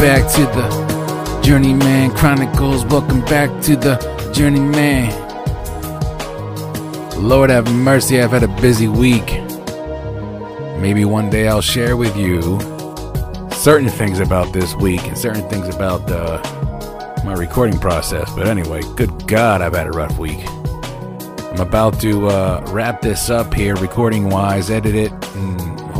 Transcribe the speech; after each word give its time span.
back 0.00 0.32
to 0.32 0.40
the 0.56 1.42
Journeyman 1.44 2.10
Chronicles. 2.12 2.86
Welcome 2.86 3.20
back 3.26 3.50
to 3.64 3.76
the 3.76 3.96
Journeyman. 4.32 5.10
Lord 7.22 7.50
have 7.50 7.70
mercy, 7.70 8.18
I've 8.18 8.30
had 8.30 8.42
a 8.42 8.60
busy 8.62 8.88
week. 8.88 9.26
Maybe 10.80 11.04
one 11.04 11.28
day 11.28 11.48
I'll 11.48 11.60
share 11.60 11.98
with 11.98 12.16
you 12.16 12.58
certain 13.52 13.90
things 13.90 14.20
about 14.20 14.54
this 14.54 14.74
week 14.76 15.02
and 15.02 15.18
certain 15.18 15.46
things 15.50 15.68
about 15.74 16.10
uh, 16.10 16.40
my 17.22 17.34
recording 17.34 17.78
process. 17.78 18.34
But 18.34 18.46
anyway, 18.46 18.80
good 18.96 19.28
God, 19.28 19.60
I've 19.60 19.74
had 19.74 19.86
a 19.86 19.90
rough 19.90 20.18
week. 20.18 20.40
I'm 21.52 21.60
about 21.60 22.00
to 22.00 22.28
uh, 22.28 22.64
wrap 22.68 23.02
this 23.02 23.28
up 23.28 23.52
here, 23.52 23.76
recording 23.76 24.30
wise, 24.30 24.70
edit 24.70 24.94
it, 24.94 25.19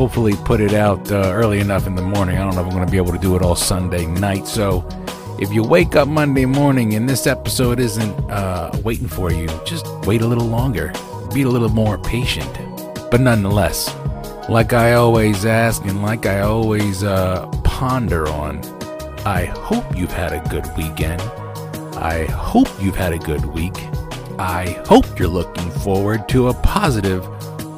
hopefully 0.01 0.33
put 0.47 0.63
it 0.63 0.73
out 0.73 1.13
uh, 1.13 1.31
early 1.35 1.61
enough 1.61 1.87
in 1.87 1.95
the 1.95 2.01
morning. 2.01 2.39
I 2.39 2.41
don't 2.41 2.55
know 2.55 2.63
if 2.63 2.69
I'm 2.69 2.73
going 2.73 2.87
to 2.87 2.91
be 2.91 2.97
able 2.97 3.13
to 3.13 3.19
do 3.19 3.37
it 3.37 3.43
all 3.43 3.55
Sunday 3.55 4.07
night. 4.07 4.47
So 4.47 4.89
if 5.39 5.53
you 5.53 5.63
wake 5.63 5.95
up 5.95 6.09
Monday 6.09 6.47
morning 6.47 6.95
and 6.95 7.07
this 7.07 7.27
episode 7.27 7.79
isn't 7.79 8.15
uh, 8.31 8.75
waiting 8.83 9.09
for 9.09 9.31
you, 9.31 9.47
just 9.67 9.87
wait 10.07 10.23
a 10.23 10.27
little 10.27 10.47
longer. 10.47 10.91
Be 11.35 11.43
a 11.43 11.49
little 11.51 11.69
more 11.69 11.99
patient. 11.99 12.51
But 13.11 13.21
nonetheless, 13.21 13.95
like 14.49 14.73
I 14.73 14.95
always 14.95 15.45
ask 15.45 15.85
and 15.85 16.01
like 16.01 16.25
I 16.25 16.41
always 16.41 17.05
uh, 17.05 17.47
ponder 17.63 18.27
on, 18.27 18.65
I 19.27 19.45
hope 19.45 19.85
you've 19.95 20.15
had 20.15 20.33
a 20.33 20.41
good 20.49 20.65
weekend. 20.79 21.21
I 21.99 22.25
hope 22.25 22.69
you've 22.81 22.97
had 22.97 23.13
a 23.13 23.19
good 23.19 23.45
week. 23.45 23.77
I 24.39 24.83
hope 24.87 25.19
you're 25.19 25.29
looking 25.29 25.71
forward 25.71 26.27
to 26.31 26.49
a 26.49 26.55
positive, 26.55 27.23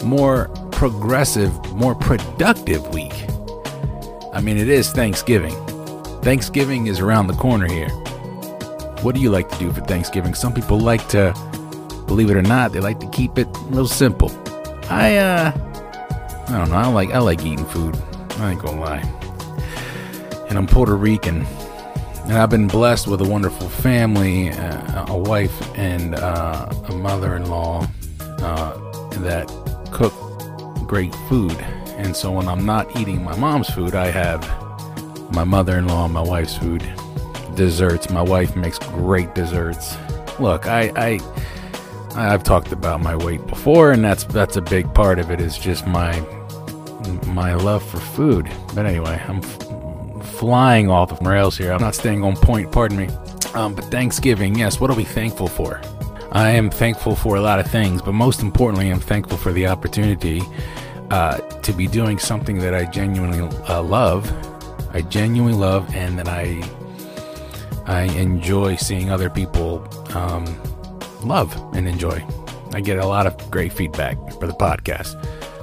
more 0.05 0.49
progressive, 0.83 1.53
more 1.77 1.95
productive 1.95 2.85
week. 2.93 3.15
I 4.33 4.41
mean, 4.43 4.57
it 4.57 4.69
is 4.69 4.91
Thanksgiving. 4.91 5.55
Thanksgiving 6.23 6.89
is 6.89 6.99
around 6.99 7.29
the 7.29 7.35
corner 7.35 7.69
here. 7.69 7.89
What 9.03 9.15
do 9.15 9.21
you 9.21 9.31
like 9.31 9.49
to 9.51 9.59
do 9.61 9.73
for 9.73 9.81
Thanksgiving? 9.83 10.35
Some 10.35 10.53
people 10.53 10.81
like 10.81 11.07
to, 11.11 11.35
believe 12.09 12.31
it 12.31 12.37
or 12.37 12.43
not, 12.43 12.73
they 12.73 12.81
like 12.81 12.99
to 12.99 13.09
keep 13.11 13.39
it 13.39 13.47
a 13.47 13.61
little 13.67 13.87
simple. 13.87 14.33
I, 14.91 15.19
uh, 15.19 15.53
I 16.49 16.59
don't 16.59 16.71
know. 16.71 16.75
I 16.75 16.89
like 16.89 17.11
I 17.11 17.19
like 17.19 17.45
eating 17.45 17.65
food. 17.65 17.97
I 18.39 18.51
ain't 18.51 18.61
gonna 18.61 18.81
lie. 18.81 19.05
And 20.49 20.59
I'm 20.59 20.67
Puerto 20.67 20.97
Rican, 20.97 21.47
and 22.25 22.33
I've 22.33 22.51
been 22.51 22.67
blessed 22.67 23.07
with 23.07 23.21
a 23.21 23.29
wonderful 23.29 23.69
family, 23.69 24.51
uh, 24.51 25.15
a 25.15 25.17
wife 25.17 25.79
and 25.79 26.17
uh, 26.17 26.67
a 26.89 26.93
mother-in-law 26.93 27.87
uh, 28.19 28.73
that 29.21 29.47
cook 29.93 30.13
great 30.93 31.15
food. 31.27 31.59
And 31.97 32.15
so 32.15 32.31
when 32.31 32.47
I'm 32.47 32.67
not 32.67 32.95
eating 32.99 33.25
my 33.25 33.35
mom's 33.37 33.71
food, 33.71 33.95
I 33.95 34.09
have 34.11 34.43
my 35.33 35.43
mother-in-law 35.43 36.05
and 36.05 36.13
my 36.13 36.21
wife's 36.21 36.55
food. 36.55 36.83
Desserts. 37.55 38.11
My 38.11 38.21
wife 38.21 38.55
makes 38.57 38.79
great 38.79 39.35
desserts. 39.35 39.97
Look, 40.39 40.67
I, 40.67 40.93
I 40.95 41.21
I've 42.15 42.45
talked 42.45 42.73
about 42.73 43.01
my 43.01 43.17
weight 43.17 43.47
before, 43.47 43.93
and 43.93 44.05
that's 44.05 44.25
that's 44.25 44.57
a 44.57 44.61
big 44.61 44.93
part 44.93 45.19
of 45.19 45.31
it. 45.31 45.41
Is 45.41 45.57
just 45.57 45.87
my 45.87 46.13
my 47.27 47.55
love 47.55 47.83
for 47.83 47.99
food. 47.99 48.51
But 48.75 48.85
anyway, 48.85 49.19
I'm 49.27 49.39
f- 49.39 50.27
flying 50.27 50.91
off 50.91 51.19
the 51.19 51.25
rails 51.25 51.57
here. 51.57 51.73
I'm 51.73 51.81
not 51.81 51.95
staying 51.95 52.23
on 52.23 52.37
point. 52.37 52.71
Pardon 52.71 52.99
me. 52.99 53.09
Um, 53.55 53.75
but 53.75 53.87
Thanksgiving, 53.87 54.59
yes. 54.59 54.79
What 54.79 54.91
are 54.91 54.97
we 54.97 55.05
thankful 55.05 55.49
for? 55.49 55.81
I 56.33 56.51
am 56.51 56.69
thankful 56.69 57.17
for 57.17 57.37
a 57.37 57.41
lot 57.41 57.61
of 57.61 57.71
things, 57.71 58.03
but 58.03 58.13
most 58.13 58.43
importantly, 58.43 58.91
I'm 58.91 59.01
thankful 59.01 59.39
for 59.39 59.53
the 59.53 59.67
opportunity 59.67 60.43
uh, 61.13 61.37
to 61.61 61.75
be 61.75 61.87
doing 61.87 62.19
something 62.19 62.59
that 62.59 62.75
I 62.75 62.87
genuinely 62.87 63.41
uh, 63.69 63.83
love. 63.83 64.33
I 64.95 65.03
genuinely 65.03 65.59
love, 65.59 65.95
and 65.95 66.19
that 66.19 66.27
I 66.27 66.63
I 67.85 68.05
enjoy 68.19 68.77
seeing 68.77 69.11
other 69.11 69.29
people 69.29 69.87
um, 70.17 70.45
love 71.23 71.55
and 71.75 71.87
enjoy. 71.87 72.27
I 72.73 72.81
get 72.81 72.99
a 72.99 73.07
lot 73.07 73.27
of 73.27 73.51
great 73.51 73.75
feedback 73.75 74.17
for 74.41 74.47
the 74.47 74.55
podcast. 74.55 75.13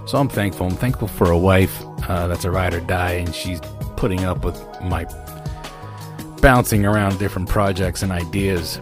So 0.07 0.19
I'm 0.19 0.29
thankful. 0.29 0.67
I'm 0.67 0.75
thankful 0.75 1.07
for 1.07 1.31
a 1.31 1.37
wife 1.37 1.83
uh, 2.07 2.27
that's 2.27 2.45
a 2.45 2.51
ride 2.51 2.75
or 2.75 2.81
die, 2.81 3.13
and 3.13 3.33
she's 3.33 3.59
putting 3.97 4.25
up 4.25 4.45
with 4.45 4.63
my 4.81 5.05
bouncing 6.41 6.85
around 6.85 7.17
different 7.17 7.49
projects 7.49 8.03
and 8.03 8.11
ideas. 8.11 8.79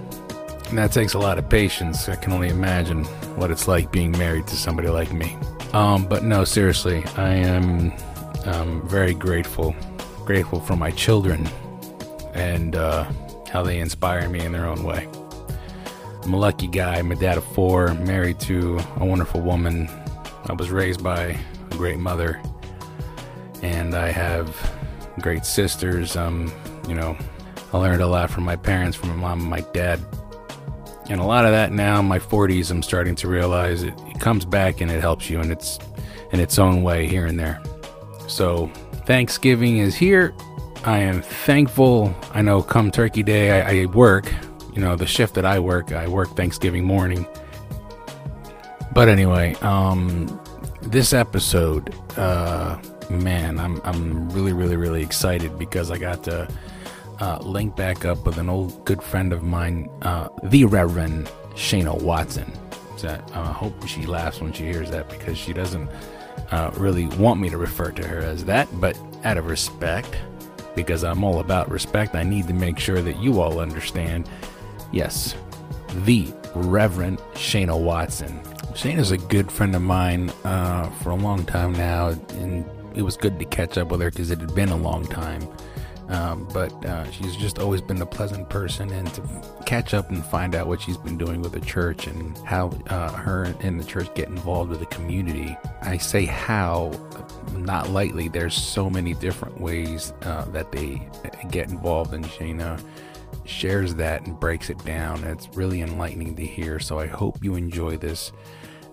And 0.68 0.78
that 0.78 0.92
takes 0.92 1.14
a 1.14 1.20
lot 1.20 1.38
of 1.38 1.50
patience. 1.50 2.10
I 2.10 2.18
can 2.18 2.34
only 2.34 2.50
imagine 2.50 3.06
what 3.38 3.52
it's 3.52 3.70
like 3.70 3.90
being 3.90 4.12
married 4.12 4.48
to 4.48 4.58
somebody 4.58 4.90
like 4.90 5.14
me. 5.14 5.38
Um, 5.74 6.08
but 6.08 6.24
no, 6.24 6.44
seriously, 6.44 7.04
I 7.18 7.34
am 7.34 7.94
um, 8.46 8.88
very 8.88 9.14
grateful. 9.14 9.76
Grateful 10.26 10.60
for 10.60 10.76
my 10.76 10.92
children 10.92 11.48
and 12.34 12.76
uh, 12.76 13.10
how 13.50 13.64
they 13.64 13.80
inspire 13.80 14.28
me 14.30 14.40
in 14.42 14.52
their 14.52 14.66
own 14.66 14.84
way. 14.84 15.08
I'm 16.24 16.34
a 16.34 16.38
lucky 16.38 16.68
guy. 16.68 16.98
I'm 16.98 17.12
a 17.12 17.16
dad 17.16 17.38
of 17.38 17.46
four, 17.54 17.94
married 17.94 18.40
to 18.42 18.80
a 18.98 19.06
wonderful 19.06 19.42
woman. 19.42 19.90
I 20.48 20.54
was 20.54 20.70
raised 20.70 21.04
by 21.04 21.38
a 21.72 21.76
great 21.76 22.00
mother, 22.00 22.42
and 23.62 23.96
I 23.96 24.12
have 24.12 24.54
great 25.22 25.46
sisters. 25.46 26.16
Um, 26.16 26.52
you 26.88 26.96
know, 26.96 27.18
I 27.74 27.78
learned 27.78 28.02
a 28.02 28.08
lot 28.08 28.30
from 28.30 28.44
my 28.44 28.56
parents, 28.56 28.98
from 28.98 29.10
my 29.10 29.16
mom 29.16 29.42
and 29.42 29.50
my 29.50 29.62
dad. 29.74 30.00
And 31.10 31.22
a 31.22 31.24
lot 31.24 31.46
of 31.46 31.52
that 31.52 31.72
now 31.72 32.00
in 32.00 32.06
my 32.06 32.20
40s, 32.20 32.70
I'm 32.70 32.84
starting 32.84 33.16
to 33.16 33.28
realize 33.28 33.84
it, 33.84 33.94
it 34.08 34.20
comes 34.20 34.46
back 34.46 34.82
and 34.82 34.92
it 34.92 35.00
helps 35.00 35.30
you 35.30 35.40
in 35.40 35.52
its 35.52 35.80
in 36.32 36.40
its 36.42 36.60
own 36.60 36.84
way 36.84 37.08
here 37.08 37.26
and 37.26 37.40
there. 37.40 37.62
So 38.28 38.68
Thanksgiving 39.06 39.78
is 39.78 39.96
here. 39.96 40.34
I 40.84 41.00
am 41.00 41.22
thankful. 41.22 42.14
I 42.34 42.42
know 42.42 42.62
come 42.62 42.92
Turkey 42.92 43.24
Day, 43.24 43.62
I, 43.62 43.84
I 43.84 43.86
work. 43.86 44.32
You 44.74 44.82
know, 44.82 44.96
the 44.96 45.08
shift 45.08 45.34
that 45.36 45.46
I 45.46 45.60
work, 45.60 45.92
I 45.92 46.08
work 46.08 46.36
Thanksgiving 46.36 46.84
morning. 46.84 47.26
But 48.94 49.08
anyway, 49.08 49.56
um, 49.62 50.40
this 50.82 51.14
episode, 51.14 51.96
uh, 52.18 52.78
man, 53.10 53.60
I'm 53.60 53.82
I'm 53.84 54.30
really 54.32 54.54
really 54.54 54.76
really 54.76 55.02
excited 55.02 55.58
because 55.58 55.90
I 55.90 55.98
got 55.98 56.24
to 56.26 56.48
uh, 57.20 57.40
link 57.42 57.76
back 57.76 58.06
up 58.06 58.26
with 58.26 58.38
an 58.38 58.50
old 58.50 58.84
good 58.86 59.02
friend 59.02 59.34
of 59.34 59.44
mine, 59.44 59.90
uh, 60.02 60.30
the 60.44 60.66
Reverend 60.66 61.28
Shayna 61.56 62.02
Watson. 62.02 62.52
That 63.02 63.30
I 63.34 63.42
uh, 63.42 63.54
hope 63.54 63.88
she 63.88 64.08
laughs 64.08 64.42
when 64.42 64.52
she 64.54 64.64
hears 64.64 64.90
that 64.90 65.08
because 65.10 65.38
she 65.38 65.54
doesn't 65.54 65.88
uh, 66.52 66.72
really 66.76 67.06
want 67.06 67.40
me 67.40 67.50
to 67.50 67.58
refer 67.58 67.92
to 67.92 68.08
her 68.08 68.20
as 68.20 68.46
that, 68.46 68.68
but 68.80 68.98
out 69.24 69.38
of 69.38 69.48
respect, 69.48 70.16
because 70.76 71.04
I'm 71.04 71.24
all 71.24 71.40
about 71.40 71.70
respect, 71.70 72.16
I 72.16 72.24
need 72.24 72.48
to 72.48 72.54
make 72.54 72.80
sure 72.80 73.02
that 73.02 73.18
you 73.18 73.40
all 73.40 73.60
understand. 73.60 74.30
Yes, 74.92 75.36
the 76.06 76.34
Reverend 76.56 77.20
Shayna 77.34 77.80
Watson. 77.80 78.40
Shayna's 78.74 79.12
a 79.12 79.18
good 79.18 79.52
friend 79.52 79.76
of 79.76 79.82
mine 79.82 80.32
uh, 80.44 80.90
for 81.02 81.10
a 81.10 81.16
long 81.16 81.46
time 81.46 81.74
now, 81.74 82.10
and 82.10 82.66
it 82.96 83.02
was 83.02 83.18
good 83.18 83.38
to 83.40 83.46
catch 83.46 83.78
up 83.78 83.90
with 83.90 84.02
her 84.02 84.10
because 84.10 84.32
it 84.32 84.40
had 84.40 84.56
been 84.56 84.70
a 84.70 84.78
long 84.78 85.06
time. 85.06 85.48
Um, 86.10 86.48
but 86.54 86.72
uh, 86.86 87.10
she's 87.12 87.36
just 87.36 87.60
always 87.60 87.82
been 87.82 88.02
a 88.02 88.06
pleasant 88.06 88.50
person, 88.50 88.92
and 88.92 89.14
to 89.14 89.22
catch 89.66 89.94
up 89.94 90.10
and 90.10 90.26
find 90.26 90.56
out 90.56 90.68
what 90.68 90.82
she's 90.82 90.98
been 90.98 91.18
doing 91.18 91.42
with 91.42 91.52
the 91.52 91.60
church 91.60 92.08
and 92.08 92.38
how 92.40 92.70
uh, 92.88 93.12
her 93.12 93.54
and 93.62 93.80
the 93.80 93.84
church 93.84 94.14
get 94.16 94.30
involved 94.30 94.70
with 94.70 94.80
the 94.80 94.86
community. 94.86 95.58
I 95.82 95.98
say 95.98 96.26
how, 96.26 96.92
not 97.58 97.90
lightly. 97.90 98.30
There's 98.30 98.56
so 98.56 98.90
many 98.90 99.14
different 99.16 99.60
ways 99.60 100.14
uh, 100.22 100.46
that 100.46 100.72
they 100.72 101.10
get 101.52 101.70
involved, 101.70 102.14
and 102.14 102.24
Shayna 102.26 102.82
shares 103.44 103.96
that 103.96 104.26
and 104.26 104.40
breaks 104.40 104.70
it 104.70 104.84
down. 104.86 105.24
It's 105.24 105.50
really 105.56 105.82
enlightening 105.82 106.36
to 106.36 106.46
hear. 106.46 106.80
So 106.80 107.00
I 107.00 107.08
hope 107.08 107.44
you 107.44 107.56
enjoy 107.56 107.98
this 107.98 108.32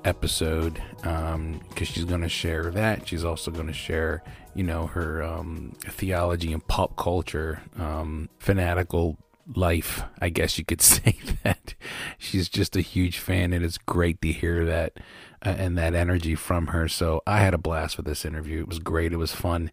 episode 0.05 0.81
because 0.97 1.35
um, 1.35 1.61
she's 1.73 2.05
going 2.05 2.21
to 2.21 2.29
share 2.29 2.71
that. 2.71 3.07
She's 3.09 3.25
also 3.25 3.51
going 3.51 3.67
to 3.67 3.73
share, 3.73 4.23
you 4.55 4.63
know, 4.63 4.87
her 4.89 5.23
um, 5.23 5.73
theology 5.83 6.53
and 6.53 6.67
pop 6.67 6.97
culture, 6.97 7.63
um, 7.79 8.29
fanatical 8.39 9.19
life. 9.55 10.03
I 10.21 10.29
guess 10.29 10.59
you 10.59 10.65
could 10.65 10.81
say 10.83 11.19
that 11.43 11.75
she's 12.19 12.49
just 12.49 12.77
a 12.77 12.81
huge 12.81 13.19
fan, 13.19 13.53
and 13.53 13.65
it's 13.65 13.79
great 13.79 14.21
to 14.23 14.33
hear 14.33 14.65
that 14.65 14.95
uh, 15.45 15.55
and 15.59 15.77
that 15.77 15.95
energy 15.95 16.35
from 16.35 16.69
her. 16.69 16.89
So 16.89 17.23
I 17.27 17.39
had 17.39 17.55
a 17.55 17.59
blast 17.59 17.97
with 17.97 18.07
this 18.07 18.25
interview. 18.25 18.61
It 18.61 18.69
was 18.69 18.79
great. 18.79 19.13
It 19.13 19.17
was 19.17 19.33
fun. 19.33 19.71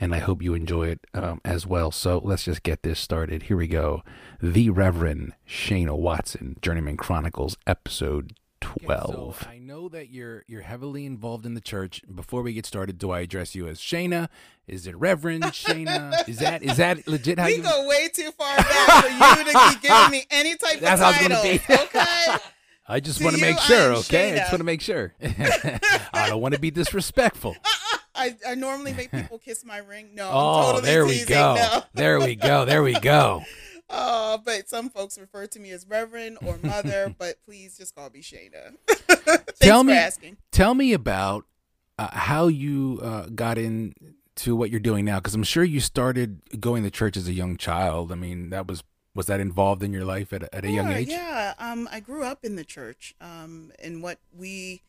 And 0.00 0.14
I 0.14 0.18
hope 0.18 0.42
you 0.42 0.54
enjoy 0.54 0.90
it 0.90 1.00
um, 1.12 1.40
as 1.44 1.66
well. 1.66 1.90
So 1.90 2.20
let's 2.22 2.44
just 2.44 2.62
get 2.62 2.84
this 2.84 3.00
started. 3.00 3.44
Here 3.44 3.56
we 3.56 3.66
go. 3.66 4.04
The 4.40 4.70
Reverend 4.70 5.32
Shayna 5.44 5.98
Watson, 5.98 6.56
Journeyman 6.62 6.96
Chronicles, 6.96 7.56
episode 7.66 8.34
twelve. 8.60 9.36
Okay, 9.40 9.44
so 9.44 9.50
I 9.50 9.58
know 9.58 9.88
that 9.88 10.10
you're 10.10 10.44
you're 10.46 10.62
heavily 10.62 11.06
involved 11.06 11.46
in 11.46 11.54
the 11.54 11.60
church. 11.60 12.02
Before 12.12 12.42
we 12.42 12.52
get 12.52 12.66
started, 12.66 12.98
do 12.98 13.10
I 13.10 13.20
address 13.20 13.54
you 13.54 13.68
as 13.68 13.78
Shayna? 13.78 14.28
Is 14.66 14.86
it 14.86 14.96
Reverend 14.96 15.42
Shayna? 15.44 16.28
Is 16.28 16.38
that 16.38 16.62
is 16.62 16.76
that 16.76 17.06
legit? 17.06 17.38
How 17.38 17.46
we 17.46 17.56
you... 17.56 17.62
go 17.62 17.88
way 17.88 18.08
too 18.08 18.30
far 18.32 18.56
back 18.56 19.04
for 19.04 19.10
you 19.10 19.44
to 19.44 19.52
be 19.52 19.88
giving 19.88 20.10
me 20.10 20.26
any 20.30 20.56
type 20.56 20.80
That's 20.80 21.00
of 21.00 21.14
title. 21.14 21.38
Okay. 21.88 22.36
I 22.90 23.00
just 23.00 23.22
want 23.22 23.36
to 23.36 23.40
make 23.40 23.58
sure. 23.58 23.92
Okay, 23.96 24.30
Shayna. 24.30 24.32
I 24.32 24.36
just 24.38 24.52
want 24.52 24.60
to 24.60 24.64
make 24.64 24.80
sure. 24.80 25.14
I 25.20 26.28
don't 26.28 26.40
want 26.40 26.54
to 26.54 26.60
be 26.60 26.70
disrespectful. 26.70 27.54
I, 28.14 28.34
I 28.46 28.54
normally 28.56 28.92
make 28.92 29.12
people 29.12 29.38
kiss 29.38 29.64
my 29.64 29.78
ring. 29.78 30.10
No, 30.14 30.28
oh, 30.32 30.72
totally 30.72 30.90
there 30.90 31.04
we 31.04 31.12
teasing. 31.12 31.28
go. 31.28 31.54
No. 31.54 31.82
there 31.94 32.18
we 32.18 32.34
go. 32.34 32.64
There 32.64 32.82
we 32.82 32.98
go. 32.98 33.44
Oh, 33.90 34.40
but 34.44 34.68
some 34.68 34.90
folks 34.90 35.18
refer 35.18 35.46
to 35.46 35.60
me 35.60 35.70
as 35.70 35.86
Reverend 35.86 36.38
or 36.44 36.58
Mother, 36.62 37.14
but 37.18 37.36
please 37.44 37.76
just 37.76 37.94
call 37.94 38.10
me 38.10 38.20
Shayna. 38.20 38.76
tell 39.60 39.84
me, 39.84 39.94
asking. 39.94 40.36
Tell 40.52 40.74
me 40.74 40.92
about 40.92 41.46
uh, 41.98 42.08
how 42.10 42.48
you 42.48 43.00
uh, 43.02 43.26
got 43.34 43.58
into 43.58 44.54
what 44.54 44.70
you're 44.70 44.80
doing 44.80 45.04
now, 45.04 45.18
because 45.18 45.34
I'm 45.34 45.42
sure 45.42 45.64
you 45.64 45.80
started 45.80 46.60
going 46.60 46.82
to 46.82 46.90
church 46.90 47.16
as 47.16 47.28
a 47.28 47.32
young 47.32 47.56
child. 47.56 48.12
I 48.12 48.14
mean, 48.14 48.50
that 48.50 48.66
was 48.66 48.82
was 49.14 49.26
that 49.26 49.40
involved 49.40 49.82
in 49.82 49.92
your 49.92 50.04
life 50.04 50.32
at, 50.32 50.48
at 50.54 50.64
a 50.64 50.70
young 50.70 50.92
age? 50.92 51.08
Yeah, 51.08 51.54
um, 51.58 51.88
I 51.90 51.98
grew 51.98 52.22
up 52.22 52.44
in 52.44 52.54
the 52.54 52.64
church, 52.64 53.16
um, 53.20 53.72
in 53.78 54.00
what 54.00 54.18
we 54.32 54.82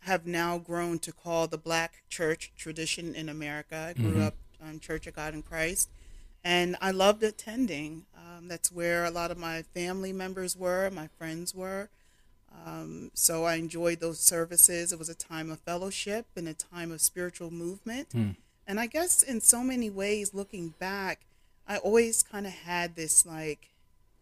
have 0.00 0.26
now 0.26 0.58
grown 0.58 0.98
to 1.00 1.12
call 1.12 1.46
the 1.46 1.58
Black 1.58 2.02
church 2.08 2.52
tradition 2.56 3.14
in 3.14 3.28
America. 3.28 3.76
I 3.90 3.92
grew 3.92 4.12
mm-hmm. 4.12 4.22
up 4.22 4.34
on 4.60 4.80
Church 4.80 5.06
of 5.06 5.14
God 5.14 5.32
in 5.32 5.42
Christ, 5.42 5.90
and 6.42 6.76
I 6.80 6.90
loved 6.90 7.22
attending. 7.22 8.06
Um, 8.38 8.48
that's 8.48 8.70
where 8.70 9.04
a 9.04 9.10
lot 9.10 9.30
of 9.30 9.38
my 9.38 9.62
family 9.74 10.12
members 10.12 10.56
were, 10.56 10.90
my 10.90 11.08
friends 11.18 11.54
were. 11.54 11.88
Um, 12.66 13.10
so 13.14 13.44
I 13.44 13.56
enjoyed 13.56 14.00
those 14.00 14.20
services. 14.20 14.92
It 14.92 14.98
was 14.98 15.08
a 15.08 15.14
time 15.14 15.50
of 15.50 15.60
fellowship 15.60 16.26
and 16.36 16.48
a 16.48 16.54
time 16.54 16.90
of 16.92 17.00
spiritual 17.00 17.50
movement. 17.50 18.10
Mm. 18.10 18.36
And 18.66 18.80
I 18.80 18.86
guess 18.86 19.22
in 19.22 19.40
so 19.40 19.62
many 19.62 19.90
ways, 19.90 20.34
looking 20.34 20.74
back, 20.78 21.26
I 21.66 21.78
always 21.78 22.22
kind 22.22 22.46
of 22.46 22.52
had 22.52 22.96
this 22.96 23.26
like 23.26 23.70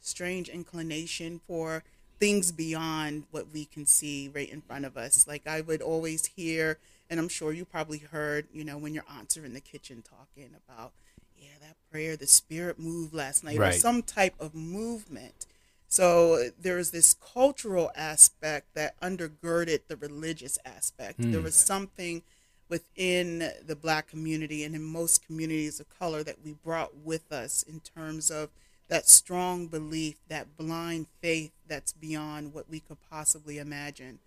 strange 0.00 0.48
inclination 0.48 1.40
for 1.46 1.84
things 2.18 2.52
beyond 2.52 3.24
what 3.30 3.52
we 3.52 3.64
can 3.64 3.86
see 3.86 4.30
right 4.34 4.50
in 4.50 4.62
front 4.62 4.84
of 4.84 4.96
us. 4.96 5.26
Like 5.26 5.46
I 5.46 5.60
would 5.60 5.82
always 5.82 6.26
hear, 6.26 6.78
and 7.10 7.20
I'm 7.20 7.28
sure 7.28 7.52
you 7.52 7.64
probably 7.64 7.98
heard, 7.98 8.46
you 8.52 8.64
know, 8.64 8.78
when 8.78 8.94
your 8.94 9.04
aunts 9.08 9.36
are 9.36 9.44
in 9.44 9.54
the 9.54 9.60
kitchen 9.60 10.02
talking 10.02 10.50
about, 10.68 10.92
yeah, 11.38 11.58
that 11.60 11.76
prayer, 11.90 12.16
the 12.16 12.26
spirit 12.26 12.78
moved 12.78 13.14
last 13.14 13.44
night, 13.44 13.58
right. 13.58 13.74
or 13.74 13.78
some 13.78 14.02
type 14.02 14.34
of 14.38 14.54
movement. 14.54 15.46
So 15.88 16.50
there's 16.60 16.90
this 16.90 17.14
cultural 17.14 17.90
aspect 17.94 18.74
that 18.74 19.00
undergirded 19.00 19.80
the 19.88 19.96
religious 19.96 20.58
aspect. 20.64 21.20
Mm. 21.20 21.32
There 21.32 21.40
was 21.40 21.54
something 21.54 22.22
within 22.68 23.50
the 23.64 23.76
black 23.76 24.08
community 24.08 24.64
and 24.64 24.74
in 24.74 24.82
most 24.82 25.24
communities 25.24 25.78
of 25.78 25.98
color 25.98 26.22
that 26.24 26.44
we 26.44 26.52
brought 26.52 26.96
with 26.96 27.30
us 27.32 27.62
in 27.62 27.80
terms 27.80 28.30
of 28.30 28.50
that 28.88 29.08
strong 29.08 29.66
belief, 29.66 30.16
that 30.28 30.56
blind 30.56 31.06
faith 31.20 31.52
that's 31.66 31.92
beyond 31.92 32.52
what 32.52 32.68
we 32.68 32.80
could 32.80 32.98
possibly 33.10 33.58
imagine. 33.58 34.18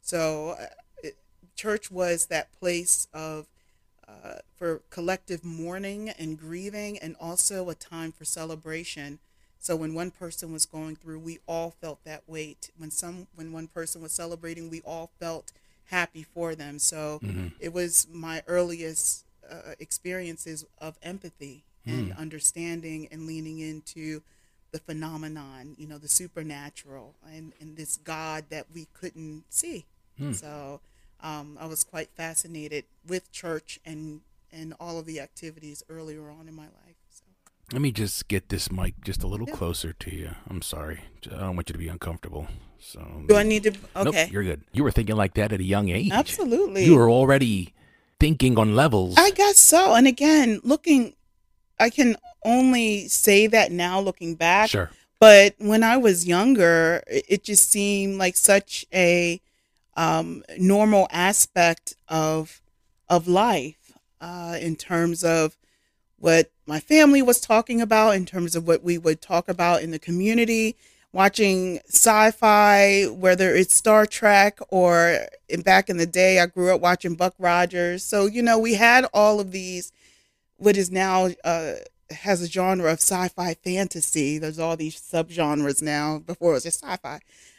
So, 0.00 0.56
uh, 0.60 0.66
it, 1.02 1.16
church 1.56 1.90
was 1.90 2.26
that 2.26 2.52
place 2.58 3.06
of 3.12 3.46
uh, 4.08 4.36
for 4.56 4.82
collective 4.90 5.44
mourning 5.44 6.08
and 6.08 6.38
grieving, 6.38 6.98
and 6.98 7.14
also 7.20 7.68
a 7.68 7.74
time 7.74 8.10
for 8.10 8.24
celebration. 8.24 9.18
So 9.58 9.76
when 9.76 9.92
one 9.92 10.10
person 10.10 10.52
was 10.52 10.66
going 10.66 10.96
through, 10.96 11.18
we 11.18 11.40
all 11.46 11.74
felt 11.80 12.04
that 12.04 12.22
weight. 12.26 12.70
When 12.78 12.90
some, 12.90 13.26
when 13.34 13.52
one 13.52 13.66
person 13.66 14.00
was 14.00 14.12
celebrating, 14.12 14.70
we 14.70 14.80
all 14.82 15.10
felt 15.20 15.52
happy 15.86 16.22
for 16.22 16.54
them. 16.54 16.78
So 16.78 17.20
mm-hmm. 17.22 17.48
it 17.60 17.72
was 17.72 18.06
my 18.12 18.42
earliest 18.46 19.24
uh, 19.50 19.72
experiences 19.78 20.64
of 20.78 20.98
empathy 21.02 21.64
and 21.86 22.12
mm. 22.12 22.18
understanding 22.18 23.08
and 23.10 23.26
leaning 23.26 23.58
into 23.58 24.22
the 24.72 24.78
phenomenon, 24.78 25.74
you 25.78 25.86
know, 25.86 25.98
the 25.98 26.08
supernatural 26.08 27.14
and, 27.34 27.52
and 27.60 27.76
this 27.76 27.96
God 27.96 28.44
that 28.50 28.66
we 28.72 28.86
couldn't 28.92 29.44
see. 29.48 29.86
Mm. 30.20 30.34
So 30.34 30.80
um, 31.22 31.58
I 31.60 31.66
was 31.66 31.84
quite 31.84 32.10
fascinated 32.10 32.84
with 33.06 33.30
church 33.32 33.80
and, 33.84 34.20
and 34.52 34.74
all 34.78 34.98
of 34.98 35.06
the 35.06 35.20
activities 35.20 35.82
earlier 35.88 36.30
on 36.30 36.48
in 36.48 36.54
my 36.54 36.64
life. 36.64 36.96
So. 37.10 37.24
Let 37.72 37.82
me 37.82 37.92
just 37.92 38.28
get 38.28 38.48
this 38.48 38.70
mic 38.70 38.94
just 39.04 39.22
a 39.22 39.26
little 39.26 39.48
yeah. 39.48 39.54
closer 39.54 39.92
to 39.92 40.14
you. 40.14 40.30
I'm 40.48 40.62
sorry. 40.62 41.00
I 41.26 41.40
don't 41.40 41.56
want 41.56 41.68
you 41.68 41.74
to 41.74 41.78
be 41.78 41.88
uncomfortable. 41.88 42.46
So 42.78 43.24
do 43.26 43.36
I 43.36 43.42
need 43.42 43.64
to? 43.64 43.70
Okay, 43.96 44.24
nope, 44.24 44.32
you're 44.32 44.44
good. 44.44 44.62
You 44.72 44.84
were 44.84 44.92
thinking 44.92 45.16
like 45.16 45.34
that 45.34 45.52
at 45.52 45.60
a 45.60 45.64
young 45.64 45.88
age. 45.88 46.10
Absolutely. 46.12 46.84
You 46.84 46.96
were 46.96 47.10
already 47.10 47.74
thinking 48.20 48.58
on 48.58 48.76
levels. 48.76 49.16
I 49.18 49.30
guess 49.30 49.58
so. 49.58 49.94
And 49.94 50.06
again, 50.06 50.60
looking, 50.62 51.14
I 51.80 51.90
can 51.90 52.16
only 52.44 53.08
say 53.08 53.46
that 53.48 53.72
now, 53.72 54.00
looking 54.00 54.36
back. 54.36 54.70
Sure. 54.70 54.90
But 55.20 55.56
when 55.58 55.82
I 55.82 55.96
was 55.96 56.26
younger, 56.26 57.02
it 57.08 57.42
just 57.42 57.68
seemed 57.68 58.18
like 58.18 58.36
such 58.36 58.86
a 58.94 59.40
um, 59.98 60.44
normal 60.56 61.08
aspect 61.10 61.94
of 62.08 62.62
of 63.08 63.26
life 63.26 63.92
uh, 64.20 64.56
in 64.60 64.76
terms 64.76 65.24
of 65.24 65.56
what 66.18 66.52
my 66.66 66.78
family 66.78 67.20
was 67.20 67.40
talking 67.40 67.80
about, 67.80 68.14
in 68.14 68.24
terms 68.24 68.54
of 68.54 68.66
what 68.66 68.82
we 68.82 68.96
would 68.96 69.20
talk 69.20 69.48
about 69.48 69.82
in 69.82 69.90
the 69.90 69.98
community, 69.98 70.76
watching 71.12 71.80
sci-fi, 71.88 73.06
whether 73.06 73.54
it's 73.54 73.74
Star 73.74 74.06
Trek 74.06 74.58
or 74.68 75.26
in, 75.48 75.62
back 75.62 75.90
in 75.90 75.96
the 75.96 76.06
day, 76.06 76.38
I 76.38 76.46
grew 76.46 76.72
up 76.72 76.80
watching 76.80 77.16
Buck 77.16 77.34
Rogers. 77.38 78.04
So 78.04 78.26
you 78.26 78.40
know, 78.42 78.58
we 78.58 78.74
had 78.74 79.04
all 79.12 79.40
of 79.40 79.50
these. 79.50 79.92
What 80.58 80.76
is 80.76 80.92
now 80.92 81.30
uh, 81.42 81.74
has 82.10 82.40
a 82.40 82.46
genre 82.46 82.92
of 82.92 83.00
sci-fi 83.00 83.54
fantasy. 83.54 84.38
There's 84.38 84.60
all 84.60 84.76
these 84.76 85.00
subgenres 85.00 85.82
now. 85.82 86.20
Before 86.20 86.52
it 86.52 86.54
was 86.54 86.62
just 86.62 86.84
sci-fi, 86.84 87.18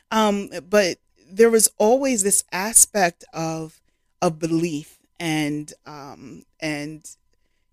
um, 0.09 0.49
but 0.69 0.99
there 1.31 1.49
was 1.49 1.69
always 1.77 2.23
this 2.23 2.43
aspect 2.51 3.23
of 3.33 3.81
of 4.21 4.39
belief 4.39 4.99
and 5.19 5.73
um, 5.85 6.43
and 6.59 7.09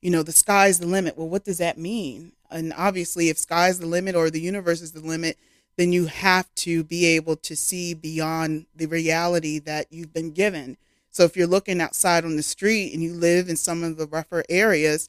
you 0.01 0.11
know 0.11 0.23
the 0.23 0.33
sky's 0.33 0.79
the 0.79 0.87
limit. 0.87 1.17
Well, 1.17 1.29
what 1.29 1.45
does 1.45 1.59
that 1.59 1.79
mean? 1.79 2.33
And 2.51 2.73
obviously, 2.77 3.29
if 3.29 3.39
sky's 3.39 3.79
the 3.79 3.87
limit 3.87 4.15
or 4.15 4.31
the 4.31 4.41
universe 4.41 4.81
is 4.81 4.93
the 4.93 5.01
limit, 5.01 5.37
then 5.77 5.93
you 5.93 6.07
have 6.07 6.53
to 6.57 6.85
be 6.85 7.07
able 7.07 7.37
to 7.37 7.57
see 7.57 7.95
beyond 7.95 8.67
the 8.75 8.87
reality 8.87 9.59
that 9.61 9.87
you've 9.91 10.13
been 10.13 10.31
given. 10.31 10.77
So 11.11 11.25
if 11.25 11.37
you're 11.37 11.47
looking 11.47 11.81
outside 11.81 12.25
on 12.25 12.37
the 12.37 12.43
street 12.43 12.93
and 12.93 13.03
you 13.03 13.15
live 13.15 13.49
in 13.49 13.57
some 13.57 13.83
of 13.83 13.97
the 13.97 14.07
rougher 14.07 14.45
areas 14.49 15.09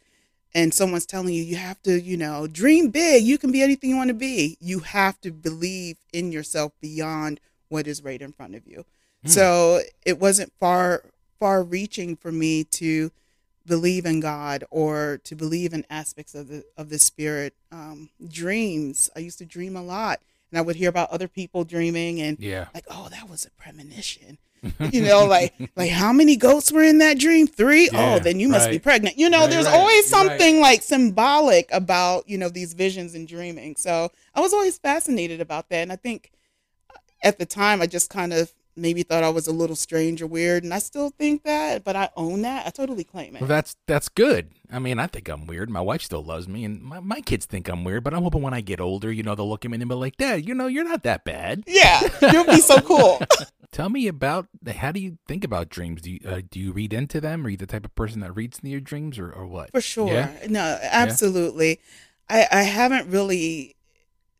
and 0.55 0.73
someone's 0.73 1.05
telling 1.05 1.33
you 1.33 1.43
you 1.43 1.57
have 1.57 1.81
to, 1.83 1.99
you 1.99 2.17
know, 2.17 2.47
dream 2.47 2.89
big, 2.89 3.23
you 3.23 3.37
can 3.37 3.51
be 3.51 3.61
anything 3.61 3.89
you 3.89 3.97
want 3.97 4.07
to 4.07 4.13
be. 4.13 4.57
You 4.61 4.79
have 4.79 5.19
to 5.21 5.31
believe 5.31 5.97
in 6.13 6.31
yourself 6.31 6.71
beyond 6.79 7.39
what 7.69 7.87
is 7.87 8.03
right 8.03 8.21
in 8.21 8.31
front 8.31 8.55
of 8.55 8.67
you. 8.67 8.85
Mm. 9.25 9.29
So 9.29 9.81
it 10.05 10.19
wasn't 10.19 10.53
far 10.59 11.03
far 11.39 11.63
reaching 11.63 12.15
for 12.15 12.31
me 12.31 12.63
to 12.63 13.11
believe 13.65 14.05
in 14.05 14.19
God 14.19 14.63
or 14.71 15.19
to 15.23 15.35
believe 15.35 15.73
in 15.73 15.85
aspects 15.89 16.33
of 16.33 16.47
the 16.47 16.63
of 16.75 16.89
the 16.89 16.99
spirit. 16.99 17.53
Um, 17.71 18.09
dreams. 18.27 19.09
I 19.15 19.19
used 19.19 19.39
to 19.39 19.45
dream 19.45 19.75
a 19.75 19.83
lot 19.83 20.19
and 20.51 20.57
I 20.57 20.61
would 20.61 20.75
hear 20.75 20.89
about 20.89 21.11
other 21.11 21.27
people 21.27 21.63
dreaming 21.63 22.21
and 22.21 22.39
yeah. 22.39 22.67
like, 22.73 22.85
oh, 22.89 23.09
that 23.09 23.29
was 23.29 23.45
a 23.45 23.51
premonition. 23.61 24.37
you 24.91 25.03
know, 25.03 25.25
like 25.25 25.53
like 25.75 25.91
how 25.91 26.11
many 26.11 26.35
goats 26.35 26.71
were 26.71 26.83
in 26.83 26.97
that 26.97 27.19
dream? 27.19 27.45
Three. 27.45 27.89
Yeah, 27.91 28.15
oh, 28.15 28.19
then 28.19 28.39
you 28.39 28.49
must 28.49 28.65
right. 28.65 28.71
be 28.71 28.79
pregnant. 28.79 29.17
You 29.17 29.29
know, 29.29 29.41
right, 29.41 29.49
there's 29.49 29.65
right, 29.65 29.75
always 29.75 30.07
something 30.07 30.59
like 30.59 30.81
symbolic 30.81 31.69
about 31.71 32.27
you 32.27 32.39
know 32.39 32.49
these 32.49 32.73
visions 32.73 33.13
and 33.13 33.27
dreaming. 33.27 33.75
So 33.75 34.11
I 34.33 34.39
was 34.39 34.53
always 34.53 34.79
fascinated 34.79 35.41
about 35.41 35.69
that, 35.69 35.83
and 35.83 35.91
I 35.91 35.95
think 35.95 36.31
at 37.23 37.39
the 37.39 37.45
time 37.45 37.81
I 37.81 37.87
just 37.87 38.09
kind 38.09 38.33
of 38.33 38.51
maybe 38.77 39.03
thought 39.03 39.23
I 39.23 39.29
was 39.29 39.47
a 39.47 39.51
little 39.51 39.75
strange 39.75 40.21
or 40.21 40.27
weird, 40.27 40.63
and 40.63 40.73
I 40.73 40.79
still 40.79 41.09
think 41.09 41.43
that, 41.43 41.83
but 41.83 41.95
I 41.95 42.09
own 42.15 42.43
that. 42.43 42.67
I 42.67 42.69
totally 42.69 43.03
claim 43.03 43.35
it. 43.35 43.41
Well, 43.41 43.47
that's 43.47 43.75
that's 43.87 44.07
good. 44.07 44.51
I 44.71 44.79
mean, 44.79 44.99
I 44.99 45.07
think 45.07 45.27
I'm 45.27 45.47
weird. 45.47 45.69
My 45.69 45.81
wife 45.81 46.01
still 46.01 46.23
loves 46.23 46.47
me, 46.47 46.63
and 46.63 46.81
my, 46.81 46.99
my 46.99 47.21
kids 47.21 47.45
think 47.45 47.67
I'm 47.67 47.83
weird. 47.83 48.03
But 48.03 48.13
I'm 48.13 48.23
hoping 48.23 48.41
when 48.41 48.53
I 48.53 48.61
get 48.61 48.79
older, 48.79 49.11
you 49.11 49.23
know, 49.23 49.35
they'll 49.35 49.49
look 49.49 49.65
at 49.65 49.71
me 49.71 49.77
and 49.79 49.89
be 49.89 49.95
like, 49.95 50.17
"Dad, 50.17 50.47
you 50.47 50.53
know, 50.53 50.67
you're 50.67 50.83
not 50.83 51.03
that 51.03 51.25
bad." 51.25 51.63
Yeah, 51.67 52.01
you'll 52.31 52.45
be 52.45 52.61
so 52.61 52.79
cool. 52.81 53.19
Tell 53.71 53.89
me 53.89 54.07
about 54.07 54.47
how 54.75 54.91
do 54.91 54.99
you 54.99 55.17
think 55.27 55.43
about 55.43 55.69
dreams? 55.69 56.01
Do 56.01 56.11
you 56.11 56.19
uh, 56.25 56.41
do 56.49 56.59
you 56.59 56.71
read 56.71 56.93
into 56.93 57.19
them? 57.19 57.45
Are 57.45 57.49
you 57.49 57.57
the 57.57 57.65
type 57.65 57.85
of 57.85 57.93
person 57.95 58.21
that 58.21 58.35
reads 58.35 58.59
into 58.59 58.69
your 58.69 58.79
dreams, 58.79 59.19
or, 59.19 59.31
or 59.31 59.45
what? 59.45 59.71
For 59.71 59.81
sure. 59.81 60.13
Yeah? 60.13 60.31
No, 60.47 60.79
absolutely. 60.81 61.79
Yeah? 62.29 62.47
I 62.51 62.59
I 62.59 62.63
haven't 62.63 63.09
really 63.09 63.75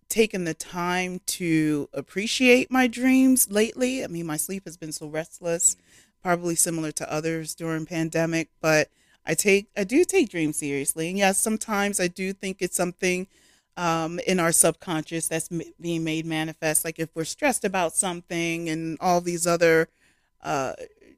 taken 0.10 0.44
the 0.46 0.54
time 0.54 1.22
to 1.28 1.90
appreciate 1.94 2.72
my 2.72 2.88
dreams 2.88 3.52
lately. 3.52 4.04
I 4.04 4.08
mean, 4.08 4.26
my 4.26 4.38
sleep 4.38 4.64
has 4.66 4.78
been 4.78 4.92
so 4.92 5.08
restless, 5.08 5.78
probably 6.24 6.56
similar 6.56 6.92
to 6.94 7.12
others 7.12 7.56
during 7.56 7.86
pandemic, 7.86 8.50
but 8.62 8.90
I 9.26 9.34
take 9.34 9.68
I 9.76 9.84
do 9.84 10.04
take 10.06 10.30
dreams 10.30 10.58
seriously. 10.58 11.10
And 11.10 11.18
yes, 11.18 11.40
sometimes 11.40 12.00
I 12.00 12.08
do 12.08 12.34
think 12.34 12.58
it's 12.60 12.78
something 12.78 13.28
um, 13.76 14.20
in 14.26 14.40
our 14.40 14.52
subconscious 14.52 15.28
that's 15.28 15.52
m- 15.52 15.62
being 15.80 16.04
made 16.04 16.26
manifest. 16.26 16.86
Like 16.86 17.00
if 17.00 17.10
we're 17.16 17.26
stressed 17.26 17.66
about 17.66 17.94
something 17.94 18.70
and 18.70 18.98
all 19.02 19.22
these 19.22 19.46
other 19.46 19.90
uh, 20.42 20.74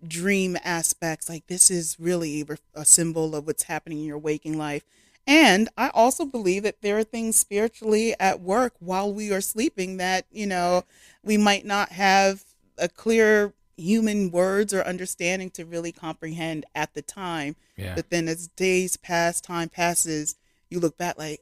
dream 0.08 0.58
aspects, 0.63 1.29
like 1.29 1.48
this 1.48 1.69
is 1.69 1.98
really 2.00 2.46
a 2.74 2.86
symbol 2.86 3.36
of 3.36 3.46
what's 3.48 3.63
happening 3.63 4.00
in 4.00 4.05
your 4.05 4.17
waking 4.17 4.58
life. 4.58 4.84
And 5.29 5.69
I 5.77 5.89
also 5.89 6.25
believe 6.25 6.63
that 6.63 6.81
there 6.81 6.98
are 6.98 7.03
things 7.03 7.38
spiritually 7.38 8.15
at 8.19 8.41
work 8.41 8.74
while 8.79 9.13
we 9.13 9.31
are 9.31 9.41
sleeping 9.41 9.98
that, 9.98 10.25
you 10.31 10.48
know, 10.48 10.86
we 11.24 11.38
might 11.38 11.65
not 11.65 11.89
have 11.91 12.43
a 12.79 12.89
clear 12.89 13.53
human 13.77 14.31
words 14.31 14.74
or 14.74 14.81
understanding 14.81 15.51
to 15.51 15.65
really 15.65 15.91
comprehend 15.91 16.65
at 16.74 16.95
the 16.95 17.03
time. 17.03 17.55
Yeah. 17.77 17.93
But 17.93 18.09
then 18.09 18.27
as 18.27 18.48
days 18.48 18.98
pass, 18.98 19.39
time 19.39 19.69
passes, 19.69 20.36
you 20.67 20.79
look 20.79 20.98
back 20.98 21.19
like, 21.19 21.41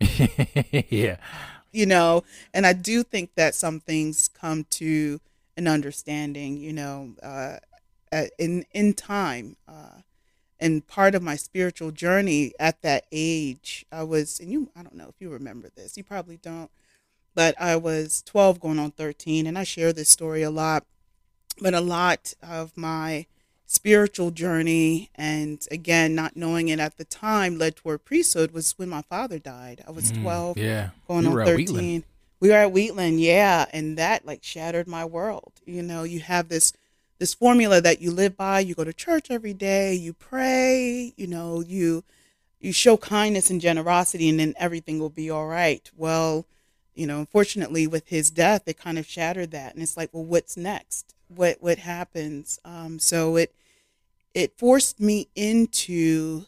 yeah. 0.90 1.18
You 1.70 1.86
know, 1.86 2.24
and 2.52 2.66
I 2.66 2.72
do 2.72 3.04
think 3.04 3.36
that 3.36 3.54
some 3.54 3.78
things 3.78 4.26
come 4.26 4.64
to 4.70 5.20
an 5.56 5.68
understanding, 5.68 6.56
you 6.56 6.72
know, 6.72 7.14
uh, 7.22 7.58
in 8.36 8.64
in 8.72 8.94
time. 8.94 9.54
Uh, 9.68 10.00
and 10.60 10.86
part 10.86 11.14
of 11.14 11.22
my 11.22 11.36
spiritual 11.36 11.90
journey 11.90 12.52
at 12.58 12.82
that 12.82 13.06
age, 13.12 13.86
I 13.92 14.02
was, 14.02 14.40
and 14.40 14.50
you, 14.50 14.70
I 14.76 14.82
don't 14.82 14.96
know 14.96 15.08
if 15.08 15.20
you 15.20 15.30
remember 15.30 15.68
this, 15.74 15.96
you 15.96 16.04
probably 16.04 16.36
don't, 16.36 16.70
but 17.34 17.54
I 17.60 17.76
was 17.76 18.22
12 18.22 18.60
going 18.60 18.78
on 18.78 18.90
13, 18.92 19.46
and 19.46 19.56
I 19.56 19.64
share 19.64 19.92
this 19.92 20.08
story 20.08 20.42
a 20.42 20.50
lot. 20.50 20.84
But 21.60 21.74
a 21.74 21.80
lot 21.80 22.34
of 22.40 22.76
my 22.76 23.26
spiritual 23.66 24.30
journey 24.30 25.10
and 25.14 25.66
again 25.70 26.14
not 26.14 26.34
knowing 26.34 26.68
it 26.68 26.80
at 26.80 26.96
the 26.96 27.04
time 27.04 27.58
led 27.58 27.76
toward 27.76 28.02
priesthood 28.02 28.50
was 28.50 28.72
when 28.78 28.88
my 28.88 29.02
father 29.02 29.38
died. 29.38 29.84
I 29.86 29.90
was 29.90 30.10
12 30.10 30.56
mm, 30.56 30.62
yeah. 30.62 30.90
going 31.06 31.30
we 31.30 31.40
on 31.40 31.46
13 31.46 32.04
we 32.40 32.48
were 32.48 32.54
at 32.54 32.72
wheatland 32.72 33.20
yeah 33.20 33.66
and 33.72 33.98
that 33.98 34.24
like 34.24 34.42
shattered 34.42 34.88
my 34.88 35.04
world 35.04 35.52
you 35.66 35.82
know? 35.82 36.02
You 36.02 36.20
have 36.20 36.48
this 36.48 36.72
this 37.18 37.34
formula 37.34 37.80
that 37.80 38.00
you 38.00 38.10
live 38.10 38.36
by 38.36 38.60
you 38.60 38.74
go 38.74 38.84
to 38.84 38.92
church 38.92 39.30
every 39.30 39.54
day 39.54 39.94
you 39.94 40.12
pray 40.12 41.12
you 41.16 41.26
know 41.26 41.60
you 41.60 42.04
you 42.60 42.72
show 42.72 42.96
kindness 42.96 43.50
and 43.50 43.60
generosity 43.60 44.28
and 44.28 44.40
then 44.40 44.54
everything 44.58 44.98
will 44.98 45.10
be 45.10 45.30
all 45.30 45.46
right 45.46 45.90
well 45.96 46.46
you 46.94 47.06
know 47.06 47.18
unfortunately 47.18 47.86
with 47.86 48.08
his 48.08 48.30
death 48.30 48.62
it 48.66 48.78
kind 48.78 48.98
of 48.98 49.06
shattered 49.06 49.50
that 49.50 49.74
and 49.74 49.82
it's 49.82 49.96
like 49.96 50.10
well 50.12 50.24
what's 50.24 50.56
next 50.56 51.14
what 51.28 51.56
what 51.60 51.78
happens 51.78 52.58
um, 52.64 52.98
so 52.98 53.36
it 53.36 53.54
it 54.34 54.56
forced 54.56 55.00
me 55.00 55.28
into 55.34 56.44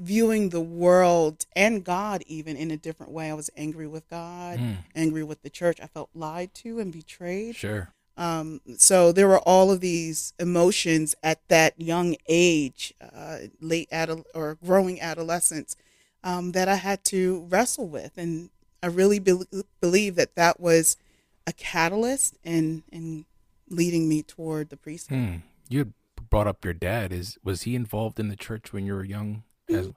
viewing 0.00 0.48
the 0.48 0.60
world 0.60 1.44
and 1.54 1.84
God 1.84 2.22
even 2.26 2.56
in 2.56 2.70
a 2.70 2.76
different 2.76 3.12
way. 3.12 3.30
I 3.30 3.34
was 3.34 3.50
angry 3.56 3.86
with 3.86 4.08
God, 4.08 4.58
mm. 4.58 4.76
angry 4.96 5.22
with 5.22 5.42
the 5.42 5.50
church. 5.50 5.78
I 5.80 5.86
felt 5.86 6.08
lied 6.14 6.54
to 6.54 6.80
and 6.80 6.90
betrayed. 6.90 7.54
Sure. 7.54 7.92
Um, 8.20 8.60
so 8.76 9.12
there 9.12 9.26
were 9.26 9.40
all 9.40 9.70
of 9.70 9.80
these 9.80 10.34
emotions 10.38 11.14
at 11.22 11.40
that 11.48 11.80
young 11.80 12.16
age, 12.28 12.92
uh, 13.00 13.38
late 13.62 13.88
adult 13.90 14.26
or 14.34 14.58
growing 14.62 15.00
adolescence, 15.00 15.74
um, 16.22 16.52
that 16.52 16.68
I 16.68 16.74
had 16.74 17.02
to 17.04 17.46
wrestle 17.48 17.88
with, 17.88 18.18
and 18.18 18.50
I 18.82 18.88
really 18.88 19.20
be- 19.20 19.46
believe 19.80 20.16
that 20.16 20.34
that 20.36 20.60
was 20.60 20.98
a 21.46 21.54
catalyst 21.54 22.36
in 22.44 22.82
in 22.92 23.24
leading 23.70 24.06
me 24.06 24.22
toward 24.22 24.68
the 24.68 24.76
priesthood. 24.76 25.18
Mm. 25.18 25.42
You 25.70 25.78
had 25.78 25.92
brought 26.28 26.46
up 26.46 26.62
your 26.62 26.74
dad. 26.74 27.14
Is 27.14 27.38
was 27.42 27.62
he 27.62 27.74
involved 27.74 28.20
in 28.20 28.28
the 28.28 28.36
church 28.36 28.70
when 28.70 28.84
you 28.84 28.92
were 28.92 29.04
young? 29.04 29.44
As, 29.70 29.86
mm-hmm. 29.86 29.90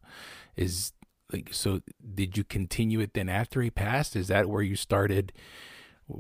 is 0.56 0.94
like 1.34 1.50
so? 1.52 1.82
Did 2.16 2.38
you 2.38 2.46
continue 2.46 3.02
it 3.02 3.16
then 3.16 3.28
after 3.28 3.62
he 3.62 3.70
passed? 3.70 4.16
Is 4.16 4.30
that 4.30 4.48
where 4.48 4.62
you 4.62 4.78
started? 4.78 5.34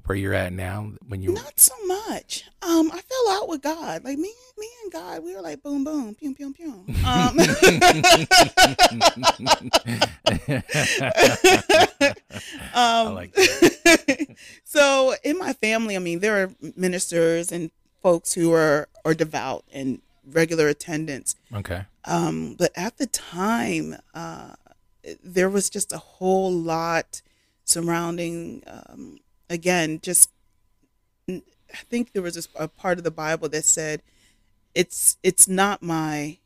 Where 0.06 0.18
you're 0.18 0.34
at 0.34 0.52
now? 0.54 0.92
When 1.08 1.22
you 1.22 1.34
not 1.34 1.60
so 1.60 1.74
much. 1.86 2.46
Um, 2.62 2.92
I 2.92 3.00
fell 3.02 3.30
out 3.32 3.48
with 3.48 3.62
God. 3.62 4.04
Like 4.04 4.18
me, 4.18 4.34
me 4.58 4.68
and 4.84 4.92
God, 4.92 5.24
we 5.24 5.36
were 5.36 5.42
like 5.42 5.62
boom, 5.62 5.84
boom, 5.84 6.16
pew, 6.16 6.34
pew, 6.34 6.54
pew. 6.54 6.86
Um, 7.06 7.40
um, 12.74 13.08
I 13.08 13.12
like 13.14 13.36
so 14.64 15.14
in 15.24 15.38
my 15.38 15.54
family, 15.54 15.96
I 15.96 16.00
mean, 16.00 16.20
there 16.20 16.44
are 16.44 16.52
ministers 16.76 17.52
and 17.52 17.70
folks 18.02 18.34
who 18.34 18.52
are 18.52 18.88
are 19.06 19.14
devout 19.14 19.64
and 19.74 20.02
regular 20.26 20.68
attendance. 20.68 21.36
Okay. 21.54 21.84
Um, 22.06 22.56
but 22.58 22.72
at 22.76 22.98
the 22.98 23.08
time, 23.08 23.96
uh, 24.14 24.54
there 25.24 25.50
was 25.50 25.70
just 25.70 25.92
a 25.92 25.98
whole 25.98 26.52
lot 26.52 27.22
surrounding. 27.64 28.64
Um, 28.68 29.20
again, 29.54 30.00
just 30.02 30.30
I 31.30 31.42
think 31.90 32.14
there 32.14 32.22
was 32.22 32.48
a 32.56 32.68
part 32.68 32.98
of 32.98 33.04
the 33.04 33.12
Bible 33.12 33.50
that 33.50 33.66
said, 33.66 34.02
"It's 34.76 35.18
it's 35.24 35.48
not 35.48 35.82
my 35.82 36.38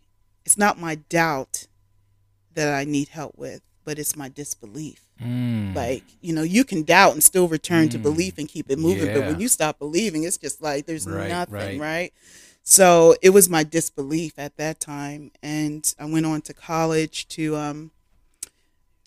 it's 0.46 0.58
not 0.58 0.80
my 0.80 0.96
doubt 0.96 1.68
that 2.54 2.74
I 2.74 2.84
need 2.84 3.10
help 3.10 3.38
with, 3.38 3.62
but 3.84 4.00
it's 4.00 4.16
my 4.16 4.30
disbelief." 4.30 5.02
Mm. 5.22 5.76
Like, 5.76 6.04
you 6.22 6.34
know, 6.34 6.44
you 6.44 6.64
can 6.64 6.84
doubt 6.84 7.14
and 7.14 7.24
still 7.24 7.48
return 7.48 7.88
mm. 7.88 7.92
to 7.92 7.98
belief 7.98 8.38
and 8.38 8.48
keep 8.48 8.70
it 8.70 8.78
moving. 8.78 9.08
Yeah. 9.08 9.16
But 9.16 9.26
when 9.26 9.40
you 9.40 9.48
stop 9.48 9.80
believing, 9.80 10.24
it's 10.24 10.38
just 10.38 10.62
like 10.62 10.86
there's 10.86 11.08
right, 11.08 11.30
nothing, 11.30 11.54
right. 11.54 11.80
right? 11.80 12.14
So 12.64 13.16
it 13.22 13.32
was 13.32 13.50
my 13.50 13.64
disbelief 13.64 14.38
at 14.38 14.58
that 14.58 14.80
time. 14.80 15.32
And 15.42 15.92
I 16.00 16.06
went 16.06 16.26
on 16.26 16.42
to 16.42 16.54
college 16.54 17.28
to 17.30 17.56
um 17.56 17.92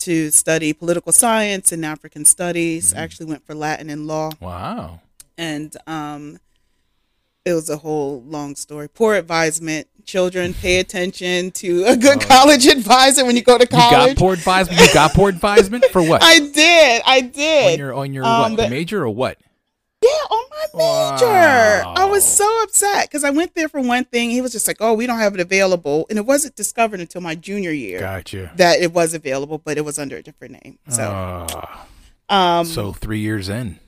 to 0.01 0.31
study 0.31 0.73
political 0.73 1.11
science 1.11 1.71
and 1.71 1.85
African 1.85 2.25
studies. 2.25 2.93
Mm. 2.93 2.97
I 2.97 3.01
actually 3.01 3.25
went 3.27 3.45
for 3.45 3.55
Latin 3.55 3.89
and 3.89 4.07
law. 4.07 4.31
Wow. 4.39 5.01
And 5.37 5.75
um 5.87 6.39
it 7.43 7.53
was 7.53 7.69
a 7.69 7.77
whole 7.77 8.21
long 8.21 8.55
story. 8.55 8.87
Poor 8.87 9.15
advisement 9.15 9.87
children 10.05 10.53
pay 10.53 10.79
attention 10.85 11.51
to 11.51 11.83
a 11.85 11.95
good 11.95 12.23
oh. 12.23 12.27
college 12.27 12.67
advisor 12.67 13.25
when 13.25 13.35
you 13.35 13.41
go 13.41 13.57
to 13.57 13.67
college. 13.67 14.09
You 14.09 14.15
got 14.15 14.17
poor 14.17 14.33
advisement. 14.33 14.81
You 14.81 14.93
got 14.93 15.13
poor 15.13 15.29
advisement 15.29 15.85
for 15.85 16.01
what? 16.01 16.21
I 16.23 16.39
did. 16.39 17.01
I 17.05 17.21
did. 17.21 17.73
On 17.73 17.79
your 17.79 17.93
on 17.93 18.13
your 18.13 18.25
um, 18.25 18.55
what? 18.55 18.69
major 18.69 19.03
or 19.03 19.09
what? 19.09 19.37
Yeah, 20.01 20.09
on 20.09 20.43
my 20.49 20.65
major. 20.73 21.25
Wow. 21.85 21.93
I 21.95 22.05
was 22.05 22.25
so 22.25 22.63
upset 22.63 23.07
because 23.07 23.23
I 23.23 23.29
went 23.29 23.53
there 23.53 23.69
for 23.69 23.81
one 23.81 24.03
thing. 24.05 24.31
He 24.31 24.41
was 24.41 24.51
just 24.51 24.67
like, 24.67 24.77
"Oh, 24.79 24.93
we 24.93 25.05
don't 25.05 25.19
have 25.19 25.35
it 25.35 25.39
available," 25.39 26.07
and 26.09 26.17
it 26.17 26.25
wasn't 26.25 26.55
discovered 26.55 26.99
until 26.99 27.21
my 27.21 27.35
junior 27.35 27.71
year. 27.71 27.99
Gotcha. 27.99 28.51
That 28.55 28.81
it 28.81 28.93
was 28.93 29.13
available, 29.13 29.59
but 29.59 29.77
it 29.77 29.85
was 29.85 29.99
under 29.99 30.17
a 30.17 30.23
different 30.23 30.63
name. 30.63 30.79
So, 30.89 31.03
uh, 31.03 32.33
um, 32.33 32.65
so 32.65 32.93
three 32.93 33.19
years 33.19 33.47
in 33.47 33.79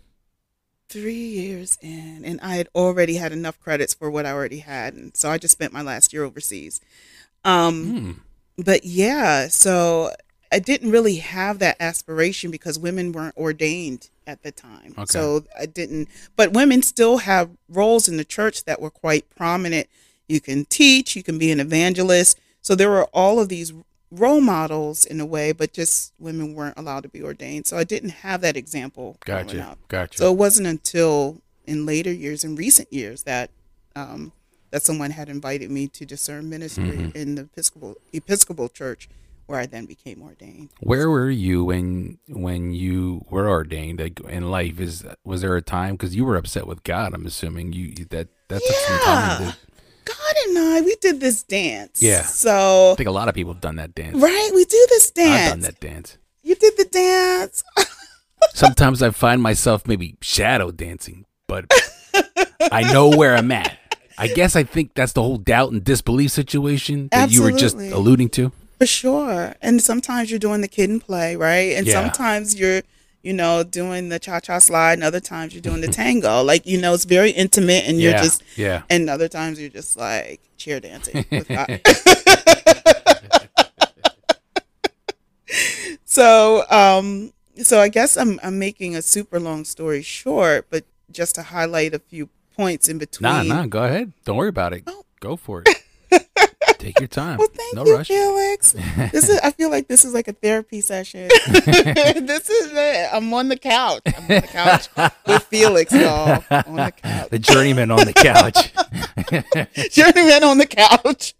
three 0.93 1.15
years 1.15 1.75
in, 1.81 2.21
and 2.23 2.39
I 2.41 2.55
had 2.55 2.69
already 2.75 3.15
had 3.15 3.31
enough 3.31 3.59
credits 3.59 3.95
for 3.95 4.11
what 4.11 4.27
I 4.27 4.31
already 4.31 4.59
had, 4.59 4.93
and 4.93 5.17
so 5.17 5.31
I 5.31 5.39
just 5.39 5.53
spent 5.53 5.73
my 5.73 5.81
last 5.81 6.13
year 6.13 6.23
overseas. 6.23 6.79
Um, 7.43 7.85
mm. 8.57 8.63
But 8.63 8.85
yeah, 8.85 9.47
so 9.47 10.11
I 10.51 10.59
didn't 10.59 10.91
really 10.91 11.15
have 11.15 11.57
that 11.59 11.77
aspiration 11.79 12.51
because 12.51 12.77
women 12.77 13.11
weren't 13.11 13.35
ordained 13.35 14.09
at 14.27 14.43
the 14.43 14.51
time. 14.51 14.93
Okay. 14.97 15.05
So 15.07 15.43
I 15.59 15.65
didn't, 15.65 16.09
but 16.35 16.53
women 16.53 16.81
still 16.81 17.17
have 17.19 17.49
roles 17.69 18.07
in 18.07 18.17
the 18.17 18.25
church 18.25 18.65
that 18.65 18.81
were 18.81 18.89
quite 18.89 19.29
prominent. 19.35 19.87
You 20.27 20.39
can 20.39 20.65
teach, 20.65 21.15
you 21.15 21.23
can 21.23 21.37
be 21.37 21.51
an 21.51 21.59
evangelist. 21.59 22.39
So 22.61 22.75
there 22.75 22.89
were 22.89 23.05
all 23.13 23.39
of 23.39 23.49
these 23.49 23.73
role 24.11 24.41
models 24.41 25.05
in 25.05 25.19
a 25.19 25.25
way, 25.25 25.51
but 25.51 25.73
just 25.73 26.13
women 26.19 26.53
weren't 26.53 26.77
allowed 26.77 27.03
to 27.03 27.09
be 27.09 27.21
ordained. 27.21 27.67
So 27.67 27.77
I 27.77 27.83
didn't 27.83 28.09
have 28.09 28.41
that 28.41 28.55
example. 28.55 29.17
Gotcha. 29.25 29.77
Gotcha. 29.87 30.17
So 30.17 30.31
it 30.31 30.37
wasn't 30.37 30.67
until 30.67 31.41
in 31.65 31.85
later 31.85 32.11
years, 32.11 32.43
in 32.43 32.55
recent 32.55 32.91
years, 32.91 33.23
that 33.23 33.49
um, 33.95 34.31
that 34.71 34.81
someone 34.81 35.11
had 35.11 35.29
invited 35.29 35.69
me 35.69 35.87
to 35.87 36.05
discern 36.05 36.49
ministry 36.49 36.89
mm-hmm. 36.89 37.17
in 37.17 37.35
the 37.35 37.43
Episcopal 37.43 37.95
Episcopal 38.11 38.69
Church, 38.69 39.07
where 39.45 39.59
I 39.59 39.65
then 39.65 39.85
became 39.85 40.21
ordained. 40.21 40.69
Where 40.79 41.09
were 41.09 41.29
you 41.29 41.65
when 41.65 42.17
when 42.27 42.73
you 42.73 43.25
were 43.29 43.49
ordained 43.49 43.99
like, 43.99 44.19
in 44.21 44.49
life? 44.49 44.79
Is 44.79 45.05
was 45.23 45.41
there 45.41 45.55
a 45.55 45.61
time 45.61 45.95
because 45.95 46.15
you 46.15 46.25
were 46.25 46.35
upset 46.35 46.67
with 46.67 46.83
God? 46.83 47.13
I'm 47.13 47.25
assuming 47.25 47.73
you 47.73 47.93
that 48.09 48.29
that 48.49 48.61
took 48.61 48.61
yeah. 48.61 48.87
some 48.87 48.99
time. 48.99 49.51
To, 49.51 49.57
God 50.05 50.35
and 50.47 50.57
I, 50.59 50.81
we 50.81 50.95
did 50.97 51.19
this 51.21 51.43
dance. 51.43 52.01
Yeah. 52.01 52.23
So 52.23 52.91
I 52.91 52.95
think 52.95 53.07
a 53.07 53.11
lot 53.11 53.29
of 53.29 53.35
people 53.35 53.53
have 53.53 53.61
done 53.61 53.77
that 53.77 53.95
dance. 53.95 54.17
Right? 54.17 54.51
We 54.53 54.65
do 54.65 54.85
this 54.89 55.11
dance. 55.11 55.31
I've 55.31 55.51
done 55.51 55.61
that 55.61 55.79
dance. 55.79 56.17
You 56.41 56.55
did 56.55 56.73
the 56.77 56.85
dance. 56.85 57.63
Sometimes 58.53 59.01
I 59.01 59.11
find 59.11 59.41
myself 59.41 59.87
maybe 59.87 60.17
shadow 60.21 60.71
dancing, 60.71 61.25
but 61.47 61.65
I 62.71 62.91
know 62.91 63.09
where 63.09 63.35
I'm 63.35 63.51
at. 63.51 63.77
I 64.17 64.27
guess 64.27 64.55
I 64.55 64.63
think 64.63 64.93
that's 64.93 65.13
the 65.13 65.23
whole 65.23 65.37
doubt 65.37 65.71
and 65.71 65.83
disbelief 65.83 66.31
situation 66.31 67.07
that 67.11 67.23
Absolutely. 67.23 67.35
you 67.35 67.53
were 67.53 67.59
just 67.59 67.77
alluding 67.77 68.29
to. 68.29 68.51
For 68.83 68.87
sure. 68.87 69.55
And 69.61 69.81
sometimes 69.81 70.29
you're 70.29 70.39
doing 70.39 70.59
the 70.59 70.67
Kid 70.67 70.89
'n 70.89 70.99
Play, 70.99 71.37
right? 71.37 71.77
And 71.77 71.87
yeah. 71.87 71.93
sometimes 71.93 72.59
you're 72.59 72.81
you 73.21 73.31
know, 73.31 73.63
doing 73.63 74.09
the 74.09 74.19
cha 74.19 74.41
cha 74.41 74.59
slide, 74.59 74.95
and 74.95 75.03
other 75.03 75.21
times 75.21 75.53
you're 75.53 75.61
doing 75.61 75.79
the 75.79 75.87
tango. 76.01 76.43
Like, 76.43 76.67
you 76.67 76.81
know, 76.81 76.93
it's 76.93 77.05
very 77.05 77.31
intimate, 77.31 77.87
and 77.87 78.01
you're 78.01 78.11
just, 78.11 78.43
yeah. 78.57 78.81
And 78.89 79.09
other 79.09 79.29
times 79.29 79.57
you're 79.57 79.69
just 79.69 79.95
like 79.95 80.41
cheer 80.57 80.81
dancing. 80.81 81.23
so 86.03 86.65
um 86.69 87.31
so 87.61 87.79
I 87.79 87.87
guess 87.87 88.17
I'm 88.17 88.37
I'm 88.43 88.59
making 88.59 88.97
a 88.97 89.01
super 89.01 89.39
long 89.39 89.63
story 89.63 90.01
short, 90.01 90.67
but 90.69 90.83
just 91.09 91.35
to 91.35 91.43
highlight 91.43 91.93
a 91.93 91.99
few 91.99 92.27
points 92.57 92.89
in 92.89 92.97
between. 92.97 93.31
Nah, 93.31 93.43
nah, 93.43 93.65
go 93.65 93.85
ahead. 93.85 94.11
Don't 94.25 94.35
worry 94.35 94.49
about 94.49 94.73
it. 94.73 94.83
Oh. 94.87 95.05
Go 95.21 95.37
for 95.37 95.61
it. 95.61 95.69
Take 96.83 96.99
your 96.99 97.07
time. 97.07 97.37
Well, 97.37 97.47
thank 97.47 97.75
no 97.75 97.85
you, 97.85 97.95
rush. 97.95 98.09
Felix. 98.09 98.73
This 99.13 99.29
is. 99.29 99.39
I 99.39 99.51
feel 99.51 99.69
like 99.69 99.87
this 99.87 100.03
is 100.03 100.13
like 100.13 100.27
a 100.27 100.33
therapy 100.33 100.81
session. 100.81 101.29
this 101.47 102.49
is 102.49 102.71
it. 102.73 103.09
I'm 103.13 103.33
on 103.33 103.47
the 103.47 103.55
couch. 103.55 104.01
I'm 104.05 104.23
on 104.23 104.27
the 104.27 104.41
couch 104.41 104.89
with 105.25 105.43
Felix, 105.43 105.93
y'all. 105.93 106.43
On 106.51 106.75
the 106.75 106.91
couch. 106.91 107.29
The 107.29 107.39
journeyman 107.39 107.89
on 107.89 108.05
the 108.05 108.11
couch. 108.11 108.73
Journeyman 109.93 110.43
on 110.43 110.57
the 110.57 110.65
couch. 110.67 111.33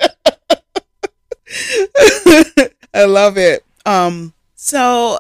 I 2.94 3.04
love 3.04 3.38
it. 3.38 3.66
Um. 3.86 4.34
So 4.56 5.20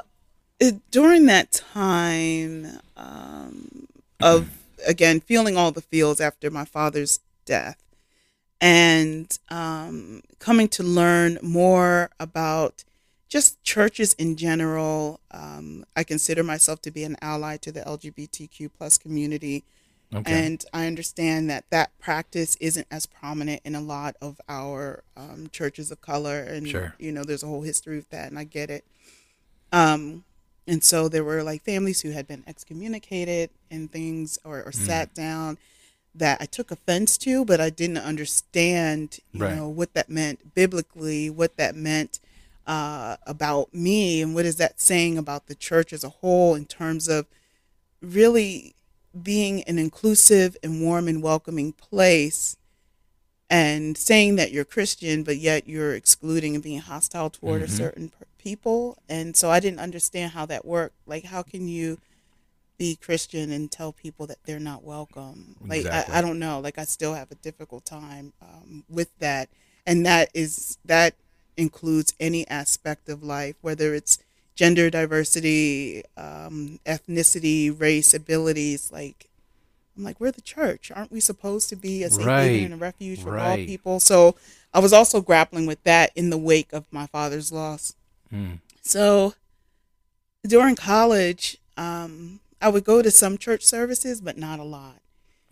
it, 0.62 0.89
during 0.89 1.25
that 1.25 1.51
time 1.51 2.80
um, 2.96 3.89
of 4.22 4.50
again 4.88 5.20
feeling 5.20 5.58
all 5.58 5.74
the 5.74 5.82
feels 5.82 6.22
after 6.22 6.50
my 6.50 6.63
father's 6.63 7.20
death 7.46 7.83
and 8.63 9.38
um, 9.50 10.22
coming 10.39 10.70
to 10.70 10.84
learn 10.84 11.38
more 11.43 12.10
about 12.17 12.86
just 13.27 13.62
churches 13.62 14.13
in 14.13 14.38
general. 14.38 15.20
Um, 15.32 15.84
I 15.98 16.05
consider 16.05 16.43
myself 16.46 16.82
to 16.84 16.91
be 16.91 17.03
an 17.03 17.17
ally 17.22 17.58
to 17.58 17.74
the 17.74 17.82
LGBTQ 17.82 18.70
plus 18.77 18.98
community, 18.98 19.65
Okay. 20.15 20.46
and 20.46 20.63
I 20.72 20.88
understand 20.88 21.50
that 21.50 21.65
that 21.72 21.98
practice 22.00 22.55
isn't 22.62 22.88
as 22.89 23.05
prominent 23.05 23.62
in 23.65 23.75
a 23.75 23.82
lot 23.82 24.15
of 24.22 24.39
our 24.48 25.03
um, 25.17 25.50
churches 25.51 25.91
of 25.91 26.00
color, 26.00 26.39
and 26.39 26.65
Sure. 26.65 26.96
you 27.00 27.12
know, 27.12 27.25
there's 27.25 27.43
a 27.43 27.48
whole 27.48 27.63
history 27.63 27.98
of 27.98 28.08
that, 28.12 28.29
and 28.29 28.39
I 28.39 28.46
get 28.46 28.70
it. 28.70 28.86
Um, 29.74 30.24
and 30.67 30.82
so 30.84 31.10
there 31.10 31.25
were 31.25 31.43
like 31.43 31.63
families 31.63 32.00
who 32.01 32.12
had 32.12 32.27
been 32.27 32.43
excommunicated 32.48 33.50
and 33.70 33.91
things, 33.91 34.39
or, 34.46 34.63
or 34.63 34.72
sat 34.72 35.13
down 35.13 35.58
that 36.15 36.39
I 36.41 36.46
took 36.46 36.72
offense 36.72 37.17
to, 37.20 37.43
but 37.43 37.60
I 37.60 37.70
didn't 37.70 37.98
understand, 37.98 39.20
you 39.32 39.41
Right. 39.41 39.55
know, 39.55 39.67
what 39.67 39.93
that 39.93 40.10
meant 40.10 40.53
biblically, 40.53 41.29
what 41.29 41.58
that 41.58 41.75
meant 41.75 42.20
uh, 42.65 43.17
about 43.25 43.74
me, 43.74 44.22
and 44.22 44.34
what 44.34 44.46
is 44.46 44.55
that 44.58 44.79
saying 44.79 45.17
about 45.17 45.48
the 45.48 45.55
church 45.55 45.91
as 45.91 46.03
a 46.03 46.10
whole 46.10 46.55
in 46.55 46.65
terms 46.65 47.08
of 47.08 47.25
really 48.01 48.75
being 49.22 49.63
an 49.63 49.77
inclusive 49.77 50.55
and 50.63 50.82
warm 50.82 51.08
and 51.08 51.22
welcoming 51.22 51.74
place 51.74 52.55
and 53.50 53.98
saying 53.98 54.36
that 54.38 54.51
you're 54.51 54.65
Christian, 54.65 55.24
but 55.24 55.38
yet 55.38 55.67
you're 55.67 55.93
excluding 55.93 56.55
and 56.55 56.63
being 56.63 56.79
hostile 56.79 57.29
toward 57.29 57.62
a 57.62 57.67
certain 57.67 58.10
per- 58.10 58.25
people. 58.38 58.98
And 59.08 59.36
so 59.36 59.51
I 59.51 59.60
didn't 59.60 59.79
understand 59.79 60.32
how 60.32 60.46
that 60.48 60.65
worked. 60.65 60.96
Like, 61.05 61.25
how 61.25 61.43
can 61.43 61.67
you 61.67 62.00
be 62.77 62.96
Christian 62.96 63.51
and 63.51 63.72
tell 63.72 63.92
people 63.92 64.27
that 64.27 64.44
they're 64.46 64.60
not 64.60 64.84
welcome? 64.84 65.56
Like, 65.65 65.82
Exactly. 65.82 66.13
I, 66.13 66.20
I 66.20 66.22
don't 66.22 66.39
know. 66.39 66.60
Like, 66.60 66.77
I 66.77 66.86
still 66.86 67.13
have 67.13 67.32
a 67.32 67.36
difficult 67.36 67.86
time 67.86 68.34
um, 68.42 68.84
with 68.89 69.18
that. 69.20 69.50
And 69.86 70.06
that 70.06 70.30
is, 70.34 70.77
that 70.86 71.15
includes 71.58 72.13
any 72.20 72.48
aspect 72.48 73.10
of 73.10 73.24
life, 73.24 73.56
whether 73.62 73.94
it's 73.94 74.18
gender 74.56 74.89
diversity, 74.89 76.03
um, 76.18 76.80
ethnicity, 76.86 77.77
race, 77.77 78.13
abilities. 78.13 78.92
Like, 78.92 79.30
I'm 79.98 80.03
like, 80.03 80.20
we're 80.20 80.32
the 80.32 80.42
church. 80.42 80.92
Aren't 80.94 81.12
we 81.12 81.20
supposed 81.20 81.70
to 81.70 81.75
be 81.75 82.03
a 82.03 82.10
safe 82.10 82.25
Right. 82.25 82.44
haven 82.44 82.65
and 82.65 82.74
a 82.75 82.77
refuge 82.77 83.22
for 83.22 83.38
all 83.38 83.58
people? 83.58 84.00
So 84.00 84.36
I 84.74 84.80
was 84.80 84.94
also 84.94 85.22
grappling 85.22 85.65
with 85.65 85.84
that 85.84 86.12
in 86.15 86.30
the 86.30 86.38
wake 86.38 86.74
of 86.74 86.86
my 86.92 87.08
father's 87.08 87.52
loss. 87.52 87.95
Mm. 88.34 88.60
So 88.82 89.36
during 90.45 90.76
college, 90.76 91.58
um, 91.78 92.39
I 92.63 92.69
would 92.69 92.84
go 92.86 93.02
to 93.02 93.12
some 93.12 93.38
church 93.38 93.63
services, 93.63 94.21
but 94.21 94.38
not 94.38 94.60
a 94.60 94.63
lot. 94.63 95.02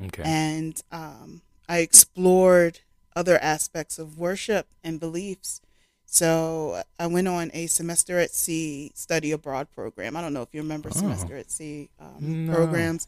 Okay. 0.04 0.24
And 0.26 0.82
um, 0.92 1.42
I 1.70 1.80
explored 1.80 2.80
other 3.16 3.38
aspects 3.40 4.00
of 4.00 4.18
worship 4.18 4.68
and 4.84 5.00
beliefs. 5.00 5.62
So 6.06 6.82
I 7.00 7.08
went 7.08 7.28
on 7.28 7.52
a 7.54 7.68
semester 7.68 8.18
at 8.20 8.32
sea 8.32 8.92
study 8.96 9.32
abroad 9.32 9.68
program. 9.74 10.16
I 10.16 10.22
don't 10.22 10.34
know 10.34 10.42
if 10.42 10.50
you 10.54 10.62
remember 10.62 10.90
semester 10.92 11.38
at 11.38 11.52
sea 11.52 11.90
um, 12.00 12.08
Oh. 12.18 12.22
No. 12.22 12.56
programs. 12.56 13.08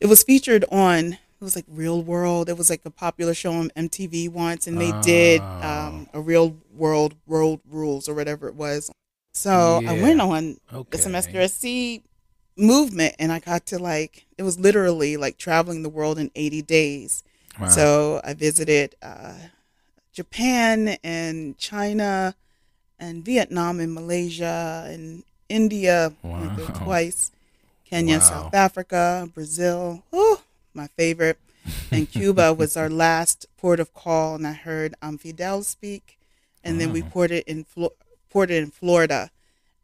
It 0.00 0.06
was 0.06 0.22
featured 0.22 0.64
on. 0.70 1.12
It 1.14 1.44
was 1.44 1.56
like 1.56 1.64
Real 1.68 2.02
World. 2.02 2.48
It 2.48 2.56
was 2.56 2.70
like 2.70 2.82
a 2.84 2.90
popular 2.90 3.34
show 3.34 3.52
on 3.52 3.70
MTV 3.76 4.28
once, 4.30 4.66
and 4.66 4.80
they 4.80 4.92
did 5.02 5.40
Oh. 5.42 5.44
um, 5.68 6.08
a 6.14 6.20
Real 6.20 6.56
World 6.72 7.14
World 7.26 7.60
Rules 7.68 8.08
or 8.08 8.14
whatever 8.14 8.46
it 8.48 8.54
was. 8.54 8.90
So 9.34 9.82
I 9.86 10.00
went 10.00 10.20
on 10.20 10.58
Okay. 10.72 10.88
the 10.90 10.98
semester 10.98 11.40
at 11.40 11.50
sea 11.50 12.02
movement, 12.56 13.14
and 13.18 13.32
I 13.32 13.38
got 13.38 13.66
to 13.66 13.78
like 13.78 14.26
it 14.38 14.42
was 14.42 14.58
literally 14.58 15.16
like 15.16 15.36
traveling 15.38 15.82
the 15.82 15.88
world 15.88 16.18
in 16.18 16.30
80 16.34 16.62
days. 16.62 17.22
Wow. 17.58 17.68
So 17.68 18.20
I 18.24 18.34
visited 18.34 18.94
uh, 19.02 19.34
Japan 20.12 20.96
and 21.04 21.56
China 21.58 22.34
and 22.98 23.24
Vietnam 23.24 23.80
and 23.80 23.92
Malaysia 23.94 24.84
and 24.88 25.24
India 25.48 26.12
Wow. 26.22 26.54
twice, 26.56 27.30
Kenya, 27.84 28.14
Wow. 28.16 28.20
South 28.20 28.54
Africa, 28.54 29.28
Brazil. 29.34 30.02
Oh, 30.12 30.42
my 30.74 30.86
favorite. 30.88 31.38
And 31.90 32.10
Cuba 32.10 32.52
was 32.58 32.76
our 32.76 32.88
last 32.88 33.46
port 33.58 33.80
of 33.80 33.92
call, 33.92 34.34
and 34.36 34.46
I 34.46 34.52
heard 34.52 34.94
um, 35.02 35.18
Fidel 35.18 35.62
speak, 35.62 36.18
and 36.64 36.80
then 36.80 36.92
we 36.92 37.02
ported 37.02 37.44
in 37.46 37.64
Flo- 37.64 37.92
ported 38.30 38.62
in 38.62 38.70
Florida, 38.70 39.30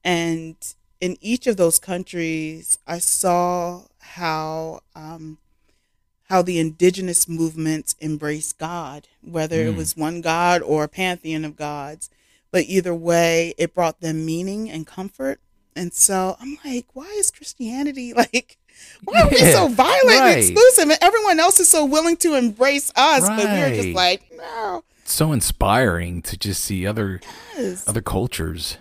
and 0.02 0.56
in 1.00 1.16
each 1.20 1.46
of 1.46 1.56
those 1.56 1.78
countries, 1.78 2.78
I 2.86 2.98
saw 2.98 3.82
how 4.00 4.80
um, 4.94 5.38
how 6.28 6.42
the 6.42 6.58
indigenous 6.58 7.28
movements 7.28 7.94
embrace 8.00 8.52
God, 8.52 9.08
whether 9.22 9.62
it 9.62 9.74
was 9.74 9.96
one 9.96 10.20
God 10.20 10.60
or 10.62 10.84
a 10.84 10.88
pantheon 10.88 11.44
of 11.44 11.56
gods. 11.56 12.10
But 12.50 12.64
either 12.64 12.94
way, 12.94 13.54
it 13.58 13.74
brought 13.74 14.00
them 14.00 14.24
meaning 14.26 14.70
and 14.70 14.86
comfort. 14.86 15.40
And 15.74 15.92
so 15.94 16.36
I'm 16.40 16.58
like, 16.64 16.86
why 16.94 17.06
is 17.16 17.30
Christianity 17.30 18.12
like, 18.14 18.58
why 19.04 19.22
are 19.22 19.28
we 19.28 19.36
so 19.38 19.68
violent 19.68 20.06
right. 20.06 20.32
and 20.32 20.38
exclusive? 20.38 20.90
And 20.90 20.98
everyone 21.00 21.40
else 21.40 21.60
is 21.60 21.68
so 21.68 21.84
willing 21.84 22.16
to 22.18 22.34
embrace 22.34 22.92
us, 22.96 23.26
but 23.28 23.38
we're 23.44 23.74
just 23.74 23.94
like, 23.94 24.30
no. 24.36 24.84
It's 25.02 25.12
so 25.12 25.32
inspiring 25.32 26.20
to 26.22 26.36
just 26.36 26.62
see 26.62 26.86
other 26.86 27.20
Yes. 27.56 27.88
other 27.88 28.02
cultures 28.02 28.76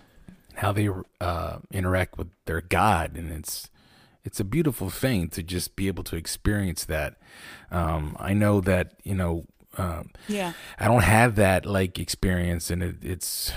how 0.58 0.72
they 0.72 0.90
uh, 1.22 1.58
interact 1.72 2.18
with 2.18 2.28
their 2.46 2.62
God, 2.62 3.16
and 3.16 3.32
it's 3.32 3.70
it's 4.24 4.40
a 4.40 4.44
beautiful 4.44 4.90
thing 4.90 5.30
to 5.30 5.42
just 5.44 5.76
be 5.76 5.88
able 5.88 6.04
to 6.04 6.16
experience 6.16 6.84
that. 6.86 7.16
Um, 7.72 8.16
I 8.20 8.34
know 8.34 8.60
that 8.62 8.94
you 9.04 9.16
know 9.16 9.46
um, 9.78 10.10
Yeah. 10.28 10.54
I 10.80 10.88
don't 10.88 11.04
have 11.04 11.36
that 11.36 11.66
like 11.66 12.00
experience, 12.00 12.70
and 12.70 12.84
it, 12.84 12.96
it's 13.02 13.52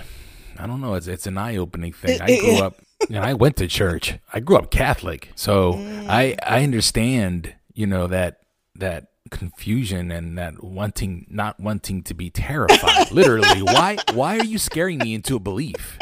I 0.58 0.66
don't 0.66 0.80
know. 0.80 0.94
It's 0.94 1.06
it's 1.06 1.26
an 1.26 1.38
eye 1.38 1.56
opening 1.56 1.92
thing. 1.92 2.20
I 2.22 2.38
grew 2.38 2.58
up, 2.58 2.76
and 3.08 3.18
I 3.18 3.34
went 3.34 3.56
to 3.56 3.66
church. 3.66 4.18
I 4.32 4.40
grew 4.40 4.56
up 4.56 4.70
Catholic, 4.70 5.30
so 5.34 5.74
I 6.08 6.36
I 6.44 6.62
understand 6.62 7.54
you 7.74 7.86
know 7.86 8.06
that 8.06 8.40
that 8.76 9.06
confusion 9.30 10.10
and 10.10 10.36
that 10.38 10.62
wanting 10.62 11.26
not 11.30 11.58
wanting 11.60 12.02
to 12.02 12.14
be 12.14 12.30
terrified. 12.30 13.10
Literally, 13.12 13.62
why 13.62 13.96
why 14.12 14.38
are 14.38 14.44
you 14.44 14.58
scaring 14.58 14.98
me 14.98 15.14
into 15.14 15.36
a 15.36 15.40
belief? 15.40 15.98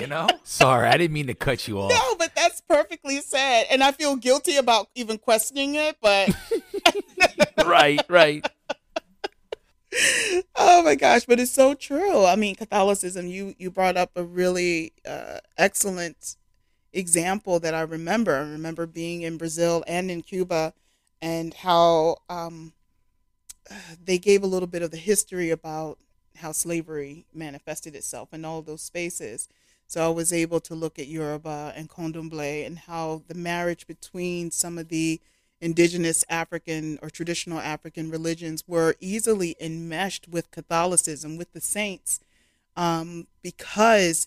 You 0.00 0.06
know? 0.06 0.28
Sorry, 0.44 0.88
I 0.88 0.96
didn't 0.96 1.12
mean 1.12 1.26
to 1.26 1.34
cut 1.34 1.68
you 1.68 1.78
off. 1.80 1.90
No, 1.90 2.16
but 2.16 2.34
that's 2.34 2.60
perfectly 2.62 3.20
said. 3.20 3.66
And 3.70 3.82
I 3.82 3.92
feel 3.92 4.16
guilty 4.16 4.56
about 4.56 4.88
even 4.94 5.18
questioning 5.18 5.74
it, 5.74 5.96
but 6.00 6.30
right, 7.66 8.02
right. 8.08 8.46
oh 10.56 10.82
my 10.82 10.94
gosh, 10.94 11.24
but 11.26 11.38
it's 11.38 11.50
so 11.50 11.74
true. 11.74 12.24
I 12.24 12.36
mean, 12.36 12.54
Catholicism, 12.54 13.26
you 13.26 13.54
you 13.58 13.70
brought 13.70 13.96
up 13.96 14.10
a 14.16 14.24
really 14.24 14.92
uh, 15.06 15.38
excellent 15.58 16.36
example 16.92 17.60
that 17.60 17.74
I 17.74 17.82
remember. 17.82 18.36
I 18.36 18.40
remember 18.40 18.86
being 18.86 19.22
in 19.22 19.36
Brazil 19.36 19.84
and 19.86 20.10
in 20.10 20.22
Cuba 20.22 20.72
and 21.20 21.54
how 21.54 22.16
um, 22.28 22.72
they 24.04 24.18
gave 24.18 24.42
a 24.42 24.46
little 24.46 24.66
bit 24.66 24.82
of 24.82 24.90
the 24.90 24.96
history 24.96 25.50
about 25.50 25.98
how 26.36 26.52
slavery 26.52 27.26
manifested 27.32 27.94
itself 27.94 28.32
in 28.32 28.44
all 28.44 28.62
those 28.62 28.82
spaces. 28.82 29.48
So 29.86 30.04
I 30.06 30.08
was 30.08 30.32
able 30.32 30.60
to 30.60 30.74
look 30.74 30.98
at 30.98 31.06
Yoruba 31.08 31.72
and 31.76 31.88
Candomblé 31.88 32.66
and 32.66 32.78
how 32.78 33.22
the 33.28 33.34
marriage 33.34 33.86
between 33.86 34.50
some 34.50 34.78
of 34.78 34.88
the 34.88 35.20
indigenous 35.60 36.24
African 36.28 36.98
or 37.02 37.10
traditional 37.10 37.60
African 37.60 38.10
religions 38.10 38.64
were 38.66 38.96
easily 39.00 39.54
enmeshed 39.60 40.28
with 40.28 40.50
Catholicism, 40.50 41.36
with 41.36 41.52
the 41.52 41.60
saints, 41.60 42.20
um, 42.76 43.26
because 43.42 44.26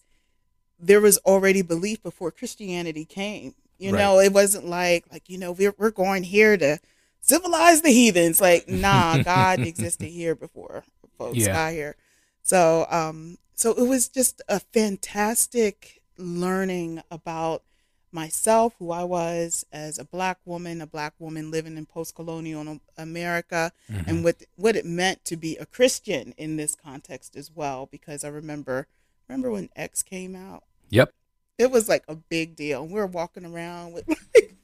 there 0.80 1.02
was 1.02 1.18
already 1.20 1.62
belief 1.62 2.02
before 2.04 2.32
Christianity 2.32 3.06
came. 3.06 3.56
You 3.78 3.92
Right. 3.92 4.00
know, 4.02 4.20
it 4.20 4.34
wasn't 4.34 4.68
like 4.68 5.06
like 5.12 5.30
you 5.30 5.38
know 5.38 5.52
we're 5.52 5.76
we're 5.78 5.92
going 5.92 6.24
here 6.24 6.58
to 6.58 6.80
civilize 7.22 7.82
the 7.82 7.90
heathens. 7.92 8.40
Like 8.40 8.68
nah, 8.70 9.18
God 9.24 9.60
existed 9.60 10.08
here 10.08 10.36
before 10.36 10.84
folks 11.18 11.40
Yeah. 11.40 11.54
got 11.54 11.74
here. 11.74 11.96
So 12.44 12.86
um 12.90 13.38
so 13.56 13.72
it 13.72 13.88
was 13.88 14.08
just 14.10 14.42
a 14.48 14.60
fantastic 14.60 16.02
learning 16.18 17.02
about 17.10 17.64
myself, 18.12 18.74
who 18.80 18.92
I 18.92 19.04
was 19.04 19.66
as 19.72 20.00
a 20.00 20.06
black 20.06 20.40
woman, 20.46 20.82
a 20.82 20.88
black 20.88 21.14
woman 21.20 21.52
living 21.52 21.78
in 21.78 21.86
post-colonial 21.86 22.80
America, 22.98 23.72
mm-hmm. 23.92 24.10
and 24.10 24.24
what 24.24 24.44
what 24.56 24.76
it 24.76 24.86
meant 24.86 25.24
to 25.26 25.36
be 25.36 25.58
a 25.58 25.66
Christian 25.66 26.34
in 26.38 26.56
this 26.56 26.76
context 26.76 27.36
as 27.36 27.52
well. 27.54 27.88
Because 27.92 28.24
I 28.24 28.30
remember 28.30 28.88
remember 29.28 29.52
when 29.52 29.70
X 29.76 30.02
came 30.02 30.36
out. 30.36 30.64
Yep. 30.90 31.14
It 31.58 31.72
was 31.72 31.88
like 31.88 32.04
a 32.08 32.16
big 32.16 32.56
deal. 32.56 32.86
We 32.86 32.94
were 32.94 33.08
walking 33.08 33.46
around 33.46 33.94
with 33.94 34.08
like, 34.36 34.56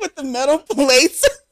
with 0.00 0.14
the 0.14 0.24
metal 0.24 0.58
plates. 0.58 1.26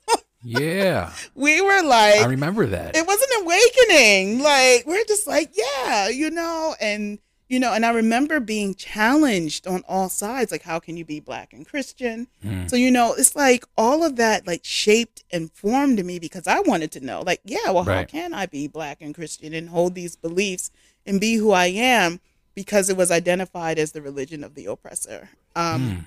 Yeah. 0.47 1.13
we 1.35 1.61
were 1.61 1.83
like 1.83 2.21
I 2.21 2.27
remember 2.27 2.67
that. 2.67 2.97
It 2.97 3.07
was 3.07 3.21
an 3.21 3.43
awakening. 3.43 4.43
Like 4.43 4.87
we're 4.87 5.05
just 5.05 5.27
like, 5.27 5.53
yeah, 5.55 6.09
you 6.09 6.31
know, 6.31 6.75
and 6.81 7.19
you 7.49 7.61
know, 7.61 7.73
and 7.73 7.87
I 7.87 7.91
remember 7.91 8.41
being 8.41 8.75
challenged 8.75 9.67
on 9.67 9.83
all 9.89 10.09
sides 10.09 10.51
like 10.51 10.63
how 10.63 10.79
can 10.79 10.97
you 10.97 11.05
be 11.05 11.21
black 11.21 11.53
and 11.53 11.67
Christian? 11.67 12.29
Mm. 12.45 12.71
So 12.71 12.77
you 12.77 12.91
know, 12.91 13.15
it's 13.15 13.35
like 13.35 13.65
all 13.77 14.05
of 14.05 14.17
that 14.17 14.47
like 14.47 14.65
shaped 14.65 15.25
and 15.33 15.53
formed 15.53 16.05
me 16.05 16.19
because 16.19 16.47
I 16.47 16.61
wanted 16.61 16.93
to 16.93 17.01
know 17.01 17.23
like, 17.25 17.41
yeah, 17.45 17.71
well, 17.71 17.85
right. 17.85 17.99
how 17.99 18.05
can 18.05 18.35
I 18.35 18.47
be 18.47 18.69
black 18.69 18.99
and 19.01 19.15
Christian 19.15 19.53
and 19.53 19.69
hold 19.69 19.95
these 19.95 20.17
beliefs 20.17 20.71
and 21.05 21.21
be 21.21 21.35
who 21.35 21.51
I 21.51 21.67
am 21.67 22.21
because 22.55 22.89
it 22.89 22.97
was 22.97 23.11
identified 23.11 23.79
as 23.79 23.93
the 23.93 24.03
religion 24.03 24.45
of 24.45 24.55
the 24.55 24.67
oppressor. 24.67 25.31
Um 25.55 25.83
mm. 25.83 26.05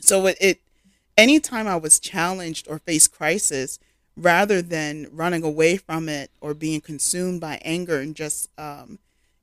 so 0.00 0.26
it, 0.26 0.36
it 0.40 0.60
anytime 1.18 1.66
I 1.66 1.76
was 1.76 2.00
challenged 2.00 2.68
or 2.68 2.78
faced 2.78 3.12
crisis, 3.12 3.78
rather 4.16 4.62
than 4.62 5.08
running 5.12 5.42
away 5.42 5.76
from 5.76 6.08
it 6.08 6.30
or 6.40 6.54
being 6.54 6.80
consumed 6.80 7.40
by 7.40 7.60
anger 7.64 7.98
and 7.98 8.16
just 8.16 8.48
um, 8.58 8.98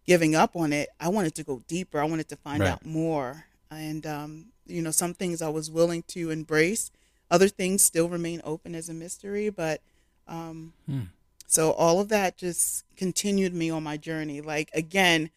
giving 0.05 0.35
up 0.35 0.55
on 0.55 0.73
it, 0.73 0.89
I 0.99 1.09
wanted 1.09 1.35
to 1.35 1.43
go 1.43 1.61
deeper. 1.67 1.99
I 1.99 2.05
wanted 2.05 2.29
to 2.29 2.35
find 2.35 2.61
right. 2.61 2.71
out 2.71 2.85
more. 2.85 3.45
And, 3.69 4.05
um, 4.05 4.45
you 4.65 4.81
know, 4.81 4.91
some 4.91 5.13
things 5.13 5.41
I 5.41 5.49
was 5.49 5.69
willing 5.69 6.03
to 6.09 6.31
embrace, 6.31 6.91
other 7.29 7.47
things 7.47 7.83
still 7.83 8.09
remain 8.09 8.41
open 8.43 8.75
as 8.75 8.89
a 8.89 8.93
mystery. 8.93 9.49
But 9.49 9.81
um, 10.27 10.73
hmm. 10.85 11.01
so 11.47 11.71
all 11.71 11.99
of 11.99 12.09
that 12.09 12.37
just 12.37 12.85
continued 12.95 13.53
me 13.53 13.69
on 13.69 13.83
my 13.83 13.97
journey. 13.97 14.41
Like, 14.41 14.69
again, 14.73 15.29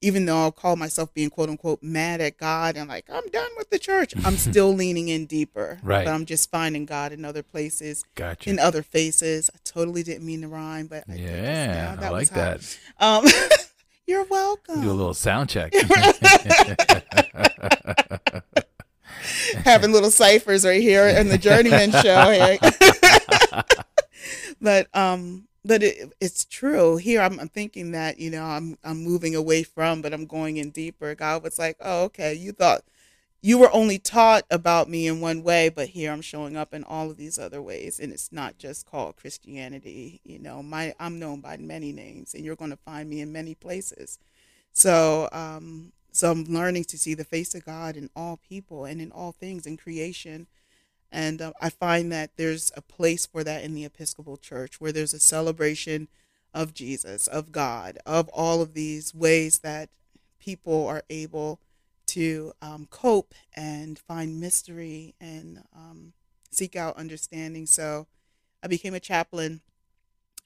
even 0.00 0.26
though 0.26 0.38
I'll 0.38 0.52
call 0.52 0.76
myself 0.76 1.12
being 1.14 1.30
quote 1.30 1.48
unquote 1.48 1.82
mad 1.82 2.20
at 2.20 2.36
God 2.38 2.76
and 2.76 2.88
like 2.88 3.06
I'm 3.10 3.26
done 3.28 3.50
with 3.56 3.70
the 3.70 3.78
church, 3.78 4.14
I'm 4.24 4.36
still 4.36 4.72
leaning 4.74 5.08
in 5.08 5.26
deeper. 5.26 5.78
Right. 5.82 6.04
But 6.04 6.12
I'm 6.12 6.26
just 6.26 6.50
finding 6.50 6.86
God 6.86 7.12
in 7.12 7.24
other 7.24 7.42
places, 7.42 8.04
gotcha. 8.14 8.50
in 8.50 8.58
other 8.58 8.82
faces. 8.82 9.50
I 9.54 9.58
totally 9.64 10.02
didn't 10.02 10.26
mean 10.26 10.42
to 10.42 10.48
rhyme, 10.48 10.86
but 10.86 11.04
I 11.08 11.14
yeah, 11.14 11.96
I 12.00 12.10
like 12.10 12.30
that. 12.30 12.78
Um, 13.00 13.26
you're 14.06 14.24
welcome. 14.24 14.82
Do 14.82 14.90
a 14.90 14.92
little 14.92 15.14
sound 15.14 15.48
check. 15.48 15.72
Having 19.64 19.92
little 19.92 20.10
ciphers 20.10 20.64
right 20.64 20.80
here 20.80 21.06
in 21.08 21.28
the 21.28 21.38
Journeyman 21.38 21.90
show 21.90 22.56
but 24.60 24.88
um 24.94 25.46
but 25.66 25.82
it, 25.82 26.12
it's 26.20 26.44
true. 26.44 26.96
Here 26.96 27.20
I'm, 27.20 27.40
I'm, 27.40 27.48
thinking 27.48 27.92
that 27.92 28.18
you 28.18 28.30
know 28.30 28.44
I'm, 28.44 28.78
I'm 28.84 29.02
moving 29.02 29.34
away 29.34 29.62
from 29.62 30.02
but 30.02 30.12
i'm 30.12 30.26
going 30.26 30.56
in 30.58 30.70
deeper. 30.70 31.14
God 31.14 31.42
was 31.42 31.58
like 31.58 31.76
oh 31.80 32.04
okay 32.04 32.34
you 32.34 32.52
thought 32.52 32.82
you 33.42 33.58
were 33.58 33.70
only 33.72 33.98
taught 33.98 34.44
about 34.50 34.88
me 34.88 35.06
in 35.06 35.20
one 35.20 35.42
way 35.42 35.68
but 35.68 35.88
here 35.88 36.12
i'm 36.12 36.20
showing 36.22 36.56
up 36.56 36.72
in 36.72 36.84
all 36.84 37.10
of 37.10 37.16
these 37.16 37.38
other 37.38 37.60
ways. 37.60 37.98
And 37.98 38.12
it's 38.12 38.32
not 38.32 38.58
just 38.58 38.86
called 38.86 39.16
christianity 39.16 40.20
you 40.24 40.38
know. 40.38 40.62
My 40.62 40.94
i'm 41.00 41.18
known 41.18 41.40
by 41.40 41.56
many 41.56 41.92
names 41.92 42.34
and 42.34 42.44
you're 42.44 42.56
going 42.56 42.70
to 42.70 42.76
find 42.76 43.08
me 43.10 43.20
in 43.20 43.32
many 43.32 43.54
places. 43.54 44.18
So 44.72 45.28
um 45.32 45.92
so 46.12 46.30
i'm 46.30 46.44
learning 46.44 46.84
to 46.84 46.98
see 46.98 47.14
the 47.14 47.24
face 47.24 47.54
of 47.54 47.64
god 47.64 47.96
in 47.96 48.08
all 48.16 48.38
people 48.48 48.84
and 48.84 49.00
in 49.00 49.10
all 49.12 49.32
things 49.32 49.66
in 49.66 49.76
creation 49.76 50.46
and 51.10 51.40
uh, 51.40 51.52
I 51.60 51.70
find 51.70 52.10
that 52.12 52.36
there's 52.36 52.72
a 52.76 52.82
place 52.82 53.26
for 53.26 53.44
that 53.44 53.64
in 53.64 53.74
the 53.74 53.84
Episcopal 53.84 54.36
Church 54.36 54.80
where 54.80 54.92
there's 54.92 55.14
a 55.14 55.20
celebration 55.20 56.08
of 56.52 56.74
Jesus, 56.74 57.26
of 57.26 57.52
God, 57.52 57.98
of 58.06 58.28
all 58.30 58.62
of 58.62 58.74
these 58.74 59.14
ways 59.14 59.60
that 59.60 59.90
people 60.38 60.86
are 60.86 61.02
able 61.10 61.60
to 62.06 62.52
um, 62.62 62.86
cope 62.90 63.34
and 63.54 63.98
find 63.98 64.40
mystery 64.40 65.14
and 65.20 65.62
um, 65.74 66.12
seek 66.50 66.76
out 66.76 66.96
understanding. 66.96 67.66
So 67.66 68.06
I 68.62 68.68
became 68.68 68.94
a 68.94 69.00
chaplain 69.00 69.60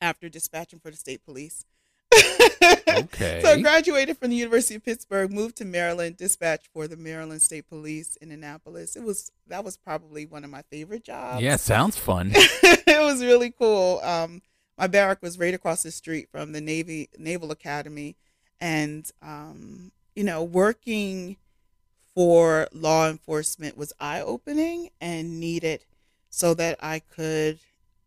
after 0.01 0.29
dispatching 0.29 0.81
for 0.81 0.91
the 0.91 0.97
state 0.97 1.25
police 1.25 1.65
okay. 2.13 3.41
So 3.43 3.53
I 3.53 3.61
graduated 3.61 4.19
from 4.19 4.31
the 4.31 4.37
University 4.37 4.75
of 4.75 4.85
Pittsburgh, 4.85 5.33
moved 5.33 5.57
to 5.57 5.65
Maryland, 5.65 6.17
dispatched 6.17 6.69
for 6.73 6.87
the 6.87 6.97
Maryland 6.97 7.43
State 7.43 7.69
Police 7.69 8.17
in 8.17 8.31
Annapolis. 8.31 8.97
It 8.97 9.03
was 9.03 9.31
that 9.47 9.65
was 9.65 9.77
probably 9.77 10.27
one 10.27 10.45
of 10.45 10.51
my 10.51 10.63
favorite 10.63 11.05
jobs. 11.05 11.43
Yeah, 11.43 11.57
sounds 11.57 11.97
fun. 11.97 12.33
it 12.35 13.03
was 13.03 13.23
really 13.23 13.51
cool. 13.51 14.01
Um, 14.03 14.43
my 14.79 14.87
barrack 14.87 15.23
was 15.23 15.39
right 15.39 15.55
across 15.55 15.83
the 15.83 15.91
street 15.91 16.29
from 16.31 16.53
the 16.53 16.61
Navy 16.61 17.09
Naval 17.19 17.51
Academy, 17.51 18.17
and 18.61 19.11
um, 19.23 19.93
you 20.15 20.25
know, 20.25 20.43
working 20.43 21.37
for 22.15 22.69
law 22.73 23.09
enforcement 23.09 23.77
was 23.77 23.93
eye 24.01 24.21
opening 24.21 24.91
and 25.01 25.41
needed 25.41 25.85
so 26.29 26.55
that 26.55 26.79
I 26.83 27.01
could. 27.01 27.59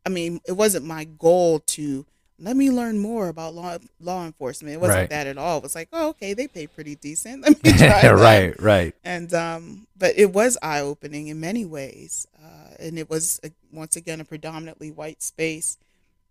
I 0.05 0.09
mean, 0.09 0.41
it 0.45 0.53
wasn't 0.53 0.85
my 0.85 1.05
goal 1.05 1.59
to 1.59 2.05
let 2.43 2.57
me 2.57 2.69
learn 2.69 2.99
more 2.99 3.29
about 3.29 3.55
law 3.55 3.77
law 4.01 4.25
enforcement. 4.25 4.73
It 4.73 4.81
wasn't 4.81 4.99
right. 4.99 5.09
that 5.09 5.27
at 5.27 5.37
all. 5.37 5.57
It 5.57 5.63
was 5.63 5.75
like, 5.75 5.87
oh, 5.93 6.09
okay, 6.09 6.33
they 6.33 6.47
pay 6.47 6.67
pretty 6.67 6.95
decent. 6.95 7.41
Let 7.47 7.63
me 7.63 7.71
try 7.77 8.11
right, 8.11 8.61
right. 8.61 8.93
And 9.03 9.33
um, 9.33 9.87
but 9.97 10.13
it 10.17 10.33
was 10.33 10.57
eye 10.61 10.81
opening 10.81 11.27
in 11.27 11.39
many 11.39 11.63
ways, 11.63 12.27
uh, 12.43 12.75
and 12.79 12.99
it 12.99 13.09
was 13.09 13.39
a, 13.43 13.51
once 13.71 13.95
again 13.95 14.19
a 14.19 14.25
predominantly 14.25 14.91
white 14.91 15.23
space, 15.23 15.77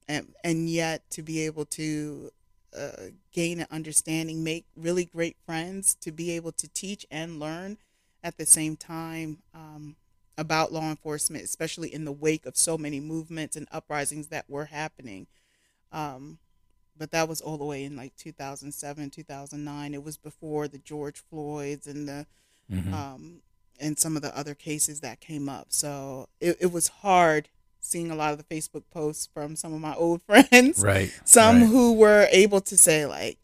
and 0.07 0.35
and 0.45 0.69
yet 0.69 1.09
to 1.11 1.23
be 1.23 1.47
able 1.47 1.65
to 1.67 2.31
uh, 2.77 3.09
gain 3.33 3.61
an 3.61 3.67
understanding, 3.71 4.45
make 4.45 4.67
really 4.77 5.07
great 5.07 5.37
friends, 5.47 5.95
to 6.03 6.13
be 6.13 6.33
able 6.33 6.53
to 6.53 6.69
teach 6.69 7.07
and 7.11 7.41
learn 7.41 7.79
at 8.23 8.37
the 8.37 8.47
same 8.47 8.77
time. 8.77 9.39
Um, 9.55 9.97
about 10.39 10.73
law 10.73 10.89
enforcement, 10.89 11.45
especially 11.45 11.93
in 11.93 12.07
the 12.07 12.11
wake 12.11 12.47
of 12.47 12.57
so 12.57 12.79
many 12.79 12.99
movements 12.99 13.55
and 13.55 13.69
uprisings 13.71 14.29
that 14.29 14.49
were 14.49 14.65
happening 14.65 15.27
um, 15.93 16.39
but 16.97 17.11
that 17.11 17.29
was 17.29 17.41
all 17.41 17.57
the 17.59 17.65
way 17.65 17.85
in 17.85 17.97
like 17.97 18.17
2007, 18.17 19.11
2009. 19.11 19.95
It 19.95 20.05
was 20.05 20.17
before 20.17 20.69
the 20.69 20.79
George 20.79 21.23
Floyd's 21.31 21.87
and 21.87 22.09
the 22.09 22.27
mm-hmm. 22.71 22.95
um, 22.95 23.43
and 23.81 23.99
some 23.99 24.17
of 24.17 24.23
the 24.23 24.37
other 24.37 24.55
cases 24.55 25.01
that 25.01 25.21
came 25.21 25.49
up. 25.49 25.67
So 25.71 26.29
it, 26.41 26.57
it 26.61 26.73
was 26.73 26.89
hard 26.89 27.49
seeing 27.81 28.11
a 28.11 28.15
lot 28.15 28.33
of 28.33 28.39
the 28.39 28.45
Facebook 28.45 28.85
posts 28.93 29.29
from 29.35 29.57
some 29.57 29.75
of 29.75 29.81
my 29.81 29.95
old 29.95 30.23
friends. 30.27 30.83
Right. 30.83 31.13
Some 31.25 31.61
right. 31.61 31.67
who 31.67 31.95
were 31.95 32.29
able 32.31 32.61
to 32.63 32.77
say 32.77 33.07
like 33.07 33.39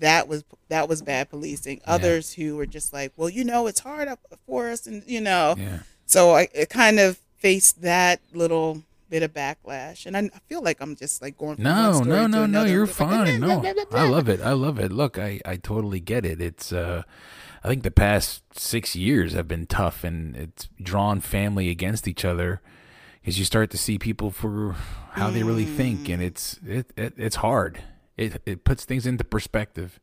that 0.00 0.28
was 0.28 0.44
that 0.68 0.88
was 0.88 1.02
bad 1.02 1.30
policing. 1.30 1.80
Others 1.86 2.36
yeah. 2.36 2.46
who 2.46 2.56
were 2.56 2.66
just 2.66 2.92
like, 2.92 3.12
well, 3.16 3.28
you 3.28 3.44
know, 3.44 3.66
it's 3.66 3.80
hard 3.80 4.08
up 4.08 4.20
for 4.46 4.68
us, 4.68 4.86
and 4.86 5.02
you 5.06 5.20
know. 5.20 5.54
Yeah. 5.56 5.78
So 6.06 6.34
I 6.34 6.46
kind 6.68 7.00
of 7.00 7.18
faced 7.38 7.82
that 7.82 8.20
little 8.32 8.82
bit 9.14 9.22
of 9.22 9.32
backlash, 9.32 10.06
and 10.06 10.16
I, 10.16 10.28
feel 10.48 10.60
like 10.60 10.80
I'm 10.80 10.96
just 10.96 11.22
like 11.22 11.38
going. 11.38 11.56
no, 11.60 12.00
no, 12.00 12.26
no, 12.26 12.46
no. 12.46 12.64
You're 12.64 12.86
fine. 12.86 13.40
no, 13.40 13.62
I 13.92 14.08
love 14.08 14.28
it. 14.28 14.40
I 14.40 14.52
love 14.52 14.80
it. 14.80 14.90
Look, 14.90 15.18
I 15.18 15.40
I 15.44 15.56
totally 15.56 16.00
get 16.00 16.26
it. 16.26 16.40
It's 16.40 16.72
uh, 16.72 17.04
I 17.62 17.68
think 17.68 17.84
the 17.84 17.92
past 17.92 18.42
six 18.58 18.96
years 18.96 19.32
have 19.32 19.46
been 19.46 19.66
tough, 19.66 20.02
and 20.02 20.34
it's 20.34 20.68
drawn 20.82 21.20
family 21.20 21.70
against 21.70 22.08
each 22.08 22.24
other 22.24 22.60
because 23.20 23.38
you 23.38 23.44
start 23.44 23.70
to 23.70 23.78
see 23.78 23.98
people 23.98 24.32
for 24.32 24.74
how 25.12 25.30
they 25.30 25.44
really 25.44 25.64
think, 25.64 26.08
and 26.08 26.20
mm. 26.20 26.26
it's 26.26 26.58
it, 26.66 26.92
it 26.96 27.14
it's 27.16 27.36
hard. 27.36 27.84
It 28.16 28.42
it 28.44 28.64
puts 28.64 28.84
things 28.84 29.06
into 29.06 29.22
perspective. 29.22 30.00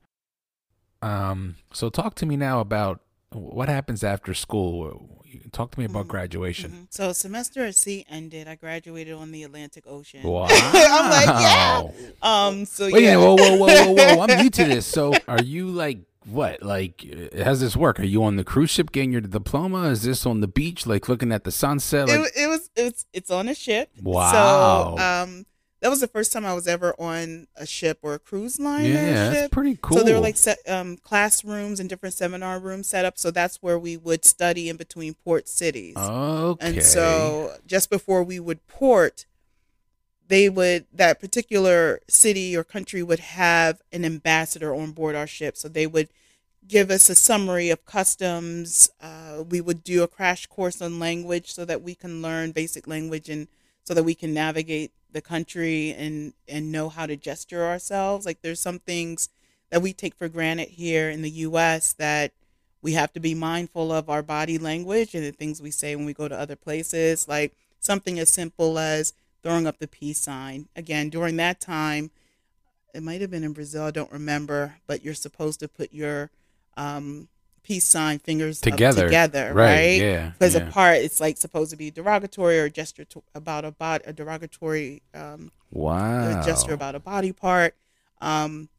Um, 1.01 1.55
so 1.73 1.89
talk 1.89 2.15
to 2.15 2.25
me 2.25 2.37
now 2.37 2.61
about 2.61 3.01
what 3.31 3.69
happens 3.69 4.03
after 4.03 4.33
school 4.33 5.21
talk 5.51 5.71
to 5.71 5.79
me 5.79 5.85
about 5.85 6.01
mm-hmm. 6.01 6.11
graduation. 6.11 6.71
Mm-hmm. 6.71 6.83
So 6.89 7.13
semester 7.13 7.65
at 7.65 7.75
sea 7.75 8.05
ended. 8.09 8.47
I 8.47 8.55
graduated 8.55 9.13
on 9.13 9.31
the 9.31 9.43
Atlantic 9.43 9.85
Ocean. 9.87 10.23
Wow! 10.23 10.47
I'm 10.49 11.09
like, 11.09 11.41
yeah. 11.41 11.83
Um. 12.21 12.65
So 12.65 12.89
Wait, 12.91 13.03
yeah. 13.03 13.17
Whoa, 13.17 13.35
whoa, 13.35 13.57
whoa, 13.57 13.67
whoa, 13.67 13.93
whoa! 13.93 14.21
I'm 14.21 14.43
new 14.43 14.49
to 14.49 14.63
this. 14.65 14.85
So, 14.85 15.13
are 15.27 15.41
you 15.41 15.67
like 15.67 15.99
what? 16.25 16.61
Like, 16.61 17.05
how's 17.37 17.61
this 17.61 17.75
work? 17.75 17.99
Are 17.99 18.05
you 18.05 18.23
on 18.23 18.35
the 18.35 18.43
cruise 18.43 18.69
ship 18.69 18.91
getting 18.91 19.11
your 19.11 19.21
diploma? 19.21 19.89
Is 19.89 20.03
this 20.03 20.25
on 20.25 20.41
the 20.41 20.47
beach, 20.47 20.85
like 20.85 21.09
looking 21.09 21.31
at 21.31 21.43
the 21.43 21.51
sunset? 21.51 22.07
Like... 22.07 22.19
It, 22.19 22.31
it 22.35 22.47
was. 22.47 22.69
It's. 22.75 23.05
It's 23.13 23.31
on 23.31 23.47
a 23.47 23.55
ship. 23.55 23.89
Wow. 24.01 24.95
So, 24.97 25.03
um, 25.03 25.45
that 25.81 25.89
was 25.89 25.99
the 25.99 26.07
first 26.07 26.31
time 26.31 26.45
I 26.45 26.53
was 26.53 26.67
ever 26.67 26.93
on 26.99 27.47
a 27.55 27.65
ship 27.65 27.99
or 28.03 28.13
a 28.13 28.19
cruise 28.19 28.59
line. 28.59 28.85
Yeah, 28.85 29.29
that's 29.31 29.53
pretty 29.53 29.79
cool. 29.81 29.97
So 29.97 30.03
there 30.03 30.13
were 30.13 30.21
like 30.21 30.37
set, 30.37 30.59
um, 30.67 30.97
classrooms 30.97 31.79
and 31.79 31.89
different 31.89 32.13
seminar 32.13 32.59
rooms 32.59 32.87
set 32.87 33.03
up. 33.03 33.17
So 33.17 33.31
that's 33.31 33.57
where 33.57 33.79
we 33.79 33.97
would 33.97 34.23
study 34.23 34.69
in 34.69 34.77
between 34.77 35.15
port 35.15 35.47
cities. 35.49 35.97
Okay. 35.97 36.67
And 36.67 36.83
so 36.83 37.57
just 37.65 37.89
before 37.89 38.23
we 38.23 38.39
would 38.39 38.65
port, 38.67 39.25
they 40.27 40.49
would 40.49 40.85
that 40.93 41.19
particular 41.19 41.99
city 42.07 42.55
or 42.55 42.63
country 42.63 43.01
would 43.01 43.19
have 43.19 43.81
an 43.91 44.05
ambassador 44.05 44.75
on 44.75 44.91
board 44.91 45.15
our 45.15 45.27
ship. 45.27 45.57
So 45.57 45.67
they 45.67 45.87
would 45.87 46.09
give 46.67 46.91
us 46.91 47.09
a 47.09 47.15
summary 47.15 47.71
of 47.71 47.85
customs. 47.85 48.91
Uh, 49.01 49.43
we 49.49 49.59
would 49.59 49.83
do 49.83 50.03
a 50.03 50.07
crash 50.07 50.45
course 50.45 50.79
on 50.79 50.99
language 50.99 51.51
so 51.51 51.65
that 51.65 51.81
we 51.81 51.95
can 51.95 52.21
learn 52.21 52.51
basic 52.51 52.87
language 52.87 53.29
and 53.29 53.47
so 53.83 53.93
that 53.93 54.03
we 54.03 54.15
can 54.15 54.33
navigate 54.33 54.91
the 55.11 55.21
country 55.21 55.93
and 55.93 56.33
and 56.47 56.71
know 56.71 56.89
how 56.89 57.05
to 57.05 57.15
gesture 57.15 57.65
ourselves. 57.65 58.25
Like 58.25 58.41
there's 58.41 58.59
some 58.59 58.79
things 58.79 59.29
that 59.69 59.81
we 59.81 59.93
take 59.93 60.15
for 60.15 60.27
granted 60.27 60.69
here 60.69 61.09
in 61.09 61.21
the 61.21 61.29
U.S. 61.29 61.93
that 61.93 62.31
we 62.81 62.93
have 62.93 63.13
to 63.13 63.19
be 63.19 63.33
mindful 63.33 63.91
of 63.91 64.09
our 64.09 64.23
body 64.23 64.57
language 64.57 65.13
and 65.13 65.23
the 65.23 65.31
things 65.31 65.61
we 65.61 65.71
say 65.71 65.95
when 65.95 66.05
we 66.05 66.13
go 66.13 66.27
to 66.27 66.39
other 66.39 66.55
places. 66.55 67.27
Like 67.27 67.53
something 67.79 68.19
as 68.19 68.29
simple 68.29 68.79
as 68.79 69.13
throwing 69.43 69.67
up 69.67 69.79
the 69.79 69.87
peace 69.87 70.19
sign. 70.19 70.67
Again, 70.75 71.09
during 71.09 71.37
that 71.37 71.59
time, 71.59 72.11
it 72.93 73.03
might 73.03 73.21
have 73.21 73.31
been 73.31 73.43
in 73.43 73.53
Brazil, 73.53 73.83
I 73.83 73.91
don't 73.91 74.11
remember, 74.11 74.75
but 74.87 75.03
you're 75.03 75.13
supposed 75.13 75.59
to 75.61 75.67
put 75.67 75.93
your 75.93 76.29
um, 76.77 77.27
peace 77.63 77.85
sign 77.85 78.19
fingers 78.19 78.59
together, 78.59 79.05
together, 79.05 79.53
right? 79.53 79.75
right? 79.75 80.01
Yeah, 80.01 80.29
Because 80.31 80.55
yeah. 80.55 80.67
apart, 80.67 80.97
it's 80.97 81.19
like 81.19 81.37
supposed 81.37 81.71
to 81.71 81.77
be 81.77 81.91
derogatory 81.91 82.59
or 82.59 82.69
gesture 82.69 83.05
to, 83.05 83.23
about 83.35 83.65
a 83.65 83.71
body, 83.71 84.03
a 84.07 84.13
derogatory 84.13 85.01
um, 85.13 85.51
Wow. 85.71 86.41
a 86.41 86.43
gesture 86.45 86.73
about 86.73 86.95
a 86.95 86.99
body 86.99 87.31
part, 87.31 87.75
um, 88.19 88.69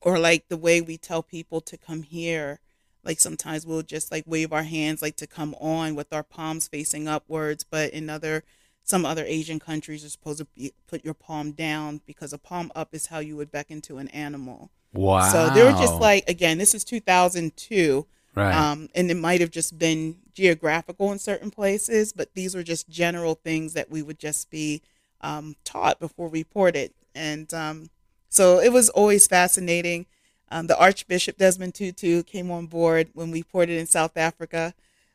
or 0.00 0.18
like 0.18 0.48
the 0.48 0.56
way 0.56 0.80
we 0.80 0.96
tell 0.96 1.22
people 1.22 1.60
to 1.62 1.76
come 1.76 2.02
here. 2.02 2.60
Like 3.02 3.20
sometimes 3.20 3.64
we'll 3.66 3.82
just 3.82 4.10
like 4.12 4.24
wave 4.26 4.52
our 4.52 4.64
hands 4.64 5.00
like 5.02 5.16
to 5.16 5.26
come 5.26 5.54
on 5.60 5.94
with 5.94 6.12
our 6.12 6.22
palms 6.22 6.68
facing 6.68 7.08
upwards, 7.08 7.64
but 7.64 7.90
in 7.92 8.10
other 8.10 8.44
some 8.82 9.04
other 9.04 9.24
Asian 9.24 9.58
countries 9.58 10.02
you're 10.02 10.10
supposed 10.10 10.38
to 10.38 10.44
be, 10.56 10.72
put 10.86 11.04
your 11.04 11.14
palm 11.14 11.50
down 11.52 12.00
because 12.06 12.32
a 12.32 12.38
palm 12.38 12.70
up 12.76 12.94
is 12.94 13.06
how 13.06 13.18
you 13.18 13.36
would 13.36 13.50
beckon 13.50 13.80
to 13.82 13.98
an 13.98 14.06
animal. 14.08 14.70
Wow. 14.92 15.28
So 15.32 15.50
they 15.50 15.64
were 15.64 15.72
just 15.72 15.94
like 16.00 16.28
again, 16.28 16.58
this 16.58 16.74
is 16.74 16.84
2002. 16.84 18.06
Right. 18.36 18.54
Um, 18.54 18.88
and 18.94 19.10
it 19.10 19.16
might 19.16 19.40
have 19.40 19.50
just 19.50 19.78
been 19.78 20.16
geographical 20.34 21.10
in 21.10 21.18
certain 21.18 21.50
places, 21.50 22.12
but 22.12 22.34
these 22.34 22.54
were 22.54 22.62
just 22.62 22.88
general 22.88 23.34
things 23.34 23.72
that 23.72 23.90
we 23.90 24.02
would 24.02 24.18
just 24.18 24.50
be 24.50 24.82
um, 25.22 25.56
taught 25.64 25.98
before 25.98 26.28
we 26.28 26.44
ported. 26.44 26.92
And 27.14 27.52
um, 27.54 27.90
so 28.28 28.60
it 28.60 28.72
was 28.72 28.88
always 28.90 29.26
fascinating. 29.26 30.06
Um, 30.50 30.66
the 30.66 30.78
Archbishop 30.78 31.38
Desmond 31.38 31.74
Tutu 31.74 32.22
came 32.22 32.50
on 32.50 32.66
board 32.66 33.08
when 33.14 33.30
we 33.30 33.42
ported 33.42 33.78
in 33.78 33.86
South 33.86 34.16
Africa. 34.16 34.74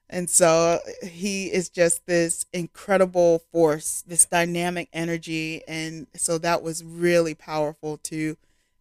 And 0.09 0.29
so 0.29 0.79
he 1.03 1.45
is 1.53 1.69
just 1.69 2.05
this 2.05 2.45
incredible 2.51 3.43
force, 3.51 4.03
this 4.05 4.25
dynamic 4.25 4.89
energy. 4.91 5.61
And 5.67 6.07
so 6.15 6.37
that 6.39 6.61
was 6.61 6.83
really 6.83 7.33
powerful 7.33 7.97
to 7.97 8.35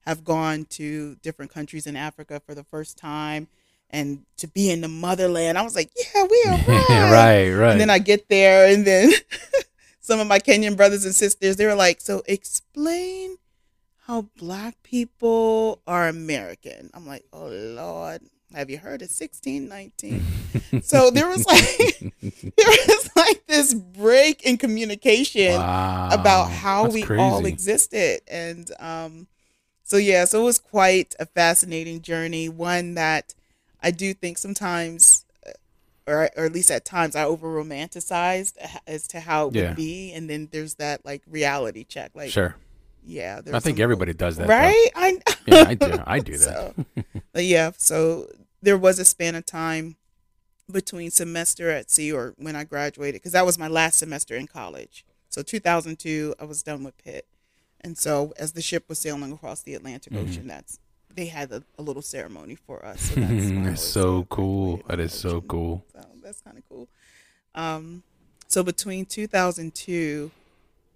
have 0.07 0.25
gone 0.25 0.65
to 0.71 1.17
different 1.17 1.53
countries 1.53 1.87
in 1.87 1.95
Africa 1.95 2.41
for 2.45 2.55
the 2.55 2.65
first 2.65 2.97
time 2.97 3.47
and 3.91 4.25
to 4.39 4.49
be 4.49 4.71
in 4.71 4.81
the 4.81 4.89
motherland. 4.89 5.59
I 5.59 5.63
was 5.63 5.75
like, 5.75 5.91
yeah, 5.97 6.25
we 6.31 6.45
are 6.47 6.59
right. 6.69 7.13
right, 7.13 7.51
right. 7.51 7.73
And 7.73 7.81
then 7.81 7.91
I 7.91 7.99
get 7.99 8.29
there, 8.29 8.73
and 8.73 8.87
then 8.87 9.13
some 10.01 10.21
of 10.21 10.27
my 10.27 10.39
Kenyan 10.39 10.77
brothers 10.77 11.05
and 11.05 11.15
sisters, 11.15 11.57
they 11.57 11.67
were 11.67 11.75
like, 11.75 12.01
so 12.01 12.23
explain 12.27 13.37
how 14.07 14.23
black 14.37 14.83
people 14.83 15.81
are 15.87 16.09
American. 16.09 16.91
I'm 16.95 17.07
like, 17.07 17.25
oh, 17.33 17.47
Lord. 17.47 18.23
Have 18.53 18.69
you 18.69 18.79
heard 18.79 19.01
of 19.01 19.11
1619? 19.11 20.83
so 20.83 21.11
there 21.11 21.29
was 21.29 21.47
like 21.47 22.13
there 22.21 22.67
was 22.67 23.11
like 23.15 23.47
this 23.47 23.75
break 23.75 24.43
in 24.43 24.57
communication 24.57 25.53
wow. 25.53 26.09
about 26.11 26.47
how 26.47 26.89
we 26.89 27.03
crazy. 27.03 27.23
all 27.23 27.47
existed 27.47 28.21
and 28.29 28.71
um 28.81 29.29
so 29.85 29.97
yeah 29.97 30.25
so 30.25 30.41
it 30.41 30.45
was 30.45 30.59
quite 30.59 31.15
a 31.21 31.27
fascinating 31.27 32.01
journey 32.01 32.49
one 32.49 32.95
that 32.95 33.35
i 33.83 33.91
do 33.91 34.13
think 34.15 34.39
sometimes 34.39 35.25
uh, 35.47 35.51
or, 36.07 36.31
or 36.37 36.45
at 36.47 36.53
least 36.53 36.71
at 36.71 36.85
times 36.85 37.15
i 37.17 37.25
over 37.25 37.49
romanticized 37.49 38.55
as 38.87 39.07
to 39.09 39.21
how 39.21 39.49
it 39.49 39.55
Yeah. 39.55 39.69
would 39.69 39.77
be 39.77 40.13
and 40.13 40.29
then 40.29 40.49
there's 40.53 40.75
that 40.77 41.05
like 41.05 41.23
reality 41.29 41.85
check 41.85 42.11
like 42.15 42.31
Sure. 42.31 42.55
yeah 43.05 43.41
I 43.53 43.61
think 43.61 43.81
everybody 43.81 44.13
does 44.13 44.37
that. 44.37 44.47
though. 44.47 44.53
right 44.55 44.89
i 44.95 45.19
Yeah, 45.47 45.65
I 45.69 45.75
do. 45.75 45.99
I 46.07 46.19
do 46.21 46.37
that. 46.39 46.75
so, 46.77 46.85
but 47.33 47.45
yeah, 47.45 47.71
so 47.79 48.29
there 48.63 48.77
was 48.79 48.99
a 48.99 49.05
span 49.05 49.35
of 49.35 49.47
time 49.47 49.97
between 50.71 51.11
semester 51.11 51.71
at 51.71 51.91
sea 51.91 52.13
or 52.13 52.35
when 52.37 52.55
I 52.55 52.63
graduated, 52.65 53.21
because 53.21 53.33
that 53.33 53.45
was 53.47 53.59
my 53.59 53.67
last 53.67 53.99
semester 53.99 54.37
in 54.37 54.47
college. 54.47 55.05
So 55.31 55.43
2002, 55.43 56.35
I 56.39 56.45
was 56.45 56.63
done 56.63 56.85
with 56.85 56.97
Pitt, 57.03 57.27
and 57.81 57.97
so 57.99 58.33
as 58.39 58.53
the 58.53 58.61
ship 58.63 58.85
was 58.89 58.99
sailing 59.01 59.33
across 59.33 59.63
the 59.63 59.75
Atlantic 59.75 60.13
Mm-hmm. 60.13 60.29
Ocean, 60.31 60.47
that's 60.47 60.79
they 61.15 61.27
had 61.27 61.51
a, 61.53 61.63
a 61.79 61.83
little 61.83 62.03
ceremony 62.03 62.55
for 62.55 62.85
us. 62.85 63.01
So 63.11 63.21
that's, 63.21 63.51
That's 63.51 63.83
so 63.83 64.25
cool. 64.25 64.81
That 64.89 65.01
is 65.01 65.13
so 65.13 65.41
cool. 65.41 65.85
So 65.93 66.01
that's 66.23 66.41
kind 66.41 66.57
of 66.59 66.65
cool. 66.69 66.89
Um, 67.55 68.03
so 68.47 68.63
between 68.63 69.07
2002 69.07 70.31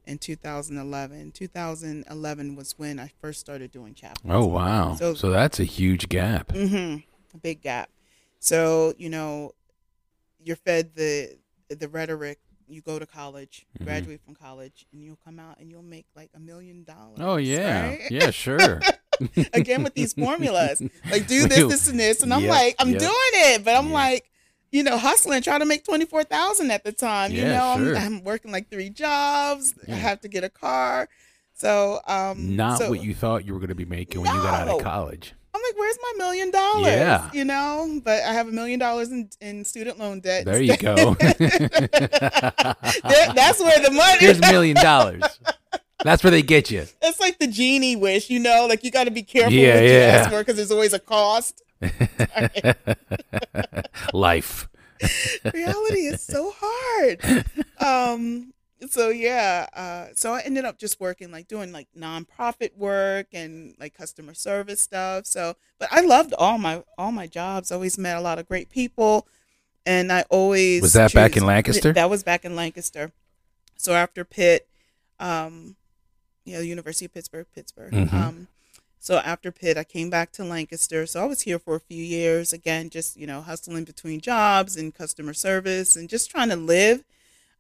and 0.07 0.21
2011, 0.21 1.33
2011 1.33 2.57
was 2.57 2.79
when 2.79 2.99
I 3.01 3.11
first 3.21 3.41
started 3.41 3.71
doing 3.73 3.95
chaplains. 3.95 4.35
Oh 4.35 4.47
wow. 4.47 4.95
So, 4.97 5.15
So- 5.15 5.31
that's 5.31 5.59
a 5.61 5.65
huge 5.65 6.09
gap. 6.09 6.53
hmm 6.53 6.97
A 7.35 7.39
big 7.43 7.63
gap. 7.63 7.91
So 8.39 8.95
you 8.99 9.09
know, 9.09 9.53
you're 10.43 10.57
fed 10.57 10.95
the 10.95 11.37
the 11.69 11.89
rhetoric. 11.89 12.39
You 12.67 12.81
go 12.81 12.99
to 12.99 13.05
college, 13.07 13.67
Mhm. 13.79 13.85
graduate 13.85 14.21
from 14.25 14.35
college, 14.35 14.87
and 14.93 15.03
you'll 15.03 15.19
come 15.23 15.39
out 15.39 15.59
and 15.61 15.71
you'll 15.71 15.83
make 15.83 16.07
like 16.17 16.31
a 16.35 16.41
million 16.41 16.83
dollars. 16.85 17.19
Oh 17.21 17.37
yeah. 17.37 17.89
right? 17.89 18.11
Yeah, 18.11 18.31
sure. 18.31 18.81
Again 19.53 19.83
with 19.85 19.95
these 19.95 20.13
formulas, 20.13 20.83
like 21.11 21.27
do 21.27 21.47
this, 21.49 21.69
this, 21.69 21.89
and 21.89 21.99
this, 21.99 22.23
and 22.23 22.33
I'm 22.33 22.43
Yep, 22.43 22.51
like, 22.51 22.77
I'm 22.79 22.91
yep. 22.91 23.01
doing 23.01 23.13
it, 23.35 23.65
but 23.65 23.75
I'm 23.77 23.89
Yeah. 23.89 23.95
like, 23.95 24.31
you 24.73 24.83
know, 24.83 24.99
hustling, 24.99 25.43
trying 25.43 25.61
to 25.61 25.67
make 25.67 25.85
twenty 25.85 26.05
four 26.05 26.25
thousand 26.25 26.71
at 26.71 26.85
the 26.85 26.93
time. 26.93 27.33
you 27.33 27.45
know, 27.45 27.75
sure. 27.79 27.97
I'm, 27.97 28.17
I'm 28.19 28.25
working 28.25 28.51
like 28.53 28.71
three 28.71 28.91
jobs. 28.91 29.75
Yeah. 29.87 29.95
I 29.95 29.99
have 29.99 30.21
to 30.23 30.29
get 30.29 30.45
a 30.45 30.49
car. 30.51 31.09
So 31.55 32.01
um, 32.09 32.57
Not 32.57 32.79
so- 32.79 32.91
what 32.91 33.03
you 33.03 33.15
thought 33.15 33.45
you 33.47 33.53
were 33.55 33.61
going 33.61 33.69
to 33.69 33.75
be 33.77 33.85
making 33.85 34.21
when 34.23 34.35
you 34.35 34.43
got 34.43 34.63
out 34.63 34.69
of 34.77 34.83
college. 34.83 35.35
I'm 35.55 35.63
like, 35.63 35.79
where's 35.79 35.97
my 36.03 36.13
million 36.19 36.51
dollars? 36.51 36.87
Yeah. 36.87 37.31
You 37.33 37.45
know, 37.45 38.01
but 38.05 38.25
I 38.25 38.33
have 38.33 38.49
a 38.49 38.51
million 38.51 38.81
dollars 38.81 39.13
in, 39.13 39.31
in 39.41 39.65
student 39.65 40.01
loan 40.01 40.19
debt. 40.19 40.45
There 40.47 40.61
you 40.61 40.77
go. 40.77 41.15
That- 41.15 42.77
that's 43.35 43.61
where 43.61 43.79
the 43.81 43.91
money 43.93 44.15
is. 44.15 44.21
Here's 44.21 44.39
a 44.39 44.53
million 44.53 44.77
dollars. 44.83 45.23
That's 46.05 46.23
where 46.23 46.31
they 46.31 46.43
get 46.43 46.71
you. 46.71 46.87
It's 47.03 47.19
like 47.19 47.39
the 47.39 47.47
genie 47.47 47.97
wish, 47.97 48.29
you 48.29 48.39
know, 48.39 48.67
like 48.69 48.85
you 48.85 48.91
got 48.91 49.05
to 49.05 49.11
be 49.11 49.23
careful 49.23 49.55
Yeah, 49.55 49.75
what 49.75 49.85
you 49.85 49.91
ask 49.91 50.31
for 50.31 50.39
because 50.39 50.57
there's 50.57 50.71
always 50.71 50.93
a 50.93 50.99
cost. 50.99 51.63
Life. 54.13 54.69
Reality 55.55 56.07
is 56.07 56.23
so 56.23 56.53
hard. 56.57 57.45
Um, 57.79 58.53
so 58.89 59.09
yeah, 59.09 59.67
uh, 59.73 60.07
so 60.15 60.35
I 60.35 60.43
ended 60.43 60.67
up 60.67 60.79
just 60.79 61.01
working 61.01 61.31
like 61.31 61.49
doing 61.49 61.73
like 61.73 61.89
nonprofit 61.99 62.77
work 62.77 63.29
and 63.33 63.75
like 63.81 63.95
customer 63.95 64.35
service 64.35 64.83
stuff. 64.83 65.27
So, 65.27 65.57
but 65.79 65.89
I 65.91 66.03
loved 66.03 66.35
all 66.35 66.59
my 66.59 66.85
all 66.99 67.13
my 67.13 67.27
jobs. 67.27 67.73
Always 67.73 67.97
met 67.97 68.19
a 68.19 68.21
lot 68.21 68.39
of 68.39 68.47
great 68.47 68.69
people, 68.69 69.27
and 69.87 70.13
I 70.13 70.25
always 70.29 70.83
Was 70.83 70.93
that 70.93 71.15
back 71.15 71.35
in 71.37 71.47
Lancaster? 71.47 71.95
That 71.95 72.11
was 72.11 72.23
back 72.23 72.45
in 72.45 72.57
Lancaster. 72.57 73.13
So 73.77 73.95
after 73.95 74.25
Pitt, 74.25 74.69
um, 75.19 75.77
yeah, 76.45 76.61
University 76.61 77.07
of 77.07 77.15
Pittsburgh, 77.15 77.47
Pittsburgh. 77.55 77.93
Mhm. 77.93 78.13
Um, 78.13 78.49
so 78.99 79.19
after 79.19 79.53
Pitt, 79.53 79.77
I 79.77 79.85
came 79.85 80.09
back 80.11 80.33
to 80.33 80.45
Lancaster. 80.45 81.07
So 81.07 81.23
I 81.23 81.27
was 81.27 81.43
here 81.43 81.59
for 81.59 81.75
a 81.75 81.81
few 81.81 82.03
years. 82.03 82.53
Again, 82.53 82.91
just 82.91 83.17
you 83.17 83.27
know, 83.27 83.43
hustling 83.43 83.85
between 83.85 84.21
jobs 84.21 84.77
and 84.77 84.95
customer 84.95 85.35
service, 85.35 85.97
and 85.97 86.09
just 86.09 86.31
trying 86.31 86.49
to 86.51 86.57
live. 86.57 87.05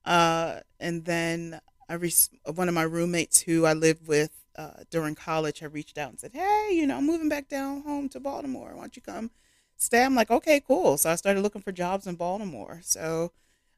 Uh, 0.04 0.60
and 0.80 1.04
then 1.04 1.60
I 1.88 1.94
re- 1.94 2.12
one 2.54 2.68
of 2.68 2.74
my 2.74 2.82
roommates 2.82 3.42
who 3.42 3.64
I 3.66 3.72
lived 3.72 4.06
with 4.06 4.30
uh, 4.56 4.84
during 4.90 5.14
college 5.14 5.58
had 5.60 5.74
reached 5.74 5.98
out 5.98 6.10
and 6.10 6.20
said, 6.20 6.32
"Hey, 6.32 6.70
you 6.72 6.86
know, 6.86 6.96
I'm 6.98 7.06
moving 7.06 7.28
back 7.28 7.48
down 7.48 7.82
home 7.82 8.08
to 8.10 8.20
Baltimore. 8.20 8.72
Why 8.74 8.82
don't 8.82 8.96
you 8.96 9.02
come 9.02 9.30
stay?" 9.76 10.04
I'm 10.04 10.14
like, 10.14 10.30
"Okay, 10.30 10.60
cool." 10.60 10.96
So 10.98 11.10
I 11.10 11.16
started 11.16 11.40
looking 11.42 11.62
for 11.62 11.72
jobs 11.72 12.06
in 12.06 12.14
Baltimore. 12.16 12.80
So 12.84 13.32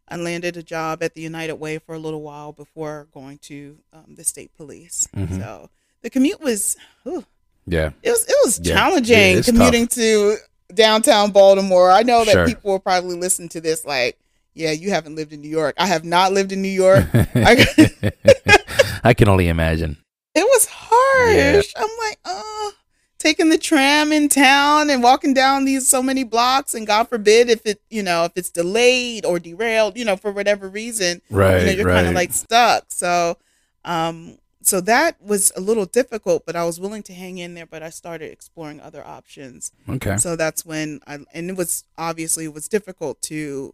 I 0.08 0.16
landed 0.16 0.56
a 0.56 0.62
job 0.62 1.02
at 1.02 1.14
the 1.14 1.20
United 1.20 1.54
Way 1.56 1.78
for 1.78 1.94
a 1.94 1.98
little 1.98 2.22
while 2.22 2.52
before 2.52 3.08
going 3.12 3.38
to 3.42 3.78
um, 3.92 4.14
the 4.16 4.24
state 4.24 4.50
police. 4.56 5.08
Mhm. 5.16 5.38
So 5.40 5.70
the 6.02 6.10
commute 6.10 6.40
was, 6.40 6.76
whew, 7.02 7.24
Yeah. 7.66 7.90
it 8.02 8.10
was 8.10 8.24
it 8.24 8.36
was 8.44 8.60
Yeah. 8.62 8.74
challenging 8.74 9.36
Yeah, 9.36 9.42
commuting 9.42 9.86
to 9.88 10.36
downtown 10.74 11.30
Baltimore. 11.32 11.90
I 11.90 12.02
know 12.02 12.24
that 12.24 12.32
Sure. 12.32 12.46
people 12.46 12.70
will 12.72 12.78
probably 12.80 13.16
listen 13.16 13.48
to 13.50 13.60
this 13.60 13.84
like, 13.84 14.16
yeah, 14.54 14.70
you 14.70 14.90
haven't 14.90 15.16
lived 15.16 15.32
in 15.32 15.40
New 15.40 15.48
York. 15.50 15.74
I 15.78 15.86
have 15.86 16.04
not 16.04 16.32
lived 16.32 16.52
in 16.52 16.62
New 16.62 16.68
York. 16.68 17.04
I, 17.34 17.66
I 19.04 19.14
can 19.14 19.28
only 19.28 19.48
imagine. 19.48 19.96
it 20.34 20.44
was 20.44 20.66
harsh. 20.70 21.72
I'm 21.76 21.88
like, 22.08 22.18
oh, 22.24 22.72
taking 23.18 23.48
the 23.48 23.58
tram 23.58 24.12
in 24.12 24.28
town 24.28 24.90
and 24.90 25.02
walking 25.02 25.32
down 25.34 25.64
these 25.64 25.88
so 25.88 26.02
many 26.02 26.22
blocks, 26.24 26.74
and 26.74 26.86
God 26.86 27.08
forbid 27.08 27.48
if 27.48 27.64
it, 27.66 27.80
you 27.90 28.02
know, 28.02 28.24
if 28.24 28.32
it's 28.36 28.50
delayed 28.50 29.24
or 29.24 29.38
derailed, 29.38 29.96
you 29.96 30.04
know, 30.04 30.16
for 30.16 30.32
whatever 30.32 30.68
reason, 30.68 31.22
Right. 31.30 31.60
you 31.60 31.66
know, 31.66 31.72
you're 31.72 31.86
right. 31.86 31.94
kind 31.94 32.08
of 32.08 32.14
like 32.14 32.32
stuck. 32.32 32.84
So, 32.88 33.38
um, 33.84 34.38
so 34.62 34.80
that 34.80 35.16
was 35.22 35.52
a 35.56 35.60
little 35.60 35.86
difficult, 35.86 36.44
but 36.44 36.56
I 36.56 36.64
was 36.64 36.80
willing 36.80 37.04
to 37.04 37.12
hang 37.12 37.38
in 37.38 37.54
there. 37.54 37.66
But 37.66 37.84
I 37.84 37.90
started 37.90 38.32
exploring 38.32 38.80
other 38.80 39.04
options. 39.06 39.70
Okay. 39.88 40.16
So 40.16 40.34
that's 40.34 40.66
when 40.66 41.00
I 41.06 41.18
and 41.32 41.48
it 41.50 41.56
was 41.56 41.84
obviously 41.96 42.46
it 42.46 42.52
was 42.54 42.66
difficult 42.66 43.22
to 43.22 43.72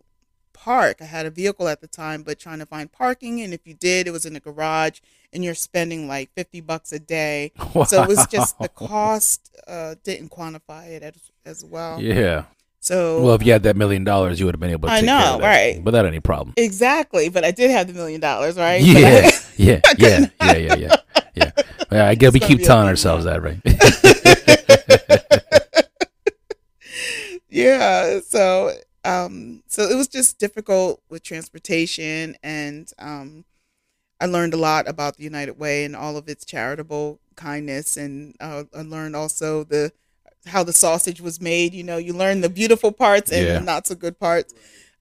park. 0.53 0.99
I 1.01 1.05
had 1.05 1.27
a 1.27 1.31
vehicle 1.31 1.69
at 1.69 1.81
the 1.81 1.87
time, 1.87 2.23
but 2.23 2.39
trying 2.39 2.59
to 2.61 2.67
find 2.67 2.91
parking, 2.91 3.41
and 3.41 3.53
if 3.53 3.67
you 3.67 3.75
did, 3.75 4.07
it 4.07 4.11
was 4.11 4.27
in 4.27 4.37
a 4.37 4.41
garage, 4.41 5.01
and 5.33 5.45
you're 5.45 5.55
spending 5.55 6.09
like 6.09 6.31
fifty 6.35 6.61
bucks 6.61 6.93
a 6.93 6.99
day. 6.99 7.53
So 7.87 8.03
it 8.03 8.09
was 8.09 8.27
just 8.27 8.59
the 8.59 8.69
cost 8.69 9.55
uh, 9.67 9.95
didn't 10.05 10.31
quantify 10.31 10.89
it 10.89 11.03
as, 11.03 11.15
as 11.45 11.65
well. 11.65 12.01
Yeah. 12.01 12.45
So 12.81 13.23
Well, 13.23 13.35
if 13.35 13.47
you 13.47 13.53
had 13.53 13.63
that 13.63 13.77
million 13.77 14.03
dollars, 14.05 14.41
you 14.41 14.47
would 14.47 14.55
have 14.57 14.61
been 14.61 14.71
able 14.71 14.89
to 14.89 14.95
I 14.95 15.01
know, 15.03 15.39
right. 15.41 15.83
without 15.83 16.05
any 16.05 16.19
problem. 16.21 16.53
exactly, 16.57 17.29
but 17.29 17.45
I 17.45 17.53
did 17.53 17.71
have 17.71 17.87
the 17.87 17.93
million 17.93 18.21
dollars, 18.21 18.57
right? 18.57 18.83
Yeah, 18.83 19.23
I- 19.25 19.31
yeah, 19.57 19.81
yeah, 19.97 20.27
yeah, 20.41 20.57
yeah, 20.57 20.75
yeah, 20.75 20.97
yeah. 21.35 21.51
yeah 21.93 22.09
I 22.09 22.15
guess 22.17 22.33
we 22.33 22.41
keep 22.41 22.63
telling 22.63 22.89
ourselves 22.89 23.25
that, 23.25 23.41
right? 23.43 23.61
yeah 27.49 28.19
so 28.27 28.73
um 29.05 29.63
so 29.67 29.83
it 29.83 29.97
was 29.97 30.09
just 30.09 30.39
difficult 30.39 31.03
with 31.11 31.23
transportation 31.23 32.37
and 32.43 32.93
um 32.99 33.45
i 34.21 34.27
learned 34.27 34.55
a 34.55 34.59
lot 34.59 34.89
about 34.89 35.17
the 35.17 35.25
united 35.25 35.59
way 35.59 35.85
and 35.85 35.97
all 35.97 36.17
of 36.17 36.29
its 36.29 36.45
charitable 36.45 37.21
kindness 37.37 37.97
and 37.97 38.35
uh, 38.41 38.65
i 38.77 38.83
learned 38.83 39.17
also 39.17 39.65
the 39.65 39.93
how 40.47 40.63
the 40.65 40.73
sausage 40.73 41.21
was 41.21 41.41
made 41.41 41.75
you 41.75 41.85
know 41.85 41.97
you 41.99 42.13
learn 42.13 42.41
the 42.41 42.49
beautiful 42.51 42.93
parts 42.93 43.31
and 43.31 43.49
Yeah. 43.49 43.55
the 43.55 43.61
not 43.61 43.87
so 43.87 43.95
good 43.95 44.19
parts 44.19 44.55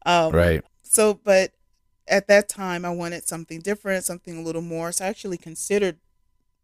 um 0.06 0.34
right. 0.36 0.64
so 0.84 1.14
but 1.14 1.52
at 2.08 2.28
that 2.28 2.50
time 2.50 2.86
i 2.86 2.90
wanted 2.90 3.28
something 3.28 3.60
different 3.62 4.04
something 4.04 4.38
a 4.38 4.42
little 4.44 4.62
more 4.62 4.92
so 4.92 5.06
i 5.06 5.08
actually 5.08 5.38
considered 5.38 5.98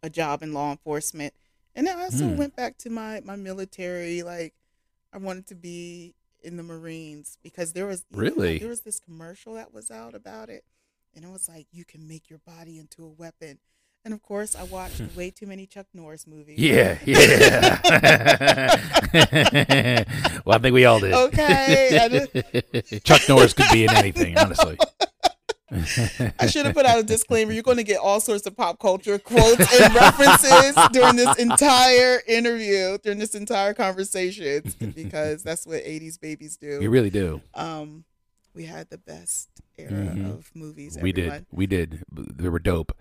a 0.03 0.09
job 0.09 0.43
in 0.43 0.53
law 0.53 0.71
enforcement 0.71 1.33
and 1.75 1.87
i 1.89 1.93
also 2.03 2.27
Hmm. 2.27 2.35
went 2.37 2.55
back 2.55 2.77
to 2.77 2.89
my 2.89 3.21
my 3.23 3.35
military 3.35 4.23
like 4.23 4.53
i 5.13 5.17
wanted 5.17 5.47
to 5.47 5.55
be 5.55 6.13
in 6.43 6.57
the 6.57 6.63
marines 6.63 7.37
because 7.43 7.73
there 7.73 7.85
was 7.85 8.05
you 8.11 8.17
know, 8.17 8.23
Really? 8.23 8.57
there 8.59 8.69
was 8.69 8.81
this 8.81 8.99
commercial 8.99 9.53
that 9.55 9.73
was 9.73 9.89
out 9.91 10.13
about 10.15 10.49
it 10.49 10.63
and 11.15 11.25
it 11.25 11.31
was 11.31 11.47
like 11.49 11.67
you 11.71 11.83
can 11.85 12.07
make 12.07 12.29
your 12.29 12.39
body 12.45 12.77
into 12.77 13.03
a 13.03 13.09
weapon 13.09 13.57
and 14.05 14.13
of 14.13 14.21
course 14.21 14.55
i 14.55 14.63
watched 14.63 15.01
way 15.15 15.29
too 15.31 15.47
many 15.47 15.65
chuck 15.65 15.87
norris 15.93 16.27
movies 16.27 16.59
Yeah, 16.59 16.97
yeah. 17.05 17.79
well, 20.45 20.55
I 20.55 20.59
think 20.59 20.73
we 20.73 20.85
all 20.85 20.99
did. 20.99 21.13
Okay, 21.13 22.25
Chuck 23.03 23.21
Norris 23.29 23.53
could 23.53 23.65
be 23.71 23.83
in 23.83 23.91
anything, 23.91 24.37
honestly. 24.37 24.77
I 25.71 26.47
should 26.47 26.65
have 26.65 26.73
put 26.73 26.85
out 26.85 26.99
a 26.99 27.03
disclaimer. 27.03 27.51
You're 27.51 27.63
going 27.63 27.77
to 27.77 27.83
get 27.83 27.97
all 27.99 28.19
sorts 28.19 28.45
of 28.45 28.55
pop 28.55 28.79
culture 28.79 29.19
quotes 29.19 29.81
and 29.81 29.93
references 29.95 30.75
during 30.93 31.15
this 31.17 31.37
entire 31.37 32.21
interview, 32.27 32.97
during 33.03 33.19
this 33.19 33.35
entire 33.35 33.73
conversation, 33.73 34.63
because 34.95 35.43
that's 35.43 35.65
what 35.67 35.83
80s 35.83 36.19
babies 36.19 36.57
do. 36.57 36.79
You 36.81 36.89
really 36.89 37.09
do. 37.09 37.41
Um, 37.53 38.05
we 38.53 38.65
had 38.65 38.89
the 38.89 38.97
best 38.97 39.49
era 39.77 39.91
Mhm. 39.91 40.29
of 40.33 40.49
movies. 40.55 40.97
We 41.01 41.11
everyone. 41.11 41.31
did. 41.39 41.45
We 41.51 41.67
did. 41.67 42.03
They 42.11 42.49
were 42.49 42.59
dope. 42.59 42.95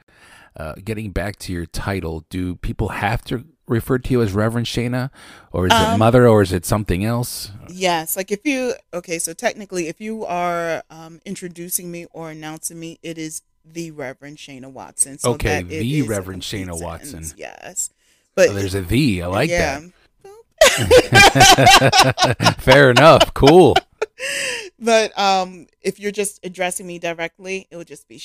Uh, 0.57 0.75
getting 0.85 1.11
back 1.13 1.37
to 1.41 1.53
your 1.53 1.67
title, 1.67 2.25
do 2.31 2.57
people 2.57 2.89
have 2.89 3.23
to 3.27 3.45
refer 3.69 3.99
to 3.99 4.11
you 4.11 4.23
as 4.23 4.33
Reverend 4.33 4.67
Shayna, 4.67 5.11
or 5.53 5.67
is 5.67 5.73
it 5.73 5.77
Um, 5.77 5.99
Mother, 5.99 6.27
or 6.29 6.43
is 6.43 6.53
it 6.53 6.65
something 6.65 7.05
else? 7.05 7.51
Yes, 7.69 8.17
like 8.17 8.31
if 8.31 8.45
you 8.45 8.75
okay, 8.95 9.19
so 9.19 9.33
technically, 9.33 9.89
if 9.89 10.01
you 10.01 10.25
are 10.25 10.83
um, 10.91 11.21
introducing 11.25 11.91
me 11.91 12.07
or 12.13 12.31
announcing 12.31 12.79
me, 12.79 12.99
it 13.03 13.19
is 13.19 13.43
the 13.65 13.91
Reverend 13.91 14.39
Shayna 14.39 14.71
Watson. 14.71 15.19
So 15.19 15.33
Okay, 15.35 15.63
the 15.63 16.03
Reverend 16.03 16.45
sentence, 16.45 16.81
Watson. 16.81 17.25
Yes, 17.37 17.91
but 18.35 18.51
Oh, 18.51 18.53
there's 18.53 18.75
a 18.75 18.83
the. 18.83 19.23
I 19.23 19.27
like 19.27 19.51
yeah. 19.51 19.81
that. 19.81 19.93
Fair 22.59 22.91
enough. 22.91 23.33
Cool. 23.35 23.75
but 24.79 25.19
um, 25.19 25.67
if 25.83 25.99
you're 26.01 26.13
just 26.13 26.41
addressing 26.45 26.87
me 26.87 26.99
directly, 26.99 27.67
it 27.71 27.77
would 27.77 27.87
just 27.87 28.09
be 28.09 28.21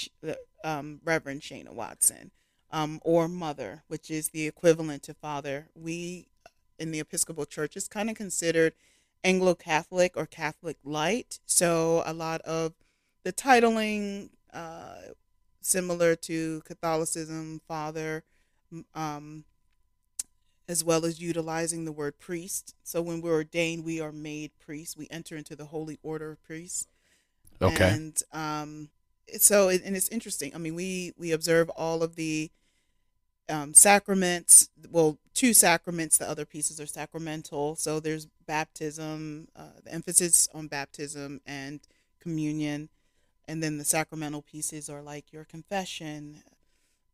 um, 0.64 1.00
Reverend 1.04 1.42
Shayna 1.42 1.72
Watson, 1.74 2.32
um, 2.72 3.00
or 3.04 3.28
Mother, 3.28 3.84
which 3.88 4.10
is 4.10 4.30
the 4.30 4.48
equivalent 4.48 5.04
to 5.04 5.14
Father. 5.14 5.68
We 5.76 6.28
in 6.80 6.92
the 6.92 7.00
Episcopal 7.00 7.46
Church 7.46 7.78
is 7.78 7.88
kind 7.88 8.10
of 8.10 8.16
considered 8.16 8.74
Anglo 9.24 9.54
Catholic 9.54 10.14
or 10.16 10.26
Catholic 10.26 10.78
light, 10.84 11.40
so 11.46 12.02
a 12.06 12.14
lot 12.14 12.42
of 12.42 12.74
the 13.24 13.32
titling, 13.32 14.30
uh, 14.52 14.96
similar 15.62 16.16
to 16.16 16.62
Catholicism, 16.66 17.62
Father, 17.68 18.24
um, 18.96 19.44
as 20.68 20.84
well 20.84 21.06
as 21.06 21.22
utilizing 21.22 21.86
the 21.86 21.92
word 21.92 22.18
priest. 22.18 22.74
So 22.84 23.02
when 23.02 23.22
we're 23.22 23.34
ordained, 23.34 23.84
we 23.84 24.00
are 24.00 24.12
made 24.12 24.52
priests. 24.60 24.98
We 24.98 25.08
enter 25.12 25.36
into 25.36 25.56
the 25.56 25.66
holy 25.66 26.00
order 26.02 26.32
of 26.32 26.44
priests. 26.44 26.88
Okay. 27.62 27.90
And 27.90 28.20
um, 28.32 28.90
so 29.38 29.70
and 29.70 29.96
it's 29.96 30.10
interesting. 30.10 30.56
I 30.56 30.58
mean, 30.58 30.74
we 30.74 31.14
we 31.18 31.32
observe 31.32 31.70
all 31.72 32.02
of 32.02 32.16
the 32.16 32.50
um, 33.50 33.74
sacraments. 33.74 34.70
Well, 34.90 35.18
two 35.34 35.54
sacraments. 35.54 36.18
The 36.18 36.30
other 36.30 36.46
pieces 36.46 36.80
are 36.80 36.86
sacramental. 36.86 37.76
So 37.76 38.00
there's 38.00 38.28
baptism, 38.46 39.48
uh, 39.56 39.80
the 39.84 39.94
emphasis 39.94 40.48
on 40.54 40.68
baptism 40.68 41.42
and 41.46 41.80
communion, 42.20 42.90
and 43.48 43.64
then 43.64 43.78
the 43.78 43.86
sacramental 43.86 44.42
pieces 44.42 44.90
are 44.90 45.02
like 45.02 45.34
your 45.34 45.44
confession, 45.44 46.44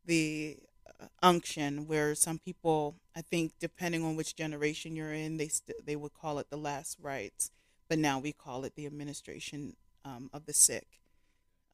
the 0.04 0.58
uh, 1.00 1.06
unction, 1.22 1.86
where 1.86 2.14
some 2.14 2.38
people, 2.38 2.96
I 3.16 3.22
think, 3.22 3.52
depending 3.58 4.04
on 4.04 4.16
which 4.16 4.36
generation 4.36 4.96
you're 4.96 5.12
in, 5.12 5.36
they 5.36 5.48
st- 5.48 5.84
they 5.84 5.96
would 5.96 6.14
call 6.14 6.38
it 6.38 6.50
the 6.50 6.56
last 6.56 6.98
rites, 7.00 7.50
but 7.88 7.98
now 7.98 8.18
we 8.18 8.32
call 8.32 8.64
it 8.64 8.74
the 8.74 8.86
administration 8.86 9.76
um, 10.04 10.30
of 10.32 10.46
the 10.46 10.52
sick. 10.52 11.00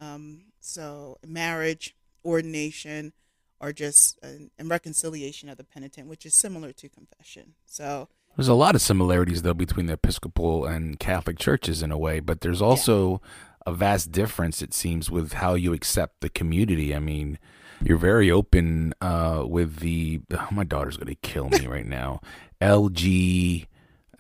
Um, 0.01 0.43
so 0.61 1.19
marriage, 1.27 1.95
ordination, 2.25 3.13
or 3.61 3.73
just 3.73 4.19
an, 4.23 4.51
and 4.59 4.69
reconciliation 4.69 5.49
of 5.49 5.57
the 5.57 5.65
penitent, 5.65 6.09
which 6.09 6.27
is 6.27 6.35
similar 6.35 6.73
to 6.73 6.89
confession. 6.89 7.55
So 7.67 8.09
There's 8.37 8.49
a 8.49 8.55
lot 8.55 8.75
of 8.75 8.83
similarities 8.83 9.43
though 9.43 9.55
between 9.55 9.87
the 9.87 9.95
Episcopal 9.95 10.67
and 10.67 10.99
Catholic 10.99 11.39
churches 11.39 11.83
in 11.83 11.91
a 11.93 11.99
way, 11.99 12.21
but 12.21 12.41
there's 12.41 12.63
also 12.63 13.21
a 13.67 13.73
vast 13.73 14.13
difference 14.13 14.61
it 14.61 14.75
seems 14.75 15.11
with 15.11 15.35
how 15.35 15.55
you 15.55 15.73
accept 15.73 16.21
the 16.21 16.29
community. 16.29 16.95
I 16.95 16.99
mean, 16.99 17.39
you're 17.83 17.99
very 17.99 18.31
open 18.31 18.95
uh, 19.01 19.45
with 19.47 19.77
the. 19.79 20.21
Oh, 20.33 20.49
my 20.53 20.65
daughter's 20.65 20.97
gonna 20.97 21.15
kill 21.17 21.49
me 21.49 21.67
right 21.67 21.87
now. 21.87 22.21
LG. 22.61 23.67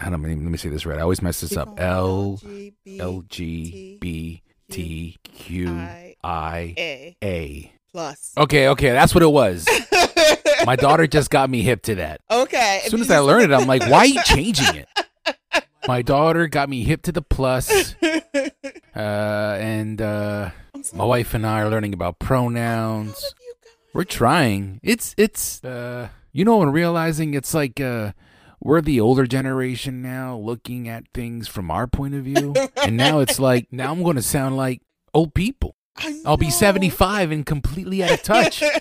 I 0.00 0.10
don't 0.10 0.22
let 0.22 0.36
me 0.36 0.58
say 0.58 0.68
this 0.68 0.84
right. 0.84 0.98
I 0.98 1.02
always 1.02 1.22
mess 1.22 1.40
this 1.40 1.56
up. 1.56 1.76
going. 1.76 1.78
L 1.78 2.40
L 2.98 3.22
G 3.28 3.96
B 4.00 4.42
T 4.70 5.16
Q 5.22 5.70
I 6.24 6.74
A. 7.22 7.73
plus. 7.94 8.32
Okay, 8.36 8.68
okay, 8.68 8.90
that's 8.90 9.14
what 9.14 9.22
it 9.22 9.30
was. 9.30 9.64
My 10.66 10.74
daughter 10.74 11.06
just 11.06 11.30
got 11.30 11.48
me 11.48 11.62
hip 11.62 11.82
to 11.82 11.94
that. 11.96 12.20
okay. 12.28 12.80
As 12.84 12.90
soon 12.90 13.00
as 13.00 13.10
I 13.10 13.20
learned 13.20 13.52
it, 13.52 13.54
I'm 13.54 13.68
like, 13.68 13.82
why 13.82 13.98
are 13.98 14.06
you 14.06 14.22
changing 14.24 14.74
it? 14.74 14.88
My 15.86 16.02
daughter 16.02 16.48
got 16.48 16.68
me 16.68 16.82
hip 16.82 17.02
to 17.02 17.12
the 17.12 17.22
plus, 17.22 17.94
uh, 18.02 18.98
and 18.98 20.00
uh, 20.02 20.50
my 20.92 21.04
wife 21.04 21.34
and 21.34 21.46
I 21.46 21.60
are 21.60 21.70
learning 21.70 21.94
about 21.94 22.18
pronouns. 22.18 23.34
We're 23.92 24.04
trying. 24.04 24.80
It's 24.82 25.14
it's 25.16 25.62
uh, 25.62 26.08
you 26.32 26.44
know, 26.44 26.62
and 26.62 26.72
realizing 26.72 27.34
it's 27.34 27.52
like 27.54 27.80
uh, 27.80 28.12
we're 28.60 28.80
the 28.80 28.98
older 28.98 29.26
generation 29.26 30.00
now, 30.02 30.36
looking 30.36 30.88
at 30.88 31.04
things 31.12 31.46
from 31.48 31.70
our 31.70 31.86
point 31.86 32.14
of 32.14 32.24
view, 32.24 32.54
and 32.82 32.96
now 32.96 33.20
it's 33.20 33.38
like 33.38 33.68
now 33.70 33.92
I'm 33.92 34.02
going 34.02 34.16
to 34.16 34.22
sound 34.22 34.56
like 34.56 34.80
old 35.12 35.34
people. 35.34 35.73
I'll 36.26 36.36
be 36.36 36.50
75 36.50 37.30
and 37.30 37.46
completely 37.46 38.02
out 38.02 38.10
of 38.12 38.22
touch. 38.22 38.62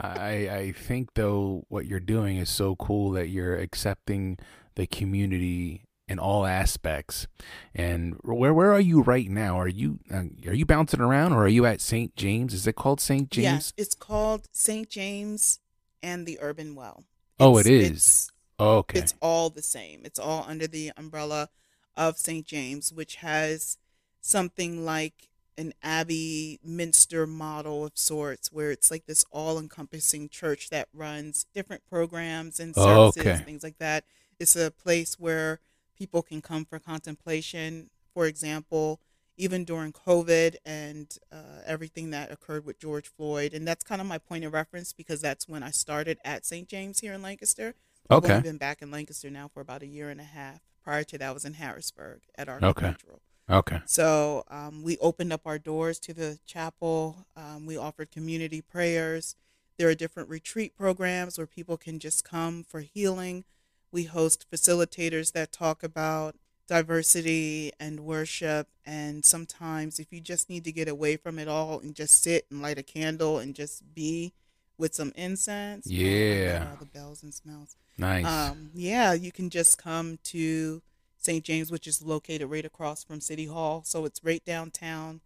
I 0.00 0.48
I 0.48 0.72
think 0.76 1.14
though 1.14 1.64
what 1.68 1.86
you're 1.86 1.98
doing 2.00 2.36
is 2.36 2.48
so 2.50 2.76
cool 2.76 3.10
that 3.12 3.28
you're 3.28 3.56
accepting 3.56 4.38
the 4.76 4.86
community 4.86 5.82
in 6.06 6.18
all 6.18 6.46
aspects. 6.46 7.26
And 7.74 8.14
where 8.22 8.54
where 8.54 8.72
are 8.72 8.80
you 8.80 9.02
right 9.02 9.28
now? 9.28 9.58
Are 9.58 9.68
you 9.68 9.98
uh, 10.12 10.24
are 10.46 10.54
you 10.54 10.64
bouncing 10.66 11.00
around 11.00 11.32
or 11.32 11.44
are 11.44 11.48
you 11.48 11.66
at 11.66 11.80
St. 11.80 12.14
James? 12.16 12.54
Is 12.54 12.66
it 12.66 12.76
called 12.76 13.00
St. 13.00 13.30
James? 13.30 13.44
Yes, 13.44 13.72
it's 13.76 13.94
called 13.94 14.48
St. 14.52 14.88
James 14.88 15.58
and 16.02 16.26
the 16.26 16.38
Urban 16.40 16.74
Well. 16.74 17.04
Oh, 17.40 17.58
It's- 17.58 17.66
it 17.66 17.72
is. 17.72 17.92
It's, 17.92 18.32
okay. 18.60 18.98
it's 19.00 19.14
all 19.20 19.50
the 19.50 19.62
same. 19.62 20.02
It's 20.04 20.18
all 20.18 20.44
under 20.48 20.66
the 20.66 20.92
umbrella 20.96 21.48
of 21.96 22.18
St. 22.18 22.46
James, 22.46 22.92
which 22.92 23.16
has 23.16 23.78
something 24.20 24.84
like 24.84 25.28
an 25.56 25.72
abbey 25.82 26.60
minster 26.62 27.26
model 27.26 27.84
of 27.84 27.92
sorts, 27.96 28.52
where 28.52 28.70
it's 28.70 28.90
like 28.90 29.06
this 29.06 29.24
all-encompassing 29.32 30.28
church 30.28 30.70
that 30.70 30.88
runs 30.92 31.46
different 31.52 31.82
programs 31.88 32.60
and 32.60 32.74
Oh, 32.76 33.10
services, 33.10 33.40
okay. 33.40 33.44
things 33.44 33.62
like 33.64 33.78
that. 33.78 34.04
It's 34.38 34.54
a 34.54 34.70
place 34.70 35.18
where 35.18 35.60
people 35.96 36.22
can 36.22 36.40
come 36.40 36.64
for 36.64 36.78
contemplation. 36.78 37.90
For 38.14 38.26
example, 38.26 39.00
even 39.36 39.64
during 39.64 39.92
COVID 39.92 40.56
and 40.64 41.16
uh, 41.32 41.62
everything 41.66 42.10
that 42.10 42.30
occurred 42.30 42.64
with 42.64 42.78
George 42.78 43.08
Floyd. 43.08 43.52
And 43.52 43.66
that's 43.66 43.84
kind 43.84 44.00
of 44.00 44.06
my 44.06 44.18
point 44.18 44.44
of 44.44 44.52
reference 44.52 44.92
because 44.92 45.20
that's 45.20 45.48
when 45.48 45.62
I 45.62 45.70
started 45.70 46.18
at 46.24 46.44
St. 46.46 46.68
James 46.68 47.00
here 47.00 47.12
in 47.14 47.22
Lancaster. 47.22 47.74
I've 48.10 48.24
Okay. 48.24 48.40
been 48.40 48.58
back 48.58 48.80
in 48.80 48.90
Lancaster 48.90 49.30
now 49.30 49.48
for 49.48 49.60
about 49.60 49.82
a 49.82 49.86
year 49.86 50.08
and 50.08 50.20
a 50.20 50.24
half. 50.24 50.60
Prior 50.82 51.04
to 51.04 51.18
that, 51.18 51.28
I 51.28 51.32
was 51.32 51.44
in 51.44 51.54
Harrisburg 51.54 52.22
at 52.36 52.48
our 52.48 52.60
Okay. 52.62 52.90
cathedral. 52.92 53.20
Okay. 53.50 53.80
So 53.86 54.44
um, 54.48 54.82
we 54.82 54.98
opened 54.98 55.32
up 55.32 55.42
our 55.46 55.58
doors 55.58 55.98
to 56.00 56.12
the 56.12 56.38
chapel. 56.46 57.26
Um, 57.36 57.64
we 57.66 57.76
offered 57.76 58.10
community 58.10 58.60
prayers. 58.60 59.36
There 59.78 59.88
are 59.88 59.94
different 59.94 60.28
retreat 60.28 60.76
programs 60.76 61.38
where 61.38 61.46
people 61.46 61.76
can 61.76 61.98
just 61.98 62.24
come 62.24 62.62
for 62.64 62.80
healing. 62.80 63.44
We 63.90 64.04
host 64.04 64.46
facilitators 64.52 65.32
that 65.32 65.52
talk 65.52 65.82
about 65.82 66.34
diversity 66.66 67.72
and 67.80 68.00
worship. 68.00 68.68
And 68.84 69.24
sometimes, 69.24 69.98
if 69.98 70.12
you 70.12 70.20
just 70.20 70.50
need 70.50 70.64
to 70.64 70.72
get 70.72 70.88
away 70.88 71.16
from 71.16 71.38
it 71.38 71.48
all 71.48 71.78
and 71.80 71.94
just 71.94 72.22
sit 72.22 72.46
and 72.50 72.60
light 72.60 72.78
a 72.78 72.82
candle 72.82 73.38
and 73.38 73.54
just 73.54 73.94
be 73.94 74.32
with 74.76 74.94
some 74.94 75.12
incense, 75.16 75.86
Yeah. 75.86 76.68
all 76.70 76.76
the 76.76 76.84
bells 76.86 77.22
and 77.22 77.32
smells. 77.32 77.76
Nice. 77.96 78.24
Um, 78.26 78.70
yeah, 78.74 79.12
you 79.12 79.32
can 79.32 79.50
just 79.50 79.78
come 79.78 80.18
to 80.24 80.82
St. 81.28 81.44
James, 81.44 81.70
which 81.70 81.86
is 81.86 82.00
located 82.00 82.48
right 82.48 82.64
across 82.64 83.04
from 83.04 83.20
City 83.20 83.44
Hall. 83.44 83.82
So 83.84 84.06
it's 84.06 84.24
right 84.24 84.42
downtown. 84.46 85.20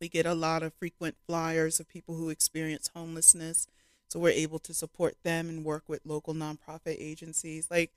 We 0.00 0.08
get 0.08 0.26
a 0.26 0.34
lot 0.34 0.64
of 0.64 0.74
frequent 0.74 1.14
flyers 1.28 1.78
of 1.78 1.88
people 1.88 2.16
who 2.16 2.28
experience 2.28 2.90
homelessness. 2.92 3.68
So 4.08 4.18
we're 4.18 4.30
able 4.30 4.58
to 4.58 4.74
support 4.74 5.14
them 5.22 5.48
and 5.48 5.64
work 5.64 5.84
with 5.86 6.00
local 6.04 6.34
nonprofit 6.34 6.96
agencies. 6.98 7.68
Like 7.70 7.92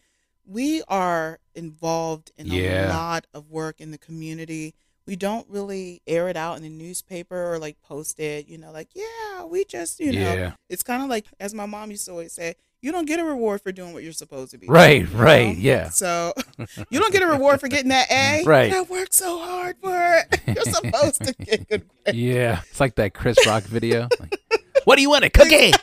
we 0.46 0.84
are 0.88 1.40
involved 1.56 2.32
in 2.38 2.46
Yeah. 2.46 2.90
a 2.90 2.94
lot 2.94 3.26
of 3.34 3.50
work 3.50 3.82
in 3.82 3.90
the 3.90 3.98
community. 3.98 4.76
We 5.08 5.16
don't 5.16 5.50
really 5.50 6.04
air 6.06 6.30
it 6.30 6.38
out 6.38 6.58
in 6.58 6.62
the 6.62 6.70
newspaper 6.70 7.52
or 7.52 7.58
like 7.58 7.82
post 7.82 8.20
it, 8.20 8.48
you 8.48 8.60
know, 8.60 8.72
like, 8.72 8.90
yeah, 8.94 9.46
we 9.46 9.66
just, 9.66 10.00
you 10.00 10.12
know, 10.12 10.34
yeah. 10.34 10.52
it's 10.70 10.84
kind 10.84 11.02
of 11.02 11.10
like, 11.10 11.26
as 11.40 11.56
my 11.56 11.66
mom 11.66 11.90
used 11.90 12.06
to 12.06 12.12
always 12.12 12.34
say, 12.34 12.54
you 12.86 12.92
don't 12.92 13.08
get 13.08 13.20
a 13.20 13.24
reward 13.26 13.62
for 13.62 13.72
doing 13.72 13.94
what 13.94 14.04
you're 14.04 14.14
supposed 14.14 14.52
to 14.52 14.60
be. 14.60 14.68
Right, 14.68 15.04
doing, 15.10 15.18
right, 15.18 15.48
know? 15.58 15.60
yeah. 15.60 15.90
So 15.90 16.34
you 16.92 17.00
don't 17.00 17.12
get 17.12 17.24
a 17.24 17.28
reward 17.28 17.60
for 17.60 17.68
getting 17.68 17.90
that 17.90 18.12
A. 18.12 18.44
Right. 18.46 18.72
I 18.72 18.84
worked 18.84 19.16
so 19.16 19.40
hard 19.40 19.76
for 19.82 19.90
it. 19.92 20.40
You're 20.56 20.72
supposed 20.72 21.24
to 21.26 21.34
get 21.34 21.68
good 21.68 21.88
grades. 22.04 22.16
Yeah. 22.20 22.62
It's 22.70 22.80
like 22.80 22.94
that 22.96 23.16
Chris 23.16 23.44
Rock 23.48 23.64
video. 23.64 24.08
Like, 24.20 24.40
what 24.84 24.98
do 24.98 25.02
you 25.02 25.10
want, 25.10 25.24
a 25.26 25.32
cookie? 25.32 25.74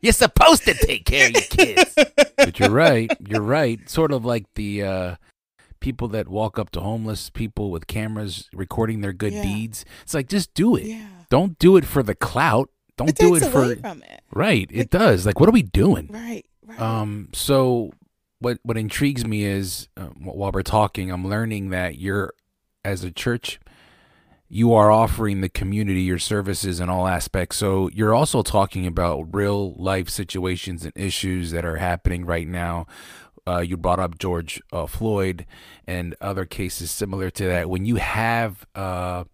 You're 0.00 0.12
supposed 0.12 0.62
to 0.66 0.74
take 0.74 1.04
care 1.04 1.26
of 1.28 1.32
your 1.32 1.42
kids. 1.42 1.94
But 2.36 2.60
you're 2.60 2.70
right. 2.70 3.10
You're 3.26 3.42
right. 3.42 3.88
Sort 3.90 4.12
of 4.12 4.24
like 4.24 4.44
the 4.54 4.82
uh, 4.84 5.16
people 5.80 6.06
that 6.08 6.28
walk 6.28 6.60
up 6.60 6.70
to 6.72 6.80
homeless 6.80 7.28
people 7.30 7.72
with 7.72 7.88
cameras 7.88 8.48
recording 8.52 9.00
their 9.00 9.12
good 9.12 9.32
Yeah. 9.32 9.42
deeds. 9.42 9.84
It's 10.02 10.14
like, 10.14 10.28
just 10.28 10.54
do 10.54 10.76
it. 10.76 10.84
Yeah. 10.84 11.06
Don't 11.28 11.58
do 11.58 11.76
it 11.76 11.84
for 11.84 12.04
the 12.04 12.14
clout. 12.14 12.70
Don't 12.96 13.10
It 13.10 13.16
do 13.16 13.34
it 13.34 13.44
for. 13.44 13.76
from 13.76 14.02
it. 14.02 14.22
Right. 14.32 14.68
It 14.72 14.90
does. 14.90 15.26
Like, 15.26 15.38
what 15.38 15.48
are 15.48 15.52
we 15.52 15.62
doing? 15.62 16.08
Right. 16.10 16.46
Right. 16.64 16.80
Um. 16.80 17.28
So, 17.32 17.92
what 18.40 18.58
what 18.62 18.76
intrigues 18.76 19.24
me 19.24 19.44
is 19.44 19.88
uh, 19.96 20.06
while 20.18 20.50
we're 20.52 20.62
talking, 20.62 21.10
I'm 21.10 21.26
learning 21.28 21.70
that 21.70 21.98
you're, 21.98 22.32
as 22.84 23.04
a 23.04 23.10
church, 23.10 23.60
you 24.48 24.72
are 24.74 24.90
offering 24.90 25.40
the 25.40 25.48
community 25.48 26.02
your 26.02 26.18
services 26.18 26.80
in 26.80 26.88
all 26.88 27.06
aspects. 27.08 27.56
So 27.56 27.88
you're 27.92 28.14
also 28.14 28.42
talking 28.42 28.86
about 28.86 29.34
real 29.34 29.74
life 29.74 30.08
situations 30.08 30.84
and 30.84 30.92
issues 30.96 31.50
that 31.50 31.64
are 31.64 31.76
happening 31.76 32.24
right 32.24 32.46
now. 32.46 32.86
Uh, 33.46 33.60
you 33.60 33.76
brought 33.76 34.00
up 34.00 34.18
George 34.18 34.60
uh, 34.72 34.86
Floyd 34.86 35.46
and 35.86 36.16
other 36.20 36.44
cases 36.44 36.90
similar 36.90 37.30
to 37.30 37.44
that. 37.46 37.70
When 37.70 37.84
you 37.84 37.96
have 37.96 38.66
uh, 38.74 39.24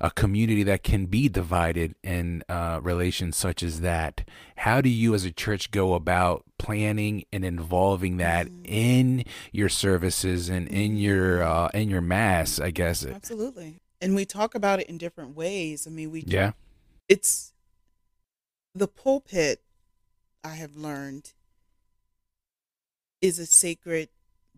a 0.00 0.10
community 0.10 0.64
that 0.64 0.82
can 0.82 1.06
be 1.06 1.28
divided 1.28 1.94
in 2.02 2.42
uh, 2.48 2.80
relations 2.82 3.36
such 3.36 3.62
as 3.62 3.80
that, 3.82 4.28
how 4.56 4.80
do 4.80 4.88
you 4.88 5.14
as 5.14 5.24
a 5.24 5.30
church 5.30 5.70
go 5.70 5.94
about 5.94 6.44
planning 6.58 7.24
and 7.32 7.44
involving 7.44 8.16
that 8.16 8.48
in 8.64 9.24
your 9.52 9.68
services 9.68 10.48
and 10.48 10.66
in 10.68 10.96
your 10.96 11.42
uh, 11.42 11.68
in 11.72 11.88
your 11.88 12.00
mass? 12.00 12.58
I 12.58 12.70
guess. 12.72 13.04
Absolutely. 13.06 13.80
And 14.00 14.16
we 14.16 14.24
talk 14.24 14.56
about 14.56 14.80
it 14.80 14.88
in 14.88 14.98
different 14.98 15.36
ways. 15.36 15.86
I 15.86 15.90
mean, 15.90 16.10
we 16.10 16.24
Yeah. 16.26 16.52
it's 17.08 17.52
the 18.74 18.88
pulpit 18.88 19.62
I 20.42 20.54
have 20.56 20.76
learned 20.76 21.34
is 23.22 23.38
a 23.38 23.46
sacred 23.46 24.10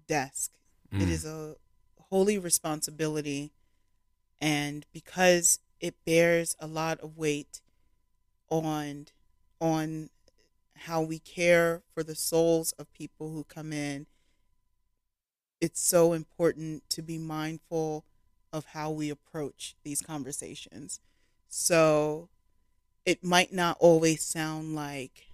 desk. 0.08 0.52
It 0.92 1.08
Mm. 1.08 1.10
is 1.10 1.24
a 1.24 1.56
holy 2.10 2.38
responsibility 2.38 3.52
and 4.40 4.86
because 4.92 5.60
it 5.80 5.94
bears 6.04 6.56
a 6.60 6.66
lot 6.66 7.00
of 7.00 7.16
weight 7.16 7.60
on 8.50 9.06
on 9.60 10.10
how 10.76 11.02
we 11.02 11.18
care 11.18 11.82
for 11.94 12.02
the 12.02 12.14
souls 12.14 12.72
of 12.72 12.92
people 12.92 13.30
who 13.32 13.44
come 13.44 13.72
in 13.72 14.06
it's 15.60 15.80
so 15.80 16.12
important 16.12 16.88
to 16.90 17.02
be 17.02 17.18
mindful 17.18 18.04
of 18.52 18.66
how 18.66 18.90
we 18.90 19.10
approach 19.10 19.74
these 19.82 20.02
conversations 20.02 21.00
so 21.48 22.28
it 23.06 23.24
might 23.24 23.52
not 23.52 23.76
always 23.80 24.24
sound 24.24 24.74
like 24.74 25.28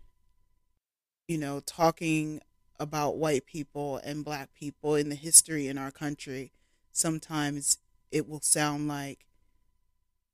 you 1.28 1.38
know 1.38 1.60
talking 1.60 2.40
about 2.80 3.16
white 3.18 3.44
people 3.46 3.98
and 3.98 4.24
black 4.24 4.52
people 4.54 4.96
in 4.96 5.08
the 5.10 5.14
history 5.14 5.68
in 5.68 5.78
our 5.78 5.90
country 5.92 6.50
sometimes 6.90 7.78
it 8.10 8.28
will 8.28 8.40
sound 8.40 8.88
like 8.88 9.26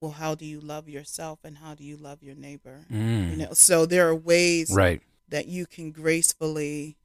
well 0.00 0.12
how 0.12 0.34
do 0.34 0.44
you 0.46 0.60
love 0.60 0.88
yourself 0.88 1.40
and 1.44 1.58
how 1.58 1.74
do 1.74 1.82
you 1.84 1.96
love 1.96 2.22
your 2.22 2.34
neighbor 2.36 2.86
Mm. 2.90 3.30
you 3.32 3.36
know 3.36 3.52
so 3.52 3.84
there 3.84 4.08
are 4.08 4.14
ways 4.14 4.70
Right. 4.72 5.02
that 5.28 5.46
you 5.48 5.66
can 5.66 5.90
gracefully 5.90 6.96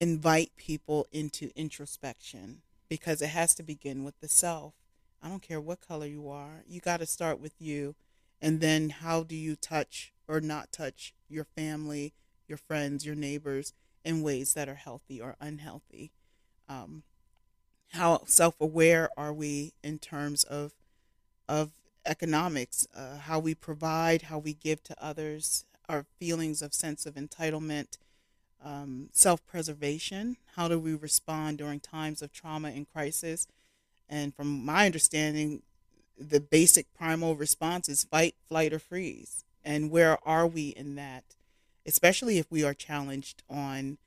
invite 0.00 0.52
people 0.56 1.06
into 1.12 1.50
introspection 1.54 2.62
because 2.88 3.20
it 3.20 3.28
has 3.28 3.54
to 3.54 3.62
begin 3.62 4.02
with 4.04 4.18
the 4.20 4.28
self. 4.28 4.74
I 5.22 5.28
don't 5.28 5.42
care 5.42 5.60
what 5.60 5.86
color 5.86 6.06
you 6.06 6.28
are, 6.30 6.64
you 6.66 6.80
got 6.80 6.98
to 7.00 7.06
start 7.06 7.38
with 7.40 7.52
you. 7.60 7.94
And 8.40 8.60
then 8.60 8.88
how 8.88 9.22
do 9.22 9.36
you 9.36 9.54
touch 9.54 10.14
or 10.26 10.40
not 10.40 10.72
touch 10.72 11.12
your 11.28 11.44
family, 11.44 12.14
your 12.48 12.56
friends, 12.56 13.04
your 13.04 13.14
neighbors 13.14 13.74
in 14.04 14.22
ways 14.22 14.54
that 14.54 14.68
are 14.68 14.74
healthy 14.76 15.20
or 15.20 15.36
unhealthy? 15.40 16.10
Um, 16.68 17.02
how 17.92 18.22
self 18.26 18.60
aware 18.60 19.10
are 19.16 19.32
we 19.32 19.72
in 19.82 19.98
terms 19.98 20.44
of 20.44 20.72
of 21.48 21.70
economics, 22.06 22.86
uh, 22.94 23.18
how 23.18 23.38
we 23.38 23.54
provide, 23.54 24.22
how 24.22 24.38
we 24.38 24.54
give 24.54 24.82
to 24.84 25.04
others, 25.04 25.64
our 25.88 26.06
feelings 26.18 26.62
of 26.62 26.72
sense 26.72 27.04
of 27.04 27.14
entitlement, 27.14 27.98
um, 28.64 29.08
self 29.12 29.44
preservation. 29.46 30.36
How 30.56 30.68
do 30.68 30.78
we 30.78 30.94
respond 30.94 31.58
during 31.58 31.80
times 31.80 32.22
of 32.22 32.32
trauma 32.32 32.68
and 32.68 32.90
crisis? 32.90 33.46
And 34.08 34.34
from 34.34 34.64
my 34.64 34.86
understanding, 34.86 35.62
the 36.18 36.40
basic 36.40 36.92
primal 36.94 37.36
response 37.36 37.88
is 37.88 38.04
fight, 38.04 38.34
flight, 38.48 38.72
or 38.72 38.78
freeze. 38.78 39.44
And 39.64 39.90
where 39.90 40.18
are 40.26 40.46
we 40.46 40.68
in 40.68 40.94
that? 40.96 41.24
Especially 41.86 42.38
if 42.38 42.50
we 42.50 42.62
are 42.64 42.74
challenged 42.74 43.42
on 43.48 43.98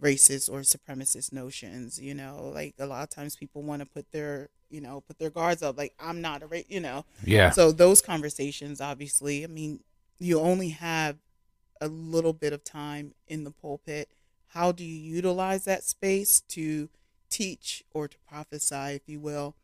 racist 0.00 0.50
or 0.50 0.60
supremacist 0.60 1.32
notions, 1.32 2.00
you 2.00 2.14
know, 2.14 2.50
like 2.54 2.74
a 2.78 2.86
lot 2.86 3.02
of 3.02 3.10
times 3.10 3.36
people 3.36 3.62
want 3.62 3.80
to 3.80 3.86
put 3.86 4.10
their, 4.12 4.48
you 4.68 4.80
know, 4.80 5.00
put 5.00 5.18
their 5.18 5.30
guards 5.30 5.62
up, 5.62 5.78
like 5.78 5.94
I'm 6.00 6.20
not 6.20 6.42
a 6.42 6.46
race, 6.46 6.66
you 6.68 6.80
know, 6.80 7.04
Yeah. 7.24 7.50
so 7.50 7.70
those 7.72 8.02
conversations, 8.02 8.80
obviously, 8.80 9.44
I 9.44 9.46
mean, 9.46 9.80
you 10.18 10.40
only 10.40 10.70
have 10.70 11.18
a 11.80 11.88
little 11.88 12.32
bit 12.32 12.52
of 12.52 12.64
time 12.64 13.14
in 13.26 13.44
the 13.44 13.50
pulpit. 13.50 14.08
How 14.48 14.72
do 14.72 14.84
you 14.84 14.94
utilize 14.94 15.64
that 15.64 15.82
space 15.84 16.40
to 16.48 16.88
teach 17.30 17.82
or 17.92 18.08
to 18.08 18.16
prophesy, 18.28 18.94
if 18.96 19.08
you 19.08 19.20
will, 19.20 19.54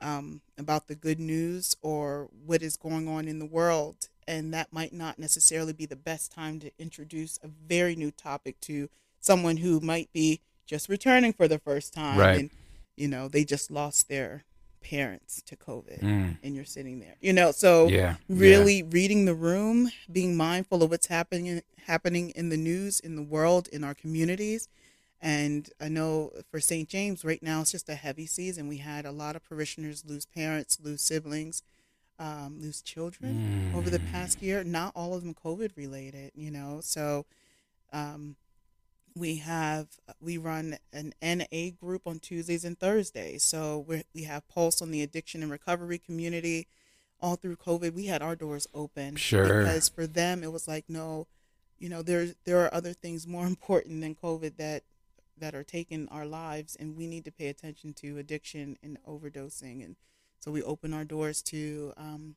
um, 0.00 0.40
about 0.58 0.88
the 0.88 0.94
good 0.94 1.18
news 1.20 1.76
or 1.82 2.28
what 2.44 2.62
is 2.62 2.76
going 2.76 3.08
on 3.08 3.26
in 3.26 3.38
the 3.38 3.46
world? 3.46 4.08
And 4.26 4.52
that 4.54 4.72
might 4.72 4.92
not 4.92 5.18
necessarily 5.18 5.72
be 5.72 5.86
the 5.86 5.96
best 5.96 6.32
time 6.32 6.60
to 6.60 6.70
introduce 6.78 7.38
a 7.42 7.48
very 7.48 7.96
new 7.96 8.10
topic 8.10 8.60
to 8.62 8.88
someone 9.20 9.58
who 9.58 9.80
might 9.80 10.12
be 10.12 10.40
just 10.66 10.88
returning 10.88 11.32
for 11.32 11.48
the 11.48 11.58
first 11.58 11.92
time 11.92 12.18
Right. 12.18 12.40
and 12.40 12.50
you 12.96 13.08
know 13.08 13.28
they 13.28 13.44
just 13.44 13.70
lost 13.70 14.08
their 14.08 14.44
parents 14.82 15.42
to 15.46 15.56
covid 15.56 16.00
Mm. 16.00 16.38
and 16.42 16.54
you're 16.56 16.64
sitting 16.64 16.98
there 17.00 17.14
you 17.20 17.32
know 17.32 17.52
so 17.52 17.88
Yeah. 17.88 18.16
really 18.28 18.82
reading 18.82 19.24
the 19.26 19.34
room 19.34 19.90
being 20.10 20.36
mindful 20.36 20.82
of 20.82 20.90
what's 20.90 21.06
happening 21.06 21.62
happening 21.86 22.30
in 22.30 22.48
the 22.48 22.56
news 22.56 23.00
in 23.00 23.14
the 23.16 23.22
world 23.22 23.68
in 23.68 23.84
our 23.84 23.94
communities 23.94 24.68
and 25.20 25.70
i 25.80 25.88
know 25.88 26.32
for 26.50 26.58
st 26.60 26.88
james 26.88 27.24
right 27.24 27.42
now 27.42 27.60
it's 27.60 27.70
just 27.72 27.88
a 27.88 27.94
heavy 27.94 28.26
season 28.26 28.66
we 28.68 28.78
had 28.78 29.04
a 29.04 29.12
lot 29.12 29.36
of 29.36 29.44
parishioners 29.44 30.04
lose 30.06 30.26
parents 30.26 30.78
lose 30.82 31.00
siblings 31.02 31.62
um, 32.18 32.58
lose 32.60 32.82
children 32.82 33.72
over 33.74 33.90
the 33.90 33.98
past 34.12 34.42
year 34.42 34.62
not 34.62 34.92
all 34.94 35.14
of 35.14 35.22
them 35.22 35.34
covid 35.34 35.70
related 35.76 36.30
you 36.34 36.50
know 36.50 36.80
so 36.82 37.24
um, 37.92 38.36
we 39.14 39.36
have 39.36 39.88
we 40.20 40.38
run 40.38 40.78
an 40.92 41.12
NA 41.22 41.70
group 41.80 42.06
on 42.06 42.18
Tuesdays 42.18 42.64
and 42.64 42.78
Thursdays. 42.78 43.42
So 43.42 43.84
we 43.86 44.02
we 44.14 44.22
have 44.24 44.48
Pulse 44.48 44.82
on 44.82 44.90
the 44.90 45.02
addiction 45.02 45.42
and 45.42 45.50
recovery 45.50 45.98
community. 45.98 46.66
All 47.20 47.36
through 47.36 47.56
COVID, 47.56 47.94
we 47.94 48.06
had 48.06 48.20
our 48.20 48.34
doors 48.34 48.66
open. 48.74 49.14
Sure. 49.14 49.60
Because 49.60 49.88
for 49.88 50.08
them, 50.08 50.42
it 50.42 50.50
was 50.50 50.66
like, 50.66 50.86
no, 50.88 51.28
you 51.78 51.88
know, 51.88 52.02
there's 52.02 52.34
there 52.44 52.58
are 52.64 52.74
other 52.74 52.92
things 52.92 53.26
more 53.26 53.46
important 53.46 54.00
than 54.00 54.14
COVID 54.14 54.56
that 54.56 54.84
that 55.38 55.54
are 55.54 55.64
taking 55.64 56.08
our 56.08 56.26
lives, 56.26 56.76
and 56.76 56.96
we 56.96 57.06
need 57.06 57.24
to 57.24 57.32
pay 57.32 57.48
attention 57.48 57.92
to 57.94 58.18
addiction 58.18 58.76
and 58.82 58.98
overdosing. 59.06 59.84
And 59.84 59.96
so 60.42 60.50
we 60.50 60.62
open 60.62 60.92
our 60.92 61.04
doors 61.04 61.40
to 61.42 61.92
um, 61.96 62.34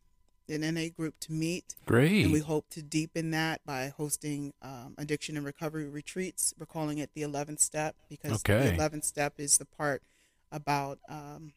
an 0.47 0.62
NA 0.62 0.89
group 0.95 1.16
to 1.22 1.32
meet. 1.32 1.76
Great. 1.86 2.24
And 2.24 2.32
we 2.32 2.39
hope 2.39 2.70
to 2.70 2.84
deepen 2.84 3.32
that 3.32 3.62
by 3.66 3.88
hosting 3.95 4.53
um, 4.62 4.93
addiction 4.99 5.38
and 5.38 5.45
recovery 5.45 5.89
retreats. 5.89 6.53
We're 6.60 6.68
calling 6.68 6.99
it 6.99 7.10
the 7.16 7.24
11th 7.24 7.60
step 7.60 7.95
because 8.10 8.34
Okay. 8.47 8.70
the 8.70 8.76
11th 8.78 9.06
step 9.06 9.34
is 9.39 9.58
the 9.58 9.66
part 9.66 10.03
about 10.51 10.99
um, 11.10 11.53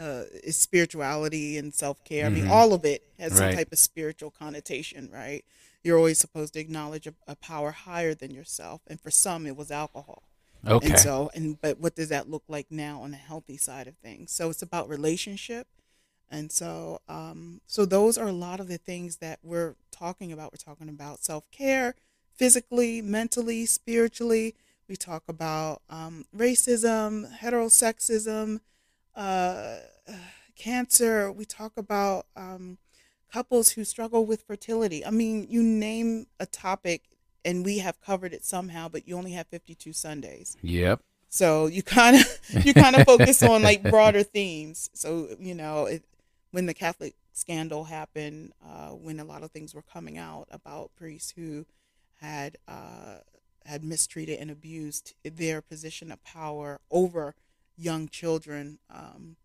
uh, 0.00 0.24
is 0.44 0.56
spirituality 0.56 1.58
and 1.58 1.74
self 1.74 2.02
care. 2.04 2.26
I 2.26 2.28
mean, 2.30 2.44
Mhm. 2.44 2.50
all 2.50 2.72
of 2.72 2.84
it 2.84 3.02
has 3.18 3.36
some 3.36 3.54
type 3.56 3.72
of 3.72 3.78
spiritual 3.78 4.30
connotation, 4.30 5.10
right? 5.12 5.44
You're 5.82 5.98
always 5.98 6.18
supposed 6.18 6.54
to 6.54 6.60
acknowledge 6.60 7.06
a, 7.06 7.14
a 7.26 7.36
power 7.36 7.72
higher 7.72 8.14
than 8.14 8.30
yourself, 8.30 8.80
and 8.86 9.00
for 9.00 9.10
some, 9.10 9.46
it 9.46 9.56
was 9.56 9.70
alcohol. 9.70 10.22
Okay. 10.66 10.90
And 10.90 10.98
so, 10.98 11.30
and 11.34 11.60
but 11.60 11.78
what 11.78 11.94
does 11.94 12.08
that 12.08 12.28
look 12.28 12.44
like 12.48 12.66
now 12.70 13.02
on 13.02 13.10
the 13.10 13.16
healthy 13.16 13.56
side 13.56 13.86
of 13.86 13.96
things? 13.96 14.32
So 14.32 14.50
it's 14.50 14.62
about 14.62 14.88
relationship, 14.88 15.66
and 16.30 16.52
so, 16.52 17.00
um, 17.08 17.60
so 17.66 17.84
those 17.84 18.18
are 18.18 18.28
a 18.28 18.32
lot 18.32 18.60
of 18.60 18.68
the 18.68 18.78
things 18.78 19.16
that 19.16 19.38
we're 19.42 19.76
talking 19.90 20.32
about. 20.32 20.52
We're 20.52 20.72
talking 20.72 20.88
about 20.88 21.24
self 21.24 21.50
care, 21.50 21.94
physically, 22.34 23.00
mentally, 23.00 23.66
spiritually. 23.66 24.54
We 24.88 24.96
talk 24.96 25.24
about 25.28 25.82
um, 25.90 26.24
racism, 26.36 27.38
heterosexism, 27.38 28.60
uh, 29.14 29.76
cancer. 30.56 31.32
We 31.32 31.44
talk 31.44 31.72
about 31.76 32.26
um, 32.36 32.78
couples 33.32 33.70
who 33.70 33.84
struggle 33.84 34.24
with 34.26 34.42
fertility. 34.42 35.04
I 35.04 35.10
mean, 35.10 35.46
you 35.48 35.62
name 35.62 36.26
a 36.40 36.46
topic, 36.46 37.02
and 37.48 37.64
we 37.64 37.78
have 37.78 38.00
covered 38.00 38.34
it 38.34 38.44
somehow. 38.44 38.88
But 38.88 39.08
you 39.08 39.16
only 39.16 39.32
have 39.32 39.46
fifty-two 39.46 39.92
Sundays. 39.92 40.56
yep. 40.62 41.00
So 41.30 41.66
you 41.66 41.82
kind 41.82 42.16
of 42.16 42.40
you 42.64 42.74
kind 42.74 42.94
of 42.96 43.04
focus 43.04 43.42
on 43.42 43.62
like 43.62 43.82
broader 43.90 44.22
themes. 44.22 44.90
So 44.92 45.28
you 45.40 45.54
know, 45.54 45.86
it, 45.86 46.04
when 46.50 46.66
the 46.66 46.74
Catholic 46.74 47.14
scandal 47.32 47.84
happened, 47.84 48.52
uh, 48.64 48.88
when 48.88 49.20
a 49.20 49.24
lot 49.24 49.42
of 49.42 49.50
things 49.50 49.74
were 49.74 49.82
coming 49.82 50.18
out 50.18 50.48
about 50.50 50.94
priests 50.96 51.32
who 51.36 51.66
had 52.20 52.58
uh, 52.66 53.18
had 53.64 53.82
mistreated 53.84 54.38
and 54.38 54.50
abused 54.50 55.14
their 55.24 55.62
position 55.62 56.12
of 56.12 56.22
power 56.22 56.80
over 56.90 57.34
young 57.76 58.08
children, 58.08 58.78
um, 58.90 59.36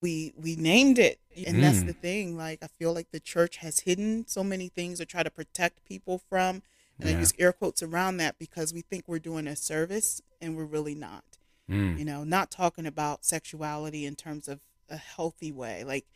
we 0.00 0.32
we 0.36 0.56
named 0.56 0.98
it, 0.98 1.18
and 1.46 1.62
that's 1.62 1.78
Mm. 1.78 1.86
the 1.86 1.92
thing. 1.92 2.36
Like 2.36 2.62
I 2.62 2.68
feel 2.68 2.92
like 2.92 3.10
the 3.10 3.20
church 3.20 3.56
has 3.58 3.80
hidden 3.80 4.26
so 4.26 4.44
many 4.44 4.68
things 4.68 4.98
to 4.98 5.06
try 5.06 5.22
to 5.22 5.30
protect 5.30 5.84
people 5.84 6.18
from, 6.18 6.62
and 6.98 7.08
I 7.08 7.18
use 7.18 7.32
air 7.38 7.52
quotes 7.52 7.82
around 7.82 8.16
that 8.18 8.38
because 8.38 8.72
we 8.72 8.82
think 8.82 9.04
we're 9.06 9.18
doing 9.18 9.46
a 9.46 9.56
service, 9.56 10.22
and 10.40 10.56
we're 10.56 10.64
really 10.64 10.94
not. 10.94 11.24
Mm. 11.68 11.98
You 11.98 12.04
know, 12.04 12.24
not 12.24 12.50
talking 12.50 12.86
about 12.86 13.24
sexuality 13.24 14.06
in 14.06 14.16
terms 14.16 14.48
of 14.48 14.60
a 14.88 14.96
healthy 14.96 15.52
way, 15.52 15.84
like 15.84 16.06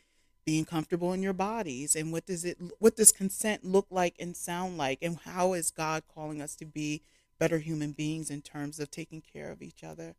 being 0.44 0.64
comfortable 0.64 1.12
in 1.12 1.22
your 1.22 1.32
bodies, 1.34 1.94
and 1.94 2.10
what 2.12 2.26
does 2.26 2.44
it, 2.44 2.58
what 2.78 2.96
does 2.96 3.12
consent 3.12 3.64
look 3.64 3.86
like 3.90 4.14
and 4.18 4.36
sound 4.36 4.78
like, 4.78 4.98
and 5.02 5.18
how 5.24 5.52
is 5.52 5.70
God 5.70 6.02
calling 6.12 6.40
us 6.40 6.54
to 6.56 6.64
be 6.64 7.02
better 7.38 7.58
human 7.58 7.92
beings 7.92 8.30
in 8.30 8.42
terms 8.42 8.80
of 8.80 8.90
taking 8.90 9.20
care 9.20 9.50
of 9.50 9.60
each 9.62 9.84
other? 9.84 10.14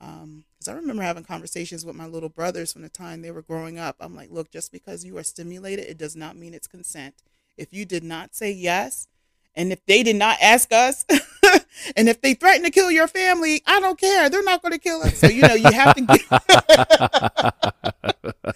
Um, 0.00 0.44
because 0.58 0.68
I 0.68 0.74
remember 0.74 1.02
having 1.02 1.24
conversations 1.24 1.84
with 1.84 1.96
my 1.96 2.06
little 2.06 2.28
brothers 2.28 2.72
from 2.72 2.82
the 2.82 2.88
time 2.88 3.22
they 3.22 3.30
were 3.30 3.42
growing 3.42 3.78
up. 3.78 3.96
I'm 4.00 4.14
like, 4.14 4.30
look, 4.30 4.50
just 4.50 4.72
because 4.72 5.04
you 5.04 5.16
are 5.18 5.22
stimulated, 5.22 5.86
it 5.86 5.98
does 5.98 6.16
not 6.16 6.36
mean 6.36 6.54
it's 6.54 6.66
consent. 6.66 7.14
If 7.56 7.72
you 7.72 7.84
did 7.84 8.04
not 8.04 8.34
say 8.34 8.50
yes, 8.50 9.08
and 9.54 9.72
if 9.72 9.84
they 9.86 10.02
did 10.02 10.16
not 10.16 10.38
ask 10.40 10.72
us, 10.72 11.04
and 11.96 12.08
if 12.08 12.20
they 12.20 12.34
threaten 12.34 12.64
to 12.64 12.70
kill 12.70 12.90
your 12.90 13.08
family, 13.08 13.62
I 13.66 13.80
don't 13.80 13.98
care. 13.98 14.30
They're 14.30 14.42
not 14.44 14.62
going 14.62 14.72
to 14.72 14.78
kill 14.78 15.02
us. 15.02 15.18
So 15.18 15.26
you 15.26 15.42
know, 15.42 15.54
you 15.54 15.70
have 15.72 15.96
to. 15.96 16.02
Get... 16.02 16.20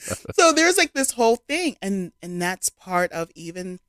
so 0.35 0.53
there's 0.53 0.79
like 0.79 0.93
this 0.93 1.13
whole 1.13 1.37
thing, 1.37 1.77
and 1.83 2.13
and 2.23 2.41
that's 2.41 2.69
part 2.69 3.11
of 3.13 3.31
even 3.35 3.81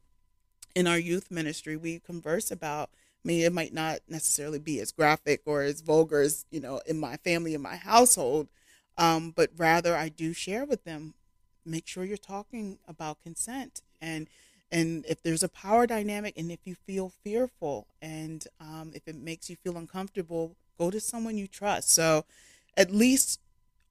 in 0.75 0.87
our 0.87 0.97
youth 0.97 1.29
ministry 1.29 1.77
we 1.77 1.99
converse 1.99 2.51
about. 2.51 2.89
I 3.23 3.27
mean, 3.27 3.41
it 3.45 3.53
might 3.53 3.73
not 3.73 3.99
necessarily 4.07 4.59
be 4.59 4.79
as 4.79 4.91
graphic 4.91 5.41
or 5.45 5.61
as 5.61 5.81
vulgar 5.81 6.21
as 6.21 6.45
you 6.51 6.59
know 6.59 6.81
in 6.85 6.99
my 6.99 7.17
family 7.17 7.53
in 7.53 7.61
my 7.61 7.75
household, 7.77 8.49
um, 8.97 9.31
but 9.31 9.51
rather 9.55 9.95
I 9.95 10.09
do 10.09 10.33
share 10.33 10.65
with 10.65 10.83
them. 10.83 11.13
Make 11.65 11.87
sure 11.87 12.03
you're 12.03 12.17
talking 12.17 12.79
about 12.87 13.21
consent 13.21 13.81
and 14.01 14.27
and 14.71 15.05
if 15.07 15.21
there's 15.21 15.43
a 15.43 15.49
power 15.49 15.85
dynamic 15.85 16.33
and 16.35 16.51
if 16.51 16.59
you 16.65 16.75
feel 16.75 17.09
fearful 17.23 17.87
and 18.01 18.47
um, 18.59 18.91
if 18.95 19.07
it 19.07 19.15
makes 19.15 19.49
you 19.49 19.55
feel 19.55 19.77
uncomfortable 19.77 20.55
go 20.77 20.89
to 20.89 20.99
someone 20.99 21.37
you 21.37 21.47
trust 21.47 21.89
so 21.89 22.25
at 22.75 22.91
least 22.91 23.39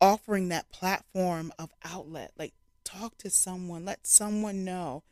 offering 0.00 0.48
that 0.48 0.70
platform 0.70 1.52
of 1.58 1.70
outlet 1.84 2.32
like 2.36 2.52
talk 2.84 3.16
to 3.16 3.30
someone 3.30 3.84
let 3.84 4.06
someone 4.06 4.64
know 4.64 5.02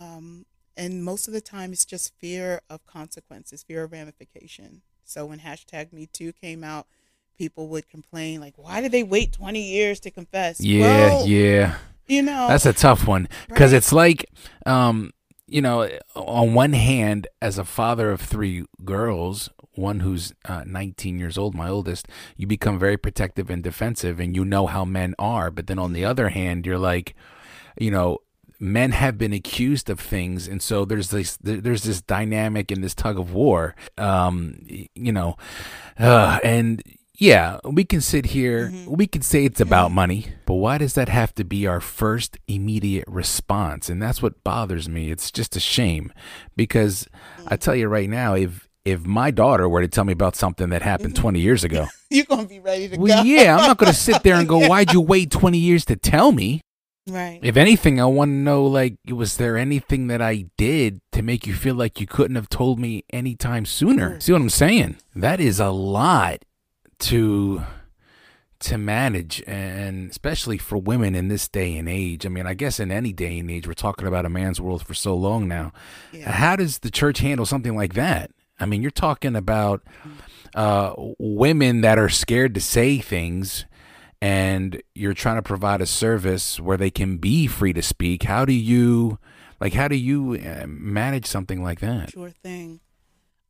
um, 0.00 0.44
and 0.76 1.04
most 1.04 1.26
of 1.28 1.34
the 1.34 1.40
time 1.40 1.72
it's 1.72 1.84
just 1.84 2.12
fear 2.18 2.60
of 2.70 2.84
consequences 2.86 3.62
fear 3.62 3.84
of 3.84 3.92
ramification 3.92 4.82
so 5.04 5.26
when 5.26 5.40
hashtag 5.40 5.92
me 5.92 6.06
too 6.06 6.32
came 6.32 6.62
out 6.64 6.86
people 7.38 7.68
would 7.68 7.88
complain 7.88 8.40
like 8.40 8.54
why 8.56 8.80
did 8.80 8.92
they 8.92 9.02
wait 9.02 9.32
20 9.32 9.60
years 9.60 10.00
to 10.00 10.10
confess 10.10 10.60
Yeah, 10.60 10.80
well, 11.08 11.26
yeah. 11.26 11.76
you 12.06 12.22
know 12.22 12.48
That's 12.48 12.66
a 12.66 12.72
tough 12.72 13.06
one 13.06 13.28
because 13.48 13.72
Right. 13.72 13.78
it's 13.78 13.92
like, 13.92 14.26
um, 14.66 15.12
you 15.46 15.60
know, 15.60 15.88
on 16.16 16.54
one 16.54 16.72
hand, 16.72 17.26
as 17.42 17.58
a 17.58 17.64
father 17.64 18.10
of 18.10 18.20
three 18.20 18.64
girls, 18.84 19.50
one 19.74 20.00
who's 20.00 20.32
uh, 20.46 20.64
19 20.66 21.18
years 21.18 21.36
old, 21.36 21.54
my 21.54 21.68
oldest, 21.68 22.08
you 22.36 22.46
become 22.46 22.78
very 22.78 22.96
protective 22.96 23.50
and 23.50 23.62
defensive, 23.62 24.18
and 24.18 24.34
you 24.34 24.44
know 24.44 24.66
how 24.66 24.84
men 24.86 25.14
are. 25.18 25.50
But 25.50 25.66
then 25.66 25.78
on 25.78 25.92
the 25.92 26.04
other 26.04 26.30
hand, 26.30 26.64
you're 26.64 26.78
like, 26.78 27.14
you 27.78 27.90
know, 27.90 28.18
men 28.60 28.92
have 28.92 29.18
been 29.18 29.32
accused 29.32 29.90
of 29.90 30.00
things, 30.00 30.48
and 30.48 30.62
so 30.62 30.84
there's 30.84 31.10
this 31.10 31.36
there's 31.38 31.82
this 31.84 32.00
dynamic 32.00 32.70
and 32.70 32.82
this 32.82 32.94
tug 32.94 33.18
of 33.18 33.32
war. 33.32 33.74
Um, 33.98 34.58
you 34.94 35.12
know, 35.12 35.36
uh, 35.98 36.38
and 36.42 36.82
yeah, 37.16 37.60
we 37.64 37.84
can 37.84 38.00
sit 38.00 38.26
here, 38.26 38.72
we 38.86 39.06
can 39.06 39.22
say 39.22 39.44
it's 39.44 39.60
about 39.60 39.92
money, 39.92 40.26
but 40.46 40.54
why 40.54 40.78
does 40.78 40.94
that 40.94 41.08
have 41.08 41.32
to 41.36 41.44
be 41.44 41.66
our 41.66 41.80
first 41.80 42.38
immediate 42.48 43.04
response? 43.06 43.88
And 43.88 44.02
that's 44.02 44.20
what 44.20 44.42
bothers 44.42 44.88
me. 44.88 45.12
It's 45.12 45.30
just 45.30 45.54
a 45.54 45.60
shame 45.60 46.12
because 46.56 47.06
I 47.46 47.56
tell 47.56 47.76
you 47.76 47.86
right 47.86 48.10
now, 48.10 48.34
if 48.34 48.68
if 48.84 49.06
my 49.06 49.30
daughter 49.30 49.68
were 49.68 49.80
to 49.80 49.88
tell 49.88 50.04
me 50.04 50.12
about 50.12 50.36
something 50.36 50.68
that 50.70 50.82
happened 50.82 51.16
20 51.16 51.38
years 51.40 51.64
ago, 51.64 51.86
you're 52.10 52.26
gonna 52.26 52.46
be 52.46 52.60
ready 52.60 52.88
to 52.88 52.98
well, 52.98 53.22
go 53.22 53.28
yeah, 53.28 53.56
I'm 53.56 53.66
not 53.66 53.78
going 53.78 53.90
to 53.92 53.98
sit 53.98 54.22
there 54.22 54.34
and 54.34 54.48
go, 54.48 54.58
"Why'd 54.68 54.92
you 54.92 55.00
wait 55.00 55.30
20 55.30 55.56
years 55.56 55.84
to 55.86 55.96
tell 55.96 56.32
me?" 56.32 56.60
Right 57.08 57.40
If 57.42 57.56
anything, 57.56 58.00
I 58.00 58.06
want 58.06 58.30
to 58.30 58.34
know 58.34 58.64
like, 58.64 58.96
was 59.08 59.36
there 59.36 59.56
anything 59.56 60.06
that 60.08 60.22
I 60.22 60.46
did 60.56 61.00
to 61.12 61.22
make 61.22 61.46
you 61.46 61.54
feel 61.54 61.74
like 61.74 62.00
you 62.00 62.06
couldn't 62.06 62.36
have 62.36 62.48
told 62.48 62.78
me 62.78 63.04
anytime 63.10 63.66
sooner? 63.66 64.18
See 64.20 64.32
what 64.32 64.40
I'm 64.40 64.50
saying? 64.50 64.96
That 65.14 65.40
is 65.40 65.60
a 65.60 65.70
lot 65.70 66.44
to 67.00 67.62
to 68.60 68.78
manage 68.78 69.42
and 69.46 70.10
especially 70.10 70.56
for 70.56 70.78
women 70.78 71.14
in 71.14 71.28
this 71.28 71.48
day 71.48 71.76
and 71.76 71.86
age. 71.86 72.24
I 72.24 72.30
mean, 72.30 72.46
I 72.46 72.54
guess 72.54 72.80
in 72.80 72.90
any 72.90 73.12
day 73.12 73.38
and 73.38 73.50
age, 73.50 73.66
we're 73.66 73.74
talking 73.74 74.06
about 74.06 74.24
a 74.24 74.30
man's 74.30 74.58
world 74.58 74.86
for 74.86 74.94
so 74.94 75.14
long 75.14 75.46
now. 75.46 75.72
Yeah. 76.12 76.30
How 76.30 76.56
does 76.56 76.78
the 76.78 76.90
church 76.90 77.18
handle 77.18 77.44
something 77.44 77.76
like 77.76 77.92
that? 77.92 78.30
I 78.58 78.64
mean, 78.64 78.80
you're 78.80 78.90
talking 78.90 79.36
about 79.36 79.82
uh, 80.54 80.94
women 81.18 81.82
that 81.82 81.98
are 81.98 82.08
scared 82.08 82.54
to 82.54 82.60
say 82.60 82.98
things, 82.98 83.66
and 84.24 84.82
you're 84.94 85.12
trying 85.12 85.36
to 85.36 85.42
provide 85.42 85.82
a 85.82 85.86
service 85.86 86.58
where 86.58 86.78
they 86.78 86.90
can 86.90 87.18
be 87.18 87.46
free 87.46 87.74
to 87.74 87.82
speak. 87.82 88.22
How 88.22 88.46
do 88.46 88.54
you, 88.54 89.18
like, 89.60 89.74
how 89.74 89.86
do 89.86 89.96
you 89.96 90.40
uh, 90.42 90.64
manage 90.66 91.26
something 91.26 91.62
like 91.62 91.80
that? 91.80 92.10
Sure 92.12 92.30
thing. 92.30 92.80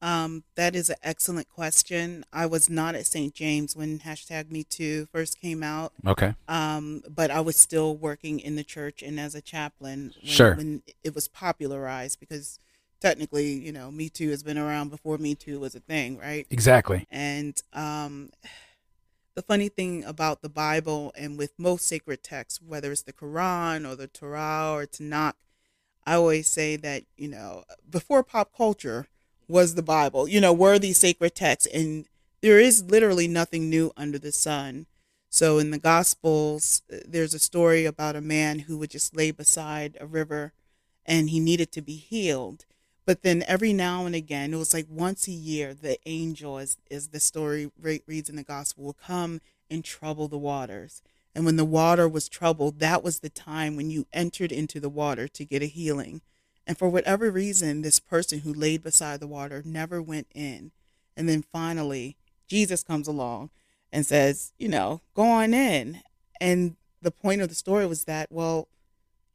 Um, 0.03 0.43
that 0.57 0.75
is 0.75 0.91
an 0.91 0.97
excellent 1.05 1.49
question. 1.49 2.25
I 2.33 2.47
was 2.47 2.69
not 2.69 2.97
at 2.97 3.07
St. 3.07 3.33
James 3.33 3.77
when 3.77 4.01
hashtag 4.01 4.51
Me 4.51 4.65
Too 4.65 5.07
first 5.13 5.41
came 5.41 5.63
out, 5.63 5.93
Okay. 6.05 6.35
um, 6.49 7.03
but 7.09 7.31
I 7.31 7.41
was 7.41 7.57
still 7.57 7.97
working 7.97 8.41
in 8.41 8.57
the 8.57 8.65
church 8.65 9.01
and 9.01 9.21
as 9.21 9.37
a 9.37 9.41
chaplain 9.41 10.13
when, 10.21 10.29
Sure. 10.29 10.55
when 10.57 10.83
it 11.05 11.15
was 11.15 11.29
popularized 11.29 12.19
because 12.19 12.59
technically, 13.01 13.53
you 13.53 13.71
know, 13.71 13.93
Me 13.93 14.09
Too 14.09 14.31
has 14.31 14.43
been 14.43 14.59
around 14.59 14.89
before 14.91 15.19
Me 15.19 15.37
Too 15.37 15.61
was 15.61 15.77
a 15.77 15.81
thing, 15.81 16.19
right? 16.19 16.49
Exactly. 16.51 17.07
And 17.13 17.57
um, 17.73 18.31
the 19.35 19.43
funny 19.43 19.69
thing 19.69 20.05
about 20.05 20.43
the 20.43 20.49
Bible 20.49 21.13
and 21.17 21.37
with 21.37 21.53
most 21.59 21.87
sacred 21.87 22.23
texts, 22.23 22.61
whether 22.63 22.93
it's 22.93 23.03
the 23.03 23.13
Quran 23.13 23.89
or 23.89 23.97
the 23.97 24.07
Torah 24.07 24.73
or 24.73 24.87
Tanakh, 24.87 25.35
I 26.07 26.15
always 26.15 26.49
say 26.49 26.77
that, 26.77 27.05
you 27.17 27.29
know, 27.29 27.65
before 27.89 28.23
pop 28.23 28.55
culture, 28.57 29.07
was 29.49 29.75
the 29.75 29.83
Bible. 29.83 30.29
You 30.29 30.41
know, 30.41 30.53
were 30.53 30.79
these 30.79 30.99
sacred 30.99 31.35
texts, 31.35 31.69
and 31.73 32.07
there 32.41 32.59
is 32.59 32.85
literally 32.85 33.29
nothing 33.29 33.69
new 33.69 33.93
under 33.97 34.19
the 34.19 34.33
sun. 34.33 34.87
So 35.29 35.59
in 35.59 35.71
the 35.71 35.79
Gospels, 35.79 36.83
uh, 36.93 36.99
there's 37.07 37.35
a 37.35 37.39
story 37.39 37.85
about 37.85 38.17
a 38.17 38.21
man 38.21 38.61
who 38.61 38.79
would 38.79 38.91
just 38.91 39.17
lay 39.17 39.31
beside 39.31 39.97
a 40.01 40.07
river, 40.07 40.53
and 41.05 41.31
he 41.31 41.41
needed 41.41 41.73
to 41.73 41.83
be 41.83 41.97
healed. 41.97 42.65
But 43.07 43.23
then 43.23 43.45
every 43.47 43.73
now 43.73 44.07
and 44.07 44.15
again, 44.15 44.55
it 44.55 44.57
was 44.57 44.73
like 44.73 44.87
once 44.89 45.29
a 45.29 45.33
year, 45.33 45.75
the 45.75 45.99
angel, 46.07 46.59
as, 46.59 46.79
as 46.91 47.09
the 47.09 47.21
story 47.21 47.71
re- 47.81 48.03
reads 48.07 48.31
in 48.31 48.37
the 48.37 48.43
gospel, 48.43 48.85
will 48.85 48.95
come 48.95 49.41
and 49.71 49.85
trouble 49.85 50.29
the 50.29 50.39
waters. 50.39 51.03
And 51.35 51.45
when 51.45 51.57
the 51.57 51.65
water 51.65 52.09
was 52.09 52.29
troubled, 52.29 52.79
that 52.79 53.03
was 53.03 53.19
the 53.19 53.29
time 53.29 53.77
when 53.77 53.91
you 53.91 54.07
entered 54.13 54.53
into 54.53 54.81
the 54.81 54.89
water 54.89 55.29
to 55.29 55.45
get 55.45 55.63
a 55.63 55.67
healing. 55.67 56.23
And 56.67 56.79
for 56.79 56.89
whatever 56.89 57.31
reason, 57.31 57.83
this 57.83 58.01
person 58.01 58.41
who 58.41 58.55
laid 58.55 58.83
beside 58.83 59.21
the 59.21 59.27
water 59.27 59.63
never 59.65 60.01
went 60.01 60.29
in. 60.35 60.71
And 61.17 61.29
then 61.29 61.45
finally, 61.53 62.17
Jesus 62.49 62.83
comes 62.83 63.07
along 63.07 63.51
and 63.93 64.07
says, 64.07 64.53
you 64.59 64.69
know, 64.69 65.03
go 65.15 65.25
on 65.25 65.53
in. 65.53 66.03
And 66.41 66.77
the 67.03 67.11
point 67.11 67.43
of 67.43 67.49
the 67.49 67.55
story 67.55 67.87
was 67.87 68.05
that, 68.05 68.33
well, 68.33 68.69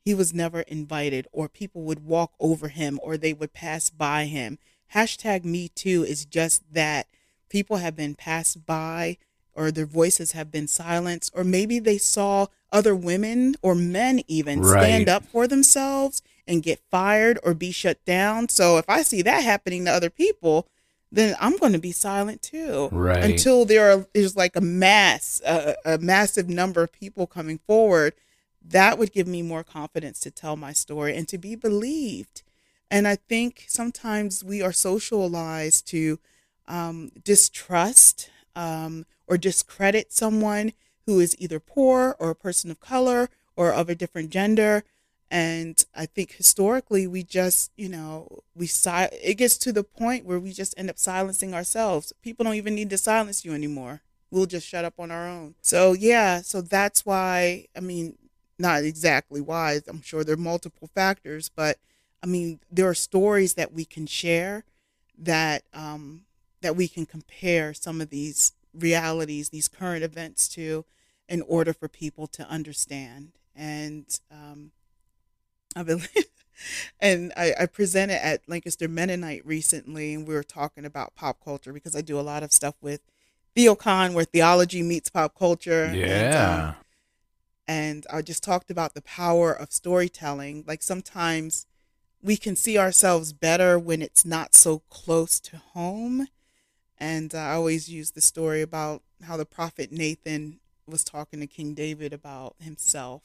he 0.03 0.13
was 0.13 0.33
never 0.33 0.61
invited, 0.61 1.27
or 1.31 1.47
people 1.49 1.81
would 1.83 2.05
walk 2.05 2.33
over 2.39 2.69
him, 2.69 2.99
or 3.03 3.17
they 3.17 3.33
would 3.33 3.53
pass 3.53 3.89
by 3.89 4.25
him. 4.25 4.57
Hashtag 4.93 5.43
Me 5.43 5.67
Too 5.69 6.03
is 6.03 6.25
just 6.25 6.63
that. 6.73 7.07
People 7.49 7.77
have 7.77 7.95
been 7.95 8.15
passed 8.15 8.65
by, 8.65 9.17
or 9.53 9.71
their 9.71 9.85
voices 9.85 10.33
have 10.33 10.51
been 10.51 10.67
silenced, 10.67 11.31
or 11.35 11.43
maybe 11.43 11.79
they 11.79 11.97
saw 11.97 12.47
other 12.71 12.95
women 12.95 13.55
or 13.61 13.73
men 13.75 14.21
even 14.27 14.61
Right. 14.61 14.83
stand 14.83 15.09
up 15.09 15.25
for 15.25 15.47
themselves 15.47 16.21
and 16.47 16.63
get 16.63 16.79
fired 16.91 17.39
or 17.43 17.53
be 17.53 17.71
shut 17.71 18.03
down. 18.05 18.49
So 18.49 18.77
if 18.77 18.85
I 18.87 19.01
see 19.01 19.21
that 19.23 19.43
happening 19.43 19.85
to 19.85 19.91
other 19.91 20.09
people, 20.11 20.67
then 21.11 21.35
I'm 21.39 21.57
going 21.57 21.73
to 21.73 21.79
be 21.79 21.91
silent 21.91 22.43
too. 22.43 22.89
Right. 22.91 23.23
Until 23.23 23.65
there 23.65 23.91
are, 23.91 24.07
is 24.13 24.35
like 24.35 24.55
a 24.55 24.61
mass, 24.61 25.41
a, 25.45 25.75
a 25.83 25.97
massive 25.97 26.47
number 26.47 26.83
of 26.83 26.91
people 26.91 27.25
coming 27.25 27.59
forward, 27.65 28.13
that 28.69 28.97
would 28.97 29.11
give 29.11 29.27
me 29.27 29.41
more 29.41 29.63
confidence 29.63 30.19
to 30.21 30.31
tell 30.31 30.55
my 30.55 30.73
story 30.73 31.15
and 31.15 31.27
to 31.27 31.37
be 31.37 31.55
believed. 31.55 32.43
And 32.91 33.07
I 33.07 33.15
think 33.15 33.65
sometimes 33.67 34.43
we 34.43 34.61
are 34.61 34.71
socialized 34.71 35.87
to 35.89 36.19
um, 36.67 37.11
distrust 37.23 38.29
um, 38.55 39.05
or 39.27 39.37
discredit 39.37 40.11
someone 40.11 40.73
who 41.05 41.19
is 41.19 41.35
either 41.39 41.59
poor 41.59 42.15
or 42.19 42.29
a 42.29 42.35
person 42.35 42.69
of 42.71 42.79
color 42.79 43.29
or 43.55 43.71
of 43.71 43.89
a 43.89 43.95
different 43.95 44.29
gender. 44.29 44.83
And 45.31 45.83
I 45.95 46.05
think 46.07 46.33
historically, 46.33 47.05
we 47.05 47.23
just, 47.23 47.71
you 47.77 47.89
know, 47.89 48.39
we 48.55 48.65
si- 48.65 49.09
it 49.23 49.37
gets 49.37 49.57
to 49.59 49.71
the 49.71 49.83
point 49.83 50.25
where 50.25 50.39
we 50.39 50.51
just 50.53 50.73
end 50.77 50.89
up 50.89 50.97
silencing 50.97 51.53
ourselves. 51.53 52.13
People 52.23 52.45
don't 52.45 52.55
even 52.55 52.75
need 52.75 52.89
to 52.89 52.97
silence 52.97 53.45
you 53.45 53.53
anymore. 53.53 54.01
We'll 54.31 54.47
just 54.47 54.67
shut 54.67 54.85
up 54.85 54.95
on 54.99 55.11
our 55.11 55.27
own. 55.27 55.55
So, 55.61 55.93
yeah, 55.93 56.41
so 56.41 56.61
that's 56.61 57.05
why, 57.05 57.65
I 57.75 57.79
mean, 57.79 58.17
not 58.59 58.83
exactly 58.83 59.41
why, 59.41 59.79
I'm 59.87 60.01
sure 60.01 60.23
there 60.23 60.35
are 60.35 60.37
multiple 60.37 60.89
factors, 60.93 61.49
but 61.49 61.77
I 62.21 62.27
mean, 62.27 62.59
there 62.69 62.87
are 62.87 62.93
stories 62.93 63.53
that 63.53 63.73
we 63.73 63.85
can 63.85 64.05
share 64.05 64.65
that, 65.17 65.63
um, 65.73 66.25
that 66.61 66.75
we 66.75 66.87
can 66.87 67.05
compare 67.05 67.73
some 67.73 68.01
of 68.01 68.09
these 68.09 68.51
realities, 68.73 69.49
these 69.49 69.69
current 69.69 70.03
events 70.03 70.47
to, 70.49 70.85
in 71.29 71.41
order 71.43 71.73
for 71.73 71.87
people 71.87 72.27
to 72.27 72.47
understand. 72.49 73.31
And, 73.55 74.05
um, 74.31 74.71
I 75.75 75.83
believe, 75.83 76.09
and 76.99 77.31
I, 77.37 77.53
I 77.61 77.65
presented 77.67 78.23
at 78.23 78.41
Lancaster 78.47 78.87
Mennonite 78.89 79.45
recently, 79.45 80.13
and 80.13 80.27
we 80.27 80.33
were 80.33 80.43
talking 80.43 80.83
about 80.85 81.15
pop 81.15 81.43
culture 81.43 81.71
because 81.71 81.95
I 81.95 82.01
do 82.01 82.19
a 82.19 82.21
lot 82.21 82.43
of 82.43 82.51
stuff 82.51 82.75
with 82.81 83.01
TheoCon 83.55 84.13
where 84.13 84.25
theology 84.25 84.83
meets 84.83 85.09
pop 85.09 85.37
culture. 85.37 85.85
And, 85.85 86.01
um, 86.01 86.01
Yeah. 86.11 86.73
And 87.69 88.07
I 88.11 88.23
just 88.23 88.43
talked 88.43 88.71
about 88.71 88.95
the 88.95 89.01
power 89.03 89.53
of 89.53 89.71
storytelling. 89.71 90.63
Like 90.65 90.81
sometimes 90.81 91.67
we 92.19 92.35
can 92.35 92.55
see 92.55 92.79
ourselves 92.79 93.31
better 93.31 93.77
when 93.77 94.01
it's 94.01 94.25
not 94.25 94.55
so 94.55 94.79
close 94.89 95.39
to 95.41 95.57
home. 95.57 96.25
And 96.97 97.35
I 97.35 97.53
always 97.53 97.87
use 97.87 98.09
the 98.09 98.21
story 98.21 98.63
about 98.63 99.03
how 99.23 99.37
the 99.37 99.45
prophet 99.45 99.91
Nathan 99.91 100.59
was 100.87 101.03
talking 101.03 101.41
to 101.41 101.45
King 101.45 101.75
David 101.75 102.11
about 102.11 102.55
himself. 102.59 103.21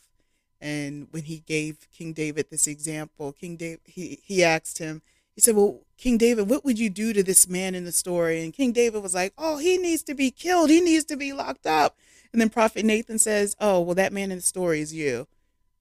And 0.60 1.08
when 1.10 1.22
he 1.22 1.38
gave 1.38 1.88
King 1.90 2.12
David 2.12 2.48
this 2.50 2.66
example, 2.66 3.32
King 3.32 3.56
David 3.56 3.80
he, 3.86 4.20
he 4.22 4.44
asked 4.44 4.76
him, 4.76 5.00
he 5.34 5.40
said, 5.40 5.56
Well, 5.56 5.80
King 5.96 6.18
David, 6.18 6.50
what 6.50 6.66
would 6.66 6.78
you 6.78 6.90
do 6.90 7.14
to 7.14 7.22
this 7.22 7.48
man 7.48 7.74
in 7.74 7.86
the 7.86 7.92
story? 7.92 8.44
And 8.44 8.52
King 8.52 8.72
David 8.72 9.02
was 9.02 9.14
like, 9.14 9.32
Oh, 9.38 9.56
he 9.56 9.78
needs 9.78 10.02
to 10.02 10.14
be 10.14 10.30
killed. 10.30 10.68
He 10.68 10.82
needs 10.82 11.06
to 11.06 11.16
be 11.16 11.32
locked 11.32 11.66
up. 11.66 11.96
And 12.34 12.40
then 12.40 12.50
Prophet 12.50 12.84
Nathan 12.84 13.20
says, 13.20 13.54
Oh, 13.60 13.80
well, 13.80 13.94
that 13.94 14.12
man 14.12 14.32
in 14.32 14.38
the 14.38 14.42
story 14.42 14.80
is 14.80 14.92
you. 14.92 15.28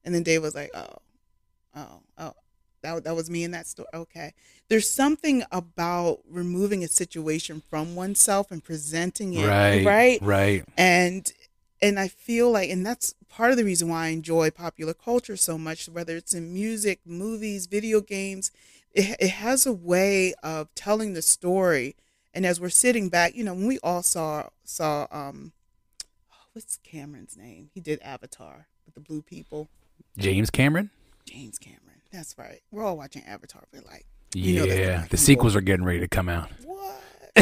And 0.04 0.14
then 0.14 0.22
Dave 0.22 0.40
was 0.40 0.54
like, 0.54 0.70
Oh, 0.72 0.98
oh, 1.74 2.00
oh, 2.16 2.32
that, 2.82 3.02
that 3.02 3.16
was 3.16 3.28
me 3.28 3.42
in 3.42 3.50
that 3.50 3.66
story. 3.66 3.88
Okay. 3.92 4.34
There's 4.68 4.88
something 4.88 5.42
about 5.50 6.20
removing 6.30 6.84
a 6.84 6.88
situation 6.88 7.60
from 7.68 7.96
oneself 7.96 8.52
and 8.52 8.62
presenting 8.62 9.34
it, 9.34 9.48
Right. 9.48 9.84
right? 9.84 10.18
Right. 10.22 10.64
and 10.78 11.30
and 11.82 11.98
I 11.98 12.06
feel 12.06 12.52
like 12.52 12.70
and 12.70 12.86
that's 12.86 13.14
part 13.28 13.50
of 13.50 13.56
the 13.56 13.64
reason 13.64 13.88
why 13.88 14.04
I 14.06 14.08
enjoy 14.10 14.50
popular 14.52 14.94
culture 14.94 15.36
so 15.36 15.58
much 15.58 15.88
whether 15.88 16.16
it's 16.16 16.34
in 16.34 16.54
music, 16.54 17.00
movies, 17.04 17.66
video 17.66 18.00
games 18.00 18.52
it, 18.92 19.16
it 19.18 19.30
has 19.30 19.66
a 19.66 19.72
way 19.72 20.34
of 20.44 20.72
telling 20.76 21.14
the 21.14 21.20
story 21.20 21.96
and 22.32 22.46
as 22.46 22.60
we're 22.60 22.68
sitting 22.68 23.08
back 23.08 23.34
you 23.34 23.42
know 23.42 23.54
when 23.54 23.66
we 23.66 23.80
all 23.82 24.04
saw 24.04 24.50
saw 24.62 25.08
um 25.10 25.50
what's 26.54 26.78
Cameron's 26.78 27.36
name 27.36 27.68
he 27.74 27.80
did 27.80 28.00
Avatar 28.02 28.66
with 28.86 28.94
the 28.94 29.00
blue 29.00 29.20
people 29.22 29.68
James 30.16 30.50
Cameron? 30.50 30.90
James 31.26 31.58
Cameron 31.58 31.80
that's 32.12 32.36
right 32.38 32.60
we're 32.70 32.82
all 32.84 32.96
watching 32.96 33.22
Avatar 33.24 33.64
we're 33.72 33.82
like 33.82 34.06
Yeah. 34.34 34.42
You 34.44 34.60
know 34.60 34.66
that's 34.66 35.08
the 35.08 35.16
sequels 35.16 35.54
are 35.56 35.60
getting 35.60 35.84
ready 35.84 36.00
to 36.00 36.08
come 36.08 36.28
out. 36.28 36.48
what 36.64 37.00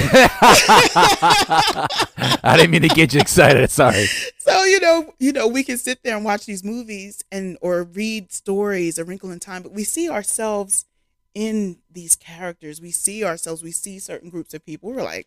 I 2.43 2.55
didn't 2.57 2.71
mean 2.71 2.81
to 2.83 2.89
get 2.89 3.13
you 3.13 3.21
excited. 3.21 3.71
Sorry. 3.71 4.07
so 4.39 4.65
you 4.65 4.81
know 4.81 5.13
you 5.19 5.33
know 5.33 5.47
we 5.47 5.63
can 5.63 5.77
sit 5.77 6.03
there 6.03 6.17
and 6.17 6.25
watch 6.25 6.47
these 6.47 6.65
movies 6.65 7.23
and 7.31 7.59
or 7.61 7.83
read 7.83 8.33
stories 8.33 8.99
a 8.99 9.05
wrinkle 9.05 9.31
in 9.31 9.39
time 9.39 9.63
but 9.63 9.73
we 9.73 9.85
see 9.85 10.09
ourselves 10.09 10.87
in 11.35 11.79
these 11.91 12.15
characters 12.15 12.81
we 12.81 12.91
see 12.91 13.25
ourselves 13.25 13.63
we 13.63 13.71
see 13.71 13.99
certain 13.99 14.29
groups 14.31 14.53
of 14.55 14.65
people 14.65 14.91
we're 14.93 15.03
like 15.03 15.27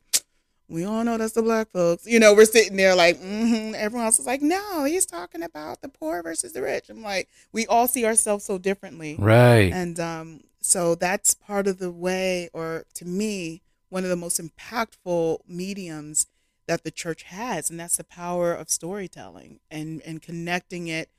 we 0.67 0.83
all 0.83 1.03
know 1.03 1.17
that's 1.17 1.33
the 1.33 1.41
black 1.41 1.69
folks 1.71 2.05
you 2.07 2.19
know 2.19 2.33
we're 2.33 2.45
sitting 2.45 2.75
there 2.75 2.95
like 2.95 3.17
mm-hmm. 3.19 3.75
everyone 3.75 4.05
else 4.05 4.19
is 4.19 4.25
like 4.25 4.41
no 4.41 4.83
he's 4.83 5.05
talking 5.05 5.43
about 5.43 5.81
the 5.81 5.89
poor 5.89 6.23
versus 6.23 6.53
the 6.53 6.61
rich 6.61 6.89
i'm 6.89 7.03
like 7.03 7.29
we 7.51 7.67
all 7.67 7.87
see 7.87 8.05
ourselves 8.05 8.43
so 8.43 8.57
differently 8.57 9.15
Right. 9.19 9.71
and 9.71 9.99
um, 9.99 10.41
so 10.65 10.95
that's 10.95 11.35
part 11.35 11.67
of 11.67 11.77
the 11.77 11.91
way, 11.91 12.49
or 12.51 12.85
to 12.95 13.05
me, 13.05 13.61
one 13.89 14.03
of 14.03 14.09
the 14.09 14.15
most 14.15 14.41
impactful 14.41 15.39
mediums 15.47 16.25
that 16.67 16.83
the 16.83 16.89
church 16.89 17.23
has, 17.23 17.69
and 17.69 17.79
that's 17.79 17.97
the 17.97 18.03
power 18.03 18.51
of 18.51 18.69
storytelling 18.69 19.59
and 19.69 20.01
and 20.01 20.23
connecting 20.23 20.87
it, 20.87 21.09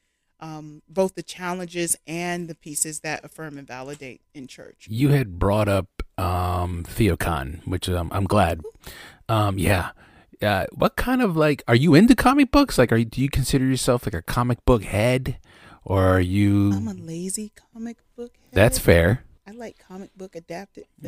um, 0.41 0.83
both 0.89 1.15
the 1.15 1.23
challenges 1.23 1.97
and 2.09 2.49
the 2.49 2.57
pieces 2.57 3.01
that 3.01 3.25
affirm 3.25 3.57
and 3.57 3.69
validate 3.69 4.21
in 4.35 4.49
church. 4.49 4.89
You 4.91 5.11
had 5.11 5.39
brought 5.39 5.69
up 5.69 6.03
um, 6.19 6.83
TheoCon, 6.83 7.65
which 7.67 7.89
um, 7.89 8.11
I'm 8.13 8.25
glad. 8.25 8.63
Um, 9.29 9.59
yeah. 9.59 9.91
Uh, 10.43 10.67
what 10.73 10.97
kind 10.97 11.23
of 11.23 11.37
like 11.37 11.63
are 11.67 11.75
you 11.75 11.95
into 11.95 12.15
comic 12.15 12.51
books? 12.51 12.79
Like, 12.79 12.93
are 12.93 12.97
you, 12.97 13.05
do 13.05 13.23
you 13.23 13.31
consider 13.31 13.65
yourself 13.65 14.07
like 14.07 14.15
a 14.15 14.23
comic 14.23 14.65
book 14.65 14.85
head, 14.85 15.39
or 15.85 16.05
are 16.05 16.21
you? 16.21 16.73
I'm 16.73 16.89
a 16.89 16.95
lazy 16.95 17.53
comic 17.73 17.99
book. 18.17 18.33
Head. 18.35 18.53
That's 18.53 18.79
fair. 18.79 19.25
I 19.47 19.53
like 19.53 19.79
comic 19.79 20.17
book 20.17 20.35
adapted. 20.35 20.87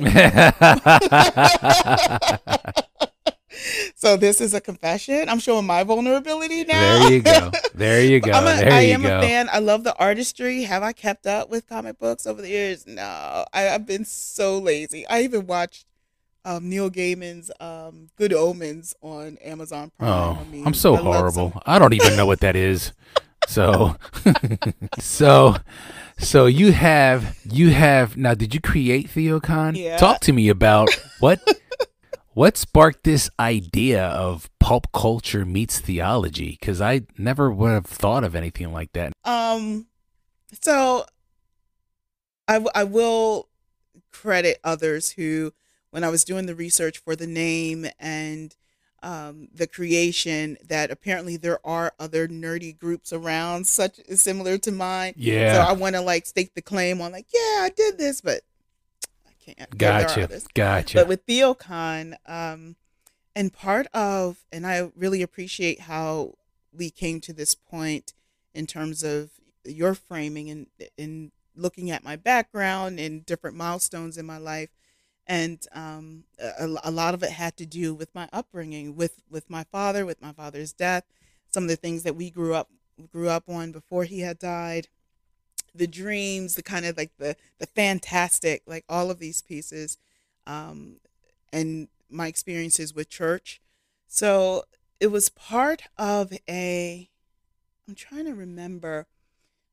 so 3.97 4.17
this 4.17 4.41
is 4.41 4.55
a 4.55 4.61
confession. 4.61 5.29
I'm 5.29 5.41
showing 5.41 5.67
my 5.67 5.83
vulnerability 5.83 6.65
now. 6.65 7.09
there 7.09 7.13
you 7.13 7.21
go. 7.21 7.51
There 7.75 8.05
you 8.05 8.21
go. 8.21 8.33
I'm 8.33 8.45
a, 8.45 8.61
there 8.61 8.73
I 8.73 8.81
am 8.83 9.03
go. 9.03 9.19
a 9.19 9.21
fan. 9.21 9.49
I 9.51 9.59
love 9.59 9.85
the 9.85 9.97
artistry. 9.99 10.63
Have 10.63 10.83
I 10.83 10.93
kept 10.93 11.27
up 11.27 11.51
with 11.51 11.69
comic 11.69 11.99
books 11.99 12.27
over 12.27 12.41
the 12.41 12.49
years? 12.49 12.87
No, 12.87 13.45
I, 13.53 13.71
I've 13.71 13.87
been 13.87 14.05
so 14.05 14.59
lazy. 14.59 15.07
I 15.09 15.23
even 15.23 15.47
watched 15.47 15.87
um, 16.45 16.69
Neil 16.69 16.91
Gaiman's 16.91 17.51
um, 17.61 18.09
Good 18.17 18.33
Omens 18.33 18.95
on 19.03 19.37
Amazon 19.39 19.91
Prime. 19.99 20.11
Oh, 20.11 20.39
I 20.41 20.45
mean, 20.51 20.67
I'm 20.67 20.75
so 20.75 20.95
I 20.97 21.01
horrible. 21.01 21.61
I 21.67 21.79
don't 21.79 21.93
even 21.95 22.17
know 22.17 22.27
what 22.27 22.41
that 22.41 22.57
is. 22.57 22.93
So, 23.47 23.97
so, 24.99 25.57
so 26.19 26.47
you 26.47 26.73
have 26.73 27.39
you 27.45 27.71
have 27.71 28.17
now. 28.17 28.35
Did 28.35 28.55
you 28.55 28.61
create 28.61 29.09
TheoCon? 29.09 29.77
Yeah. 29.77 29.97
Talk 29.97 30.21
to 30.23 30.33
me 30.33 30.49
about 30.49 30.89
what 31.21 31.41
what 32.39 32.57
sparked 32.57 33.03
this 33.03 33.29
idea 33.41 34.07
of 34.07 34.49
pulp 34.61 34.93
culture 34.93 35.45
meets 35.45 35.81
theology? 35.81 36.57
Because 36.61 36.81
I 36.81 37.03
never 37.17 37.51
would 37.51 37.71
have 37.73 37.87
thought 37.87 38.23
of 38.23 38.37
anything 38.37 38.73
like 38.73 38.93
that. 38.93 39.13
Um, 39.25 39.87
so 40.63 41.05
I, 42.47 42.53
w- 42.55 42.71
I 42.75 42.85
will 42.85 43.49
credit 44.13 44.59
others 44.63 45.11
who 45.11 45.53
when 45.91 46.05
I 46.05 46.09
was 46.09 46.25
doing 46.25 46.47
the 46.47 46.55
research 46.55 46.99
for 46.99 47.17
the 47.17 47.27
name 47.27 47.87
and 47.99 48.55
um, 49.03 49.49
the 49.55 49.67
creation 49.67 50.59
that 50.67 50.91
apparently 50.91 51.37
there 51.37 51.65
are 51.67 51.93
other 52.01 52.27
nerdy 52.27 52.77
groups 52.77 53.13
around 53.13 53.67
such 53.67 54.01
similar 54.15 54.59
to 54.59 54.73
mine. 54.73 55.15
Yeah. 55.17 55.55
So 55.55 55.61
I 55.71 55.73
want 55.73 55.95
to 55.95 56.01
like 56.01 56.27
stake 56.27 56.55
the 56.55 56.63
claim 56.63 57.01
on 57.01 57.13
like, 57.13 57.27
yeah, 57.33 57.61
I 57.63 57.71
did 57.75 57.97
this, 57.99 58.21
but 58.21 58.43
I 59.27 59.31
can't. 59.45 59.59
There- 59.59 59.67
there 59.79 59.93
are 60.01 60.03
Gotcha. 60.27 60.41
Gotcha. 60.55 60.99
But 60.99 61.09
with 61.09 61.27
TheoCon, 61.27 62.17
um, 62.27 62.77
and 63.37 63.53
part 63.53 63.87
of, 63.95 64.39
and 64.51 64.67
I 64.67 64.91
really 64.97 65.23
appreciate 65.23 65.83
how 65.83 66.35
we 66.73 66.91
came 66.91 67.21
to 67.21 67.33
this 67.33 67.55
point 67.55 68.13
in 68.53 68.67
terms 68.67 69.05
of 69.05 69.31
your 69.65 69.95
framing 69.95 70.51
and 70.51 70.67
in 70.97 71.31
looking 71.55 71.91
at 71.91 72.03
my 72.03 72.17
background 72.17 72.99
and 72.99 73.25
different 73.25 73.57
milestones 73.57 74.19
in 74.19 74.27
my 74.27 74.39
life. 74.39 74.71
And 75.29 75.65
um, 75.73 76.25
a, 76.39 76.75
a 76.85 76.91
lot 76.91 77.13
of 77.13 77.23
it 77.23 77.33
had 77.33 77.57
to 77.59 77.67
do 77.67 77.95
with 77.95 78.15
my 78.15 78.29
upbringing, 78.33 78.97
with 78.97 79.21
with 79.31 79.51
my 79.51 79.65
father, 79.65 80.07
with 80.07 80.23
my 80.23 80.33
father's 80.33 80.73
death, 80.73 81.05
some 81.53 81.65
of 81.65 81.69
the 81.69 81.77
things 81.77 82.03
that 82.03 82.17
we 82.17 82.31
grew 82.31 82.55
up 82.55 82.71
grew 83.13 83.29
up 83.29 83.45
on 83.49 83.71
before 83.71 84.05
he 84.05 84.21
had 84.21 84.39
died, 84.39 84.89
the 85.75 85.87
dreams, 85.87 86.55
the 86.55 86.63
kind 86.63 86.87
of 86.87 86.97
like 86.97 87.13
the 87.19 87.37
the 87.59 87.67
fantastic, 87.67 88.63
like 88.67 88.85
all 88.89 89.11
of 89.11 89.19
these 89.19 89.43
pieces, 89.43 89.99
um, 90.47 90.97
and 91.53 91.89
my 92.11 92.27
experiences 92.27 92.95
with 92.95 93.09
church. 93.09 93.61
So 94.07 94.65
it 95.01 95.09
was 95.09 95.29
part 95.29 95.83
of 95.97 96.33
a. 96.49 97.09
I'm 97.87 97.95
trying 97.95 98.27
to 98.27 98.35
remember. 98.35 99.07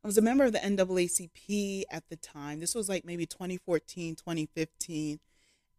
I 0.03 0.07
was 0.07 0.17
a 0.19 0.21
member 0.21 0.43
of 0.43 0.51
the 0.51 0.59
NAACP 0.59 1.83
at 1.89 2.07
the 2.09 2.15
time. 2.15 2.59
This 2.59 2.75
was 2.75 2.87
like 2.87 3.05
maybe 3.05 3.25
2014, 3.25 4.15
2015. 4.15 5.19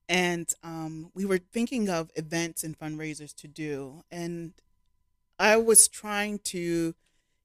And 0.08 0.48
um, 0.62 1.10
we 1.14 1.24
were 1.24 1.38
thinking 1.38 1.88
of 1.88 2.10
events 2.14 2.62
and 2.62 2.78
fundraisers 2.78 3.34
to 3.36 3.48
do. 3.48 4.02
And 4.10 4.52
I 5.38 5.56
was 5.56 5.88
trying 5.88 6.38
to 6.40 6.94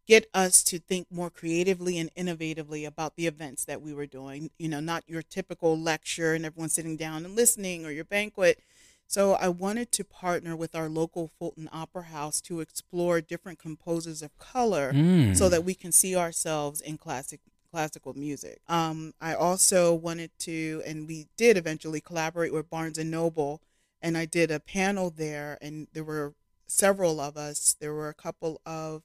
get 0.08 0.28
us 0.34 0.64
to 0.64 0.80
think 0.80 1.08
more 1.12 1.30
creatively 1.30 1.98
and 1.98 2.14
innovatively 2.16 2.86
about 2.86 3.16
the 3.16 3.28
events 3.28 3.66
that 3.66 3.82
we 3.82 3.94
were 3.94 4.06
doing. 4.06 4.52
You 4.58 4.70
know, 4.70 4.80
not 4.80 5.04
your 5.08 5.22
typical 5.22 5.80
lecture 5.80 6.34
and 6.34 6.46
everyone 6.46 6.70
sitting 6.70 6.98
down 6.98 7.26
and 7.26 7.36
listening 7.36 7.86
or 7.86 7.92
your 7.92 8.06
banquet. 8.06 8.60
So 9.08 9.34
I 9.34 9.50
wanted 9.50 9.92
to 9.94 10.06
partner 10.06 10.56
with 10.56 10.74
our 10.74 10.88
local 10.88 11.28
Fulton 11.38 11.70
Opera 11.74 12.04
House 12.04 12.40
to 12.42 12.62
explore 12.62 13.20
different 13.20 13.60
composers 13.60 14.22
of 14.22 14.38
color 14.38 14.94
Mm. 14.94 15.36
so 15.36 15.50
that 15.50 15.66
we 15.66 15.74
can 15.74 15.92
see 15.92 16.16
ourselves 16.16 16.80
in 16.80 16.98
classic 16.98 17.42
classical 17.72 18.14
music. 18.14 18.60
Um, 18.68 19.14
I 19.22 19.34
also 19.34 19.94
wanted 19.94 20.32
to, 20.40 20.84
and 20.86 21.08
we 21.08 21.28
did 21.38 21.58
eventually 21.58 22.02
collaborate 22.02 22.54
with 22.54 22.70
Barnes 22.70 22.98
and 22.98 23.10
Noble, 23.10 23.62
and 24.02 24.18
I 24.18 24.26
did 24.26 24.52
a 24.52 24.60
panel 24.60 25.10
there, 25.10 25.58
and 25.62 25.88
there 25.94 26.04
were 26.04 26.34
several 26.68 27.20
of 27.20 27.38
us. 27.38 27.76
There 27.80 27.94
were 27.94 28.10
a 28.10 28.14
couple 28.14 28.62
of, 28.66 29.04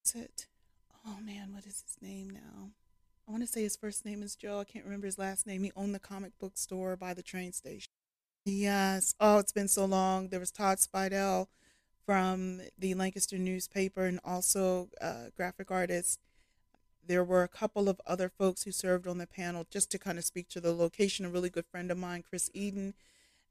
what's 0.00 0.14
it? 0.14 0.46
Oh 1.06 1.18
man, 1.22 1.52
what 1.52 1.66
is 1.66 1.82
his 1.86 1.96
name 2.00 2.30
now? 2.30 2.70
I 3.28 3.30
want 3.30 3.42
to 3.44 3.48
say 3.48 3.62
his 3.62 3.76
first 3.76 4.04
name 4.04 4.22
is 4.22 4.34
Joe. 4.34 4.58
I 4.58 4.64
can't 4.64 4.84
remember 4.84 5.06
his 5.06 5.18
last 5.18 5.46
name. 5.46 5.62
He 5.62 5.72
owned 5.76 5.94
the 5.94 6.00
comic 6.00 6.32
book 6.38 6.52
store 6.56 6.96
by 6.96 7.14
the 7.14 7.22
train 7.22 7.52
station. 7.52 7.92
Yes. 8.44 9.14
Oh, 9.20 9.38
it's 9.38 9.52
been 9.52 9.68
so 9.68 9.84
long. 9.84 10.28
There 10.28 10.40
was 10.40 10.50
Todd 10.50 10.78
Spidell 10.78 11.46
from 12.04 12.62
the 12.78 12.94
Lancaster 12.94 13.38
newspaper 13.38 14.04
and 14.06 14.18
also 14.24 14.88
uh, 15.00 15.26
graphic 15.36 15.70
artist. 15.70 16.18
There 17.06 17.24
were 17.24 17.42
a 17.42 17.48
couple 17.48 17.88
of 17.88 18.00
other 18.06 18.28
folks 18.28 18.62
who 18.62 18.72
served 18.72 19.06
on 19.06 19.18
the 19.18 19.26
panel 19.26 19.66
just 19.70 19.90
to 19.90 19.98
kind 19.98 20.18
of 20.18 20.24
speak 20.24 20.48
to 20.50 20.60
the 20.60 20.72
location. 20.72 21.24
A 21.24 21.30
really 21.30 21.50
good 21.50 21.66
friend 21.66 21.90
of 21.90 21.98
mine, 21.98 22.24
Chris 22.28 22.50
Eden, 22.54 22.94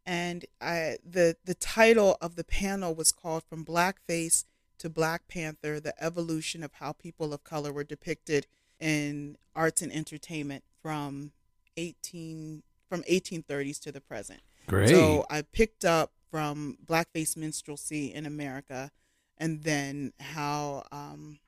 and 0.05 0.45
I 0.61 0.97
the 1.03 1.37
the 1.43 1.55
title 1.55 2.17
of 2.21 2.35
the 2.35 2.43
panel 2.43 2.95
was 2.95 3.11
called 3.11 3.43
"From 3.49 3.65
Blackface 3.65 4.45
to 4.77 4.89
Black 4.89 5.27
Panther: 5.27 5.79
The 5.79 6.01
Evolution 6.03 6.63
of 6.63 6.73
How 6.73 6.93
People 6.93 7.33
of 7.33 7.43
Color 7.43 7.73
Were 7.73 7.83
Depicted 7.83 8.47
in 8.79 9.37
Arts 9.55 9.81
and 9.81 9.91
Entertainment 9.91 10.63
from 10.81 11.31
18 11.75 12.63
from 12.87 13.03
1830s 13.03 13.79
to 13.81 13.91
the 13.91 14.01
present." 14.01 14.41
Great. 14.67 14.89
So 14.89 15.25
I 15.29 15.41
picked 15.41 15.83
up 15.83 16.11
from 16.29 16.77
blackface 16.85 17.35
minstrelsy 17.35 18.13
in 18.13 18.25
America, 18.25 18.91
and 19.37 19.63
then 19.63 20.13
how 20.19 20.85
um, 20.91 21.39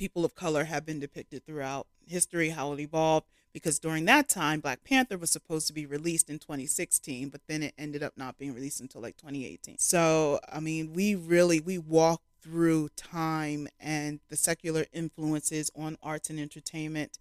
people 0.00 0.24
of 0.24 0.34
color 0.34 0.64
have 0.64 0.86
been 0.86 0.98
depicted 0.98 1.44
throughout 1.44 1.86
history, 2.06 2.48
how 2.48 2.72
it 2.72 2.80
evolved. 2.80 3.26
Because 3.52 3.78
during 3.78 4.06
that 4.06 4.30
time, 4.30 4.60
Black 4.60 4.82
Panther 4.82 5.18
was 5.18 5.30
supposed 5.30 5.66
to 5.66 5.74
be 5.74 5.84
released 5.84 6.30
in 6.30 6.38
2016, 6.38 7.28
but 7.28 7.42
then 7.48 7.62
it 7.62 7.74
ended 7.76 8.02
up 8.02 8.14
not 8.16 8.38
being 8.38 8.54
released 8.54 8.80
until 8.80 9.02
like 9.02 9.18
2018. 9.18 9.76
So 9.78 10.40
I 10.50 10.58
mean, 10.58 10.94
we 10.94 11.14
really 11.14 11.60
we 11.60 11.76
walk 11.76 12.22
through 12.40 12.88
time 12.96 13.68
and 13.78 14.20
the 14.30 14.36
secular 14.36 14.86
influences 14.90 15.70
on 15.76 15.98
arts 16.02 16.30
and 16.30 16.40
entertainment 16.40 17.18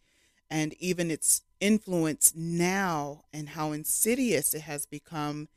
and 0.50 0.74
even 0.80 1.12
its 1.12 1.42
influence 1.60 2.32
now 2.34 3.24
and 3.34 3.50
how 3.50 3.74
insidious 3.74 4.54
it 4.54 4.62
has 4.62 4.86
become 4.86 5.50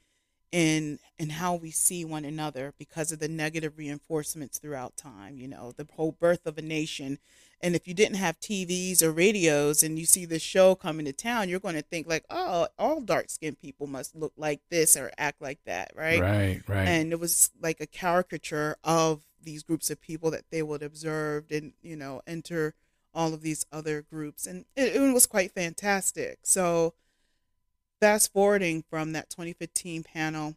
in 0.53 0.98
in 1.18 1.30
how 1.30 1.55
we 1.55 1.70
see 1.70 2.05
one 2.05 2.26
another 2.26 2.74
because 2.78 3.11
of 3.11 3.18
the 3.18 3.28
negative 3.28 3.78
reinforcements 3.78 4.59
throughout 4.59 4.96
time 4.96 5.38
you 5.38 5.48
know 5.48 5.72
the 5.72 5.88
whole 5.94 6.12
birth 6.12 6.46
of 6.46 6.59
a 6.59 6.62
nation 6.62 7.18
and 7.64 7.74
if 7.74 7.86
you 7.86 7.94
didn't 7.94 8.16
have 8.16 8.40
TVs 8.40 9.03
or 9.03 9.12
radios 9.12 9.84
and 9.84 9.98
you 9.98 10.05
see 10.05 10.24
this 10.24 10.42
show 10.42 10.74
coming 10.74 11.07
to 11.07 11.12
town 11.12 11.48
you're 11.48 11.59
going 11.59 11.74
to 11.74 11.82
think 11.82 12.07
like 12.07 12.24
oh 12.28 12.68
all 12.78 13.00
dark 13.00 13.30
skinned 13.30 13.59
people 13.61 13.86
must 13.86 14.14
look 14.14 14.34
like 14.36 14.61
this 14.68 14.94
or 14.94 15.11
act 15.16 15.40
like 15.40 15.61
that 15.64 15.90
right 15.96 16.20
right. 16.20 16.62
Right. 16.68 16.86
and 16.86 17.12
it 17.12 17.18
was 17.18 17.50
like 17.61 17.80
a 17.80 17.86
caricature 17.86 18.76
of 18.84 19.22
these 19.42 19.62
groups 19.62 19.90
of 19.90 20.00
people 20.00 20.30
that 20.32 20.44
they 20.50 20.62
would 20.62 20.82
observe 20.82 21.50
and 21.50 21.72
you 21.82 21.96
know 21.96 22.20
enter 22.26 22.74
all 23.14 23.32
of 23.32 23.40
these 23.40 23.64
other 23.72 24.03
groups 24.03 24.46
and 24.46 24.66
it, 24.76 24.96
it 24.96 25.12
was 25.12 25.26
quite 25.26 25.53
fantastic 25.53 26.40
so 26.42 26.92
fast 28.03 28.32
forwarding 28.32 28.82
from 28.90 29.12
that 29.12 29.30
2015 29.30 30.03
panel 30.03 30.57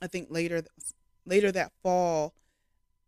i 0.00 0.06
think 0.06 0.28
later 0.30 0.62
later 1.26 1.52
that 1.52 1.70
fall 1.82 2.32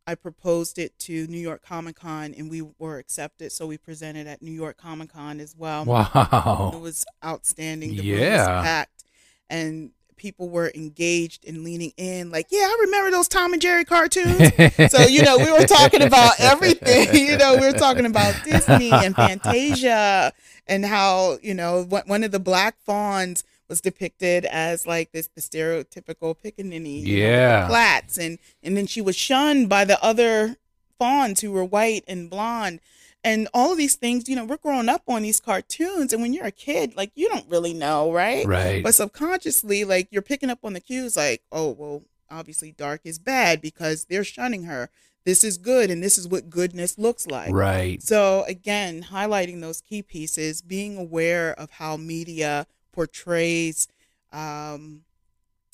i 0.06 0.14
proposed 0.14 0.78
it 0.78 0.98
to 0.98 1.26
new 1.28 1.38
york 1.38 1.62
comic-con 1.62 2.34
and 2.36 2.50
we 2.50 2.60
were 2.78 2.98
accepted 2.98 3.50
so 3.50 3.66
we 3.66 3.78
presented 3.78 4.26
at 4.26 4.42
new 4.42 4.52
york 4.52 4.76
comic-con 4.76 5.40
as 5.40 5.56
well 5.56 5.86
Wow. 5.86 6.72
it 6.74 6.80
was 6.80 7.06
outstanding. 7.24 7.96
The 7.96 8.02
room 8.10 8.20
was 8.20 8.28
Yeah. 8.28 8.62
packed, 8.62 9.04
and 9.48 9.92
people 10.18 10.48
were 10.50 10.70
engaged 10.74 11.46
and 11.48 11.64
leaning 11.64 11.92
in. 11.96 12.30
Like, 12.30 12.48
yeah, 12.50 12.60
I 12.60 12.76
remember 12.82 13.10
those 13.10 13.28
Tom 13.28 13.52
and 13.54 13.62
Jerry 13.62 13.84
cartoons. 13.84 14.50
so 14.92 15.02
you 15.06 15.22
know, 15.22 15.38
we 15.38 15.50
were 15.50 15.66
talking 15.66 16.02
about 16.02 16.38
everything. 16.38 17.08
You 17.28 17.36
know, 17.38 17.56
we 17.56 17.66
were 17.66 17.78
talking 17.78 18.04
about 18.06 18.34
Disney 18.44 18.90
and 18.92 19.14
Fantasia, 19.14 20.32
and 20.66 20.84
how 20.84 21.38
you 21.42 21.54
know 21.54 21.84
one 21.84 22.24
of 22.24 22.30
the 22.32 22.38
black 22.40 22.76
fawns 22.84 23.44
was 23.68 23.80
depicted 23.80 24.44
as 24.46 24.86
like 24.86 25.12
this 25.12 25.28
the 25.34 25.40
stereotypical 25.40 26.34
pickaninny, 26.42 27.02
you 27.02 27.22
know, 27.22 27.28
Yeah. 27.28 27.66
plaits, 27.68 28.18
and 28.18 28.38
and 28.62 28.76
then 28.76 28.86
she 28.86 29.00
was 29.00 29.16
shunned 29.16 29.68
by 29.68 29.84
the 29.84 30.02
other 30.02 30.56
fawns 30.98 31.40
who 31.40 31.52
were 31.52 31.64
white 31.64 32.02
and 32.08 32.28
blonde 32.30 32.80
and 33.24 33.48
all 33.52 33.72
of 33.72 33.78
these 33.78 33.96
things 33.96 34.28
you 34.28 34.36
know 34.36 34.44
we're 34.44 34.56
growing 34.56 34.88
up 34.88 35.02
on 35.08 35.22
these 35.22 35.40
cartoons 35.40 36.12
and 36.12 36.22
when 36.22 36.32
you're 36.32 36.46
a 36.46 36.52
kid 36.52 36.96
like 36.96 37.10
you 37.14 37.28
don't 37.28 37.48
really 37.48 37.74
know 37.74 38.12
right 38.12 38.46
right. 38.46 38.82
but 38.82 38.94
subconsciously 38.94 39.84
like 39.84 40.08
you're 40.10 40.22
picking 40.22 40.50
up 40.50 40.60
on 40.64 40.72
the 40.72 40.80
cues 40.80 41.16
like 41.16 41.42
oh 41.52 41.70
well 41.70 42.02
obviously 42.30 42.72
dark 42.72 43.00
is 43.04 43.18
bad 43.18 43.60
because 43.60 44.04
they're 44.04 44.24
shunning 44.24 44.64
her 44.64 44.90
this 45.24 45.42
is 45.42 45.58
good 45.58 45.90
and 45.90 46.02
this 46.02 46.16
is 46.16 46.28
what 46.28 46.48
goodness 46.48 46.96
looks 46.98 47.26
like 47.26 47.52
right. 47.52 48.02
so 48.02 48.44
again 48.46 49.04
highlighting 49.04 49.60
those 49.60 49.80
key 49.80 50.02
pieces 50.02 50.62
being 50.62 50.96
aware 50.96 51.52
of 51.58 51.70
how 51.72 51.96
media 51.96 52.66
portrays 52.92 53.88
um, 54.32 55.02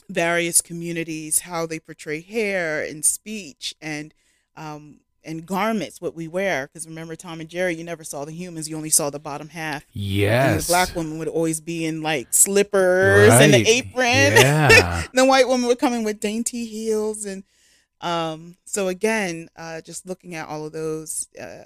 various 0.08 0.60
communities 0.60 1.40
how 1.40 1.66
they 1.66 1.78
portray 1.78 2.20
hair 2.20 2.82
and 2.82 3.04
speech 3.04 3.74
and 3.80 4.14
um, 4.56 5.00
and 5.24 5.46
garments 5.46 6.00
what 6.00 6.14
we 6.14 6.28
wear 6.28 6.66
because 6.66 6.86
remember 6.86 7.16
tom 7.16 7.40
and 7.40 7.48
jerry 7.48 7.74
you 7.74 7.82
never 7.84 8.04
saw 8.04 8.24
the 8.24 8.32
humans 8.32 8.68
you 8.68 8.76
only 8.76 8.90
saw 8.90 9.08
the 9.10 9.18
bottom 9.18 9.48
half 9.48 9.82
and 9.94 10.02
Yes. 10.02 10.66
the 10.66 10.70
black 10.72 10.94
woman 10.94 11.18
would 11.18 11.28
always 11.28 11.60
be 11.60 11.84
in 11.84 12.02
like 12.02 12.28
slippers 12.32 13.32
and 13.32 13.52
the 13.54 13.66
apron. 13.68 13.94
Yeah. 14.04 15.04
the 15.12 15.24
white 15.24 15.48
woman 15.48 15.66
would 15.68 15.78
come 15.78 15.92
in 15.92 16.04
with 16.04 16.20
dainty 16.20 16.66
heels. 16.66 17.24
And 17.24 17.42
um, 18.00 18.56
so, 18.66 18.88
again, 18.88 19.48
uh, 19.56 19.80
just 19.80 20.06
looking 20.06 20.34
at 20.34 20.46
all 20.48 20.66
of 20.66 20.72
those 20.72 21.28
uh, 21.40 21.64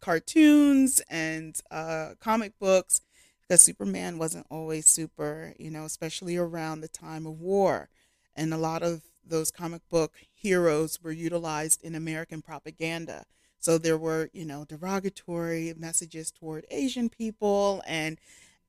cartoons 0.00 1.00
and 1.08 1.58
uh, 1.70 2.10
comic 2.20 2.58
books, 2.58 3.00
because 3.42 3.62
Superman 3.62 4.18
wasn't 4.18 4.46
always 4.50 4.86
super, 4.86 5.54
you 5.58 5.70
know, 5.70 5.84
especially 5.84 6.36
around 6.36 6.80
the 6.80 6.88
time 6.88 7.26
of 7.26 7.40
war. 7.40 7.88
And 8.34 8.52
a 8.52 8.58
lot 8.58 8.82
of 8.82 9.02
those 9.30 9.50
comic 9.50 9.82
book 9.88 10.14
heroes 10.32 11.02
were 11.02 11.12
utilized 11.12 11.82
in 11.82 11.94
American 11.94 12.42
propaganda. 12.42 13.24
So 13.58 13.78
there 13.78 13.98
were, 13.98 14.30
you 14.32 14.44
know, 14.44 14.64
derogatory 14.64 15.74
messages 15.76 16.30
toward 16.30 16.66
Asian 16.70 17.08
people 17.08 17.82
and 17.86 18.18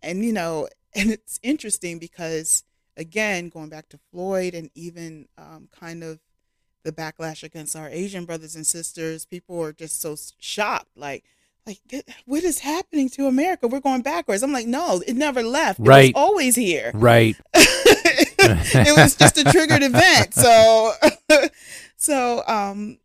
and 0.02 0.24
you 0.24 0.34
know, 0.34 0.68
and 0.96 1.12
it's 1.12 1.40
interesting 1.44 2.00
because 2.00 2.64
again, 2.98 3.50
going 3.50 3.70
back 3.70 3.90
to 3.90 4.00
Floyd 4.12 4.54
and 4.54 4.70
even 4.76 5.28
um, 5.38 5.70
kind 5.78 6.04
of 6.04 6.20
the 6.84 6.92
backlash 6.92 7.44
against 7.44 7.76
our 7.76 7.90
Asian 7.90 8.26
brothers 8.26 8.56
and 8.56 8.66
sisters, 8.66 9.26
people 9.26 9.56
were 9.56 9.74
just 9.74 10.02
so 10.02 10.16
shocked. 10.40 10.98
Like, 10.98 11.24
like 11.66 11.80
what 12.26 12.44
is 12.44 12.60
happening 12.60 13.10
to 13.10 13.28
America? 13.28 13.68
We're 13.68 13.80
going 13.80 14.02
backwards. 14.02 14.44
I'm 14.44 14.52
like, 14.52 14.68
no, 14.68 15.02
it 15.06 15.16
never 15.16 15.44
left. 15.44 15.80
It 15.80 15.84
right. 15.84 16.14
was 16.14 16.22
always 16.22 16.56
here. 16.56 16.92
Right. 16.94 17.38
it 18.74 18.98
was 18.98 19.16
just 19.16 19.38
a 19.38 19.44
triggered 19.44 19.84
event. 19.84 20.34
So, 20.34 20.94
so 21.98 22.44
um, 22.48 22.98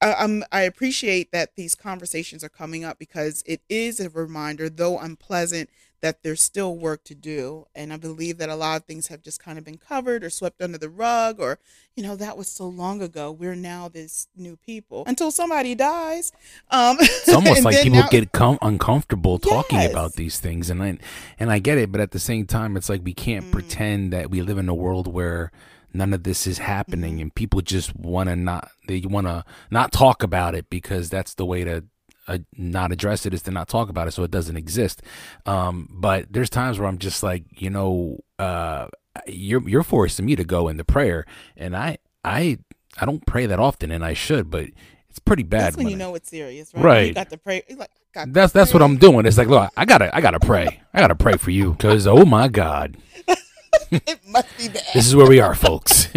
I, 0.00 0.14
I'm 0.14 0.44
I 0.52 0.62
appreciate 0.62 1.32
that 1.32 1.56
these 1.56 1.74
conversations 1.74 2.44
are 2.44 2.48
coming 2.48 2.84
up 2.84 2.98
because 2.98 3.42
it 3.46 3.60
is 3.68 4.00
a 4.00 4.08
reminder, 4.10 4.68
though 4.68 4.98
unpleasant, 4.98 5.70
that 6.06 6.22
there's 6.22 6.40
still 6.40 6.76
work 6.76 7.02
to 7.02 7.14
do. 7.16 7.66
And 7.74 7.92
I 7.92 7.96
believe 7.96 8.38
that 8.38 8.48
a 8.48 8.54
lot 8.54 8.76
of 8.80 8.84
things 8.84 9.08
have 9.08 9.22
just 9.22 9.42
kind 9.42 9.58
of 9.58 9.64
been 9.64 9.76
covered 9.78 10.22
or 10.22 10.30
swept 10.30 10.62
under 10.62 10.78
the 10.78 10.88
rug, 10.88 11.40
or, 11.40 11.58
you 11.96 12.04
know, 12.04 12.14
that 12.14 12.36
was 12.38 12.46
so 12.46 12.68
long 12.68 13.02
ago. 13.02 13.32
We're 13.32 13.56
now 13.56 13.88
this 13.88 14.28
new 14.36 14.56
people 14.56 15.02
until 15.08 15.32
somebody 15.32 15.74
dies. 15.74 16.30
Um, 16.70 16.96
it's 17.00 17.28
almost 17.28 17.64
like 17.68 17.82
people 17.82 17.98
now, 17.98 18.08
get 18.08 18.30
com- 18.30 18.58
uncomfortable 18.62 19.38
talking 19.40 19.80
Yes. 19.80 19.90
about 19.90 20.12
these 20.14 20.38
things. 20.38 20.70
And 20.70 20.80
I, 20.80 20.98
and 21.40 21.50
I 21.50 21.58
get 21.58 21.76
it. 21.78 21.90
But 21.90 22.00
at 22.00 22.12
the 22.12 22.20
same 22.20 22.46
time, 22.46 22.76
it's 22.76 22.88
like 22.88 23.00
we 23.04 23.12
can't 23.14 23.46
Mm. 23.46 23.52
pretend 23.52 24.12
that 24.12 24.30
we 24.30 24.42
live 24.42 24.58
in 24.58 24.68
a 24.68 24.74
world 24.74 25.08
where 25.12 25.50
none 25.92 26.14
of 26.14 26.22
this 26.22 26.46
is 26.46 26.58
happening 26.58 27.14
Mm-hmm. 27.14 27.22
and 27.22 27.34
people 27.34 27.60
just 27.62 27.96
want 27.96 28.28
to 28.28 28.36
not, 28.36 28.70
they 28.86 29.00
want 29.00 29.26
to 29.26 29.44
not 29.72 29.90
talk 29.90 30.22
about 30.22 30.54
it 30.54 30.70
because 30.70 31.10
that's 31.10 31.34
the 31.34 31.44
way 31.46 31.64
to 31.64 31.84
uh, 32.28 32.38
not 32.56 32.92
address 32.92 33.26
it 33.26 33.32
is 33.34 33.42
to 33.42 33.50
not 33.50 33.68
talk 33.68 33.88
about 33.88 34.08
it 34.08 34.12
so 34.12 34.22
it 34.24 34.30
doesn't 34.30 34.56
exist. 34.56 35.02
Um, 35.46 35.88
but 35.92 36.26
there's 36.32 36.50
times 36.50 36.78
where 36.78 36.88
I'm 36.88 36.98
just 36.98 37.22
like, 37.22 37.44
you 37.60 37.70
know, 37.70 38.18
uh, 38.38 38.88
you're 39.26 39.66
you're 39.68 39.82
forcing 39.82 40.26
me 40.26 40.36
to 40.36 40.44
go 40.44 40.68
into 40.68 40.84
prayer, 40.84 41.24
and 41.56 41.76
I 41.76 41.98
I 42.24 42.58
I 43.00 43.06
don't 43.06 43.24
pray 43.26 43.46
that 43.46 43.58
often, 43.58 43.90
and 43.90 44.04
I 44.04 44.12
should, 44.14 44.50
but 44.50 44.66
it's 45.08 45.18
pretty 45.18 45.42
bad. 45.42 45.60
That's 45.62 45.76
when 45.76 45.86
when 45.86 45.90
you 45.92 45.96
I- 45.96 46.08
know 46.08 46.14
it's 46.14 46.28
serious, 46.30 46.74
right? 46.74 46.84
Right. 46.84 47.06
You 47.08 47.14
got 47.14 47.30
to 47.30 47.38
pray. 47.38 47.62
Like, 47.76 47.90
got 48.12 48.24
to 48.26 48.30
that's 48.32 48.52
that's 48.52 48.72
what. 48.74 48.82
I'm 48.82 48.96
doing. 48.98 49.24
It's 49.26 49.38
like, 49.38 49.48
look, 49.48 49.70
I 49.76 49.84
gotta 49.84 50.14
I 50.14 50.20
gotta 50.20 50.40
pray. 50.40 50.80
I 50.92 51.00
gotta 51.00 51.14
pray 51.14 51.36
for 51.36 51.50
you 51.50 51.72
because 51.72 52.06
oh 52.06 52.24
my 52.24 52.48
God, 52.48 52.96
It 53.90 54.20
must 54.26 54.48
be 54.58 54.68
bad. 54.68 54.82
this 54.94 55.06
is 55.06 55.14
where 55.16 55.28
we 55.28 55.40
are, 55.40 55.54
folks. 55.54 56.08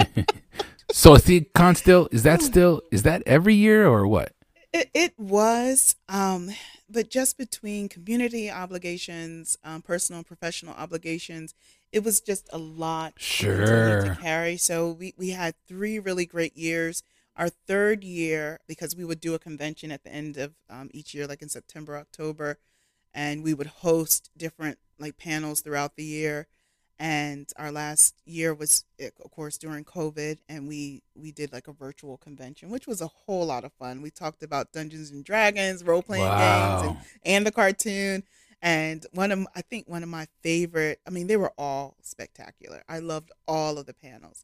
so 0.92 1.14
is 1.16 1.24
the 1.24 1.42
con 1.54 1.76
still 1.76 2.10
is 2.12 2.24
that 2.24 2.42
still 2.42 2.82
is 2.92 3.04
that 3.04 3.22
every 3.26 3.54
year 3.56 3.88
or 3.88 4.08
what? 4.08 4.34
It, 4.72 4.92
it 4.94 5.14
was, 5.18 5.96
um, 6.08 6.52
but 6.88 7.10
just 7.10 7.38
between 7.38 7.90
community 7.90 8.52
obligations, 8.52 9.58
um, 9.64 9.82
personal 9.82 10.20
and 10.20 10.28
professional 10.28 10.76
obligations, 10.76 11.56
it 11.92 12.04
was 12.04 12.22
just 12.22 12.48
a 12.54 12.60
lot 12.60 13.14
me 13.42 13.96
to 13.98 14.10
Sure. 14.10 14.16
carry. 14.22 14.58
So 14.58 14.92
we, 14.92 15.14
we 15.18 15.30
had 15.32 15.56
three 15.68 15.98
really 15.98 16.26
great 16.28 16.56
years. 16.56 17.02
Our 17.36 17.50
third 17.50 18.04
year, 18.04 18.60
because 18.68 18.96
we 18.96 19.06
would 19.06 19.20
do 19.22 19.34
a 19.34 19.40
convention 19.40 19.92
at 19.92 20.04
the 20.04 20.12
end 20.14 20.38
of 20.38 20.54
um, 20.70 20.90
each 20.94 21.14
year, 21.16 21.26
like 21.26 21.42
in 21.42 21.50
September, 21.50 21.98
October, 21.98 22.58
and 23.14 23.44
we 23.44 23.54
would 23.54 23.68
host 23.68 24.30
different 24.38 24.78
like 25.00 25.18
panels 25.18 25.62
throughout 25.62 25.96
the 25.96 26.04
year. 26.04 26.48
And 27.02 27.50
our 27.56 27.72
last 27.72 28.16
year 28.26 28.54
was, 28.54 28.84
eh, 29.00 29.10
of 29.24 29.32
course, 29.32 29.58
during 29.58 29.86
COVID, 29.86 30.40
and 30.50 30.68
we 30.68 31.02
we 31.16 31.32
did 31.32 31.54
like 31.54 31.70
a 31.70 31.74
virtual 31.74 32.18
convention, 32.18 32.70
which 32.70 32.88
was 32.88 33.00
a 33.00 33.08
whole 33.08 33.46
lot 33.46 33.64
of 33.64 33.72
fun. 33.74 34.02
We 34.02 34.12
talked 34.12 34.44
about 34.44 34.74
Dungeons 34.74 35.10
and 35.12 35.24
Dragons, 35.24 35.84
role 35.84 36.02
playing 36.02 36.26
games, 36.26 36.82
and, 36.84 36.98
and 37.24 37.48
the 37.48 37.52
cartoon. 37.52 38.24
And 38.62 39.06
one 39.14 39.32
of 39.32 39.48
I 39.56 39.62
think 39.62 39.88
one 39.88 40.04
of 40.04 40.10
my 40.10 40.28
favorite. 40.44 41.00
I 41.08 41.10
mean, 41.10 41.28
they 41.28 41.38
were 41.38 41.54
all 41.58 41.96
spectacular. 42.02 42.84
I 42.90 43.00
loved 43.00 43.32
all 43.48 43.78
of 43.78 43.86
the 43.86 43.94
panels. 43.94 44.44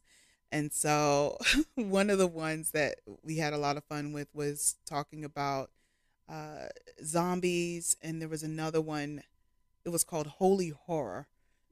And 0.50 0.72
so, 0.72 1.36
one 1.74 2.08
of 2.08 2.16
the 2.18 2.26
ones 2.26 2.70
that 2.70 3.00
we 3.22 3.36
had 3.36 3.52
a 3.52 3.58
lot 3.58 3.76
of 3.76 3.84
fun 3.84 4.12
with 4.12 4.28
was 4.34 4.76
talking 4.86 5.24
about 5.24 5.70
uh, 6.28 6.68
zombies, 7.04 7.96
and 8.02 8.20
there 8.20 8.28
was 8.28 8.42
another 8.42 8.80
one. 8.80 9.22
It 9.84 9.90
was 9.90 10.04
called 10.04 10.26
Holy 10.26 10.70
Horror. 10.70 11.26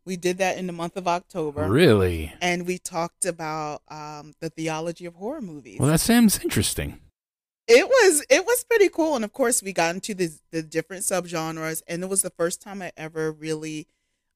We 0.06 0.16
did 0.16 0.38
that 0.38 0.58
in 0.58 0.66
the 0.66 0.72
month 0.72 0.96
of 0.96 1.08
October, 1.08 1.66
Really? 1.68 2.32
and 2.40 2.66
we 2.66 2.78
talked 2.78 3.24
about 3.24 3.82
um, 3.88 4.34
the 4.40 4.50
theology 4.50 5.06
of 5.06 5.14
horror 5.14 5.40
movies. 5.40 5.78
Well, 5.80 5.88
that 5.88 6.00
sounds 6.00 6.38
interesting. 6.40 7.00
it 7.66 7.86
was 7.88 8.24
it 8.28 8.44
was 8.44 8.64
pretty 8.64 8.88
cool, 8.90 9.16
and 9.16 9.24
of 9.24 9.32
course, 9.32 9.62
we 9.62 9.72
got 9.72 9.94
into 9.94 10.14
the 10.14 10.30
the 10.50 10.62
different 10.62 11.04
subgenres, 11.04 11.82
and 11.88 12.02
it 12.02 12.08
was 12.08 12.22
the 12.22 12.30
first 12.30 12.60
time 12.60 12.82
I 12.82 12.92
ever 12.96 13.32
really. 13.32 13.86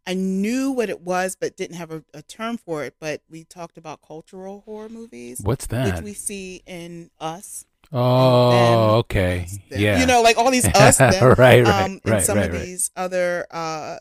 I 0.06 0.14
knew 0.14 0.70
what 0.72 0.88
it 0.88 1.02
was, 1.02 1.36
but 1.38 1.54
didn't 1.54 1.76
have 1.76 1.90
a, 1.90 2.02
a 2.14 2.22
term 2.22 2.56
for 2.56 2.82
it. 2.82 2.94
But 2.98 3.20
we 3.28 3.44
talked 3.44 3.76
about 3.76 4.00
cultural 4.00 4.62
horror 4.64 4.88
movies, 4.88 5.40
What's 5.42 5.66
that? 5.66 5.96
which 5.96 6.02
we 6.02 6.14
see 6.14 6.62
in 6.64 7.10
Us. 7.20 7.66
Oh, 7.92 8.50
them, 8.50 8.78
okay. 8.98 9.46
them. 9.70 9.80
Yeah. 9.80 10.00
You 10.00 10.06
know, 10.06 10.22
like 10.22 10.36
all 10.36 10.50
these 10.50 10.66
us, 10.74 10.98
them, 10.98 11.12
right, 11.12 11.38
right, 11.38 11.66
um, 11.66 11.92
and 11.92 12.00
right, 12.04 12.22
some 12.22 12.38
right, 12.38 12.48
of 12.48 12.54
right. 12.54 12.62
these 12.62 12.90
other 12.96 13.46
uh, 13.50 13.96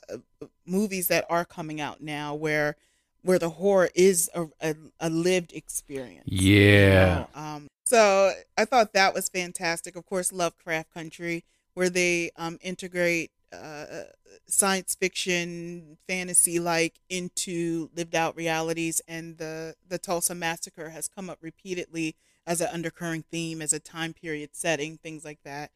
movies 0.66 1.08
that 1.08 1.26
are 1.30 1.46
coming 1.46 1.82
out 1.82 2.02
now, 2.02 2.36
where 2.36 2.76
where 3.24 3.40
the 3.40 3.50
horror 3.50 3.90
is 3.94 4.30
a, 4.34 4.46
a, 4.62 4.76
a 5.02 5.10
lived 5.10 5.52
experience. 5.52 6.24
you 6.28 6.60
Yeah. 6.60 7.26
know? 7.36 7.42
Um, 7.42 7.68
so 7.84 8.32
I 8.58 8.66
thought 8.66 8.94
that 8.94 9.14
was 9.14 9.28
fantastic. 9.28 9.96
Of 9.96 10.06
course, 10.06 10.32
Lovecraft 10.32 10.94
Country, 10.94 11.44
where 11.74 11.90
they 11.90 12.32
um, 12.38 12.58
integrate 12.62 13.32
uh, 13.52 14.04
science 14.48 14.96
fiction, 14.96 15.98
fantasy 16.08 16.60
like 16.60 17.00
into 17.10 17.90
lived 17.96 18.16
out 18.16 18.36
realities, 18.36 19.02
and 19.08 19.38
the 19.38 19.76
the 19.88 19.98
Tulsa 19.98 20.36
massacre 20.36 20.90
has 20.90 21.08
come 21.08 21.30
up 21.30 21.40
repeatedly 21.42 22.16
as 22.48 22.62
an 22.62 22.70
undercurrent 22.74 23.26
theme, 23.30 23.62
as 23.62 23.74
a 23.74 23.80
time 23.80 24.14
period 24.14 24.50
setting, 24.54 24.98
things 24.98 25.24
like 25.24 25.40
that. 25.44 25.70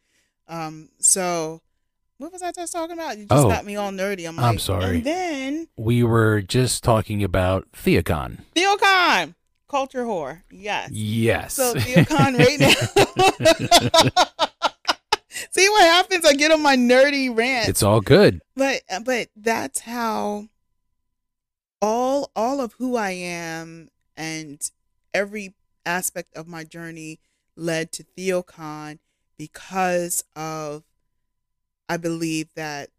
Um, 0.47 0.89
so. 0.99 1.61
What 2.17 2.32
was 2.32 2.41
I 2.43 2.51
just 2.51 2.72
talking 2.72 2.93
about? 2.93 3.17
You 3.17 3.26
just 3.26 3.45
Oh, 3.45 3.49
got 3.49 3.65
me 3.65 3.76
all 3.78 3.89
nerdy. 3.91 4.28
I'm 4.30 4.36
like, 4.36 4.45
I'm 4.45 4.59
sorry. 4.59 4.97
And 4.97 5.03
then 5.03 5.67
We 5.76 6.03
were 6.03 6.41
just 6.43 6.84
talking 6.84 7.24
about 7.24 7.67
TheoCon. 7.72 8.41
TheoCon, 8.55 9.34
culture 9.67 10.03
whore. 10.03 10.43
Yes. 10.51 10.91
Yes. 10.91 11.53
So 11.55 11.74
TheoCon 11.74 12.38
right 12.38 12.59
now. 12.59 14.28
See 15.51 15.67
what 15.69 15.84
happens? 15.84 16.24
I 16.26 16.34
get 16.34 16.51
on 16.51 16.61
my 16.61 16.76
nerdy 16.76 17.36
rant. 17.36 17.67
it's 17.69 17.82
all 17.82 18.01
good. 18.01 18.39
but 18.55 18.82
but 19.03 19.30
that's 19.36 19.80
how 19.80 20.45
all 21.82 22.30
all 22.36 22.61
of 22.61 22.74
who 22.74 22.95
I 22.97 23.11
am 23.11 23.89
and 24.15 24.61
every 25.13 25.55
aspect 25.86 26.36
of 26.36 26.48
my 26.48 26.64
journey 26.64 27.20
led 27.56 27.92
to 27.94 28.04
TheoCon 28.18 29.00
because 29.38 30.24
of 30.36 30.84
I 31.90 31.98
believe 31.98 32.50
that 32.56 32.90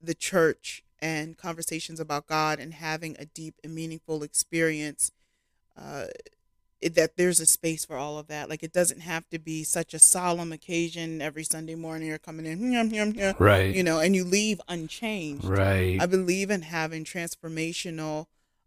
the 0.00 0.14
church 0.14 0.82
and 1.00 1.36
conversations 1.36 2.00
about 2.00 2.26
God 2.26 2.58
and 2.58 2.72
having 2.74 3.16
a 3.18 3.26
deep 3.26 3.54
and 3.62 3.74
meaningful 3.74 4.22
experience 4.22 5.10
uh, 5.76 6.06
it- 6.80 6.94
that 6.94 7.16
there's 7.16 7.40
a 7.40 7.46
space 7.46 7.84
for 7.84 7.96
all 7.96 8.18
of 8.18 8.28
that. 8.28 8.48
Like 8.48 8.62
it 8.62 8.72
doesn't 8.72 9.00
have 9.00 9.28
to 9.30 9.38
be 9.38 9.64
such 9.64 9.92
a 9.92 9.98
solemn 9.98 10.52
occasion 10.52 11.20
every 11.20 11.44
Sunday 11.44 11.74
morning. 11.74 12.08
You're 12.08 12.18
coming 12.18 12.46
in, 12.46 12.72
"Yum, 12.72 12.90
yum, 12.90 13.12
yum," 13.12 13.34
Right. 13.38 13.74
you 13.74 13.82
know, 13.82 13.98
and 13.98 14.14
you 14.16 14.24
leave 14.24 14.60
unchanged. 14.68 15.44
right. 15.44 15.98
I 16.00 16.06
believe 16.06 16.50
in 16.50 16.62
having 16.62 17.04
transformational 17.04 18.26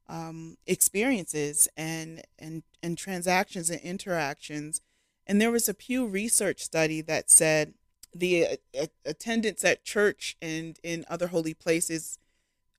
um, 0.09 0.57
experiences 0.65 1.69
and 1.77 2.23
and 2.37 2.63
and 2.83 2.97
transactions 2.97 3.69
and 3.69 3.79
interactions. 3.81 4.81
And 5.27 5.39
there 5.39 5.51
was 5.51 5.69
a 5.69 5.73
Pew 5.73 6.07
Research 6.07 6.61
study 6.63 7.01
that 7.01 7.29
said 7.29 7.75
the 8.13 8.57
uh, 8.77 8.87
attendance 9.05 9.63
at 9.63 9.83
church 9.83 10.35
and 10.41 10.79
in 10.83 11.05
other 11.07 11.27
holy 11.27 11.53
places 11.53 12.17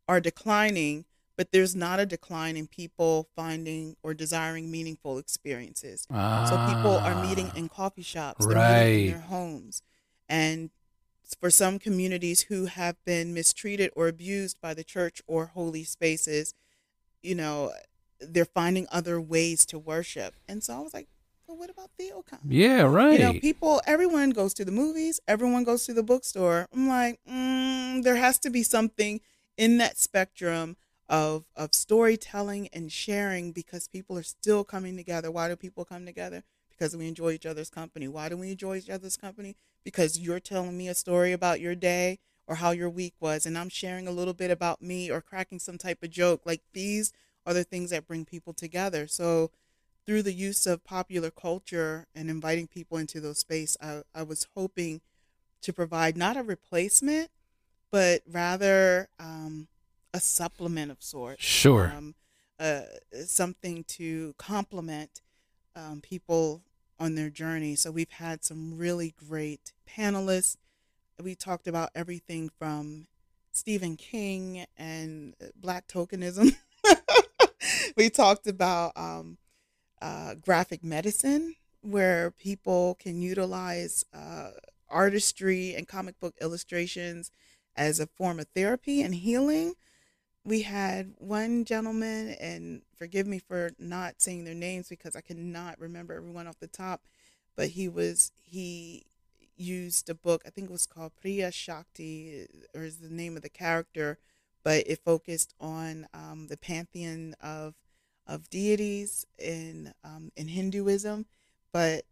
are 0.09 0.21
declining, 0.21 1.05
but 1.37 1.53
there's 1.53 1.77
not 1.77 2.01
a 2.01 2.07
decline 2.07 2.57
in 2.57 2.67
people 2.67 3.29
finding 3.37 3.97
or 4.03 4.13
desiring 4.13 4.69
meaningful 4.69 5.19
experiences. 5.19 6.07
So 6.11 6.57
people 6.67 6.97
are 6.99 7.25
meeting 7.25 7.51
Ah, 7.55 7.59
in 7.59 7.69
coffee 7.69 8.03
shops, 8.03 8.45
meeting 8.45 9.05
in 9.07 9.13
their 9.13 9.21
homes, 9.21 9.83
and 10.29 10.71
for 11.41 11.49
some 11.51 11.79
communities 11.79 12.43
who 12.43 12.67
have 12.67 12.97
been 13.05 13.33
mistreated 13.33 13.93
or 13.95 14.09
abused 14.09 14.61
by 14.61 14.75
the 14.75 14.83
church 14.83 15.23
or 15.29 15.47
holy 15.47 15.85
spaces, 15.85 16.55
you 17.23 17.35
know, 17.35 17.73
they're 18.21 18.45
finding 18.45 18.87
other 18.91 19.21
ways 19.21 19.65
to 19.67 19.79
worship. 19.79 20.35
And 20.49 20.63
so 20.63 20.77
I 20.77 20.81
was 20.81 20.95
like, 20.95 21.09
well, 21.47 21.59
what 21.59 21.71
about 21.71 21.91
TheoCon? 21.99 22.39
Yeah, 22.49 22.83
right. 22.83 23.13
You 23.13 23.19
know, 23.19 23.33
people, 23.35 23.81
everyone 23.87 24.31
goes 24.31 24.55
to 24.55 24.65
the 24.65 24.73
movies, 24.73 25.21
everyone 25.27 25.65
goes 25.65 25.85
to 25.87 25.95
the 25.95 26.03
bookstore. 26.03 26.69
I'm 26.73 26.89
like, 26.89 27.19
mm, 27.29 28.03
there 28.03 28.17
has 28.17 28.39
to 28.41 28.51
be 28.51 28.63
something 28.63 29.21
in 29.57 29.79
that 29.79 29.99
spectrum 29.99 30.77
of 31.09 31.45
of 31.57 31.75
storytelling 31.75 32.69
and 32.73 32.91
sharing 32.93 33.51
because 33.51 33.89
people 33.89 34.17
are 34.17 34.23
still 34.23 34.63
coming 34.63 34.97
together. 34.97 35.31
Why 35.31 35.49
do 35.49 35.57
people 35.57 35.85
come 35.85 36.07
together? 36.07 36.45
Because 36.69 36.97
we 36.97 37.09
enjoy 37.09 37.33
each 37.33 37.47
other's 37.47 37.69
company. 37.69 38.07
Why 38.07 38.29
do 38.29 38.37
we 38.37 38.53
enjoy 38.53 38.77
each 38.77 38.89
other's 38.89 39.17
company? 39.17 39.57
Because 39.85 40.19
you're 40.19 40.41
telling 40.41 40.79
me 40.79 40.89
a 40.89 40.95
story 40.95 41.33
about 41.33 41.61
your 41.61 41.75
day 41.75 42.21
or 42.51 42.57
how 42.57 42.73
your 42.73 42.91
week 42.91 43.15
was, 43.21 43.47
and 43.47 43.57
I'm 43.57 43.69
sharing 43.69 44.09
a 44.09 44.11
little 44.11 44.35
bit 44.35 44.51
about 44.51 44.83
me 44.83 45.09
or 45.09 45.21
cracking 45.21 45.61
some 45.61 45.79
type 45.79 46.03
of 46.03 46.11
joke. 46.11 46.43
Like 46.45 46.63
these 46.73 47.13
are 47.47 47.55
the 47.55 47.63
things 47.63 47.91
that 47.91 48.09
bring 48.09 48.25
people 48.25 48.53
together. 48.53 49.07
So 49.07 49.53
through 50.05 50.25
the 50.25 50.33
use 50.33 50.67
of 50.67 50.83
popular 50.83 51.31
culture 51.31 52.09
and 52.13 52.29
inviting 52.29 52.67
people 52.67 52.99
into 52.99 53.21
those 53.21 53.39
space, 53.39 53.77
I, 53.81 54.03
I 54.13 54.25
was 54.25 54.49
hoping 54.57 55.01
to 55.63 55.73
provide 55.73 56.17
not 56.17 56.37
a 56.37 56.43
replacement, 56.43 57.31
but 57.93 58.23
rather 58.29 59.09
um, 59.21 59.69
a 60.13 60.19
supplement 60.19 60.91
of 60.91 61.01
sorts. 61.05 61.45
Sure. 61.45 61.93
Um, 61.97 62.17
uh, 62.59 62.81
something 63.27 63.85
to 63.85 64.35
complement 64.39 65.21
um, 65.77 66.01
people 66.01 66.63
on 66.99 67.15
their 67.15 67.31
journey. 67.31 67.77
So 67.77 67.93
we've 67.93 68.11
had 68.11 68.43
some 68.43 68.77
really 68.77 69.15
great 69.29 69.73
panelists. 69.89 70.57
We 71.23 71.35
talked 71.35 71.67
about 71.67 71.91
everything 71.95 72.51
from 72.59 73.07
Stephen 73.53 73.97
King 73.97 74.65
and 74.77 75.35
Black 75.57 75.87
tokenism. 75.87 76.57
we 77.97 78.09
talked 78.11 78.47
about 78.47 78.93
um, 78.97 79.39
uh, 80.01 80.35
graphic 80.35 80.83
medicine, 80.83 81.57
where 81.83 82.31
people 82.31 82.97
can 83.01 83.21
utilize 83.21 84.05
uh, 84.15 84.51
artistry 84.89 85.75
and 85.75 85.87
comic 85.87 86.19
book 86.21 86.35
illustrations 86.41 87.31
as 87.77 88.01
a 88.01 88.07
form 88.07 88.39
of 88.39 88.47
therapy 88.55 89.03
and 89.03 89.15
healing. 89.15 89.75
We 90.45 90.63
had 90.63 91.15
one 91.19 91.65
gentleman, 91.65 92.31
and 92.41 92.83
forgive 92.97 93.27
me 93.27 93.39
for 93.41 93.71
not 93.79 94.23
saying 94.23 94.45
their 94.45 94.55
names 94.55 94.89
because 94.89 95.15
I 95.15 95.21
cannot 95.21 95.79
remember 95.79 96.15
everyone 96.15 96.47
off 96.47 96.59
the 96.61 96.67
top, 96.67 97.03
but 97.57 97.69
he 97.69 97.89
was 97.89 98.33
he 98.43 99.05
used 99.61 100.09
a 100.09 100.15
book 100.15 100.43
I 100.47 100.51
think 100.51 100.69
it 100.69 100.73
was 100.73 100.87
called 100.87 101.13
Priya 101.21 101.53
Shakti, 101.53 102.47
or 102.75 102.83
is 102.83 102.99
the 102.99 103.11
name 103.11 103.37
of 103.37 103.43
the 103.43 103.49
character, 103.49 104.19
but 104.65 104.85
it 104.87 105.05
focused 105.05 105.55
on 105.61 106.07
um, 106.15 106.47
the 106.49 106.57
pantheon 106.57 107.35
of 107.41 107.75
of 108.27 108.49
deities 108.49 109.27
in 109.39 109.93
um, 110.05 110.33
in 110.37 110.49
Hinduism. 110.49 111.27
But 111.73 112.05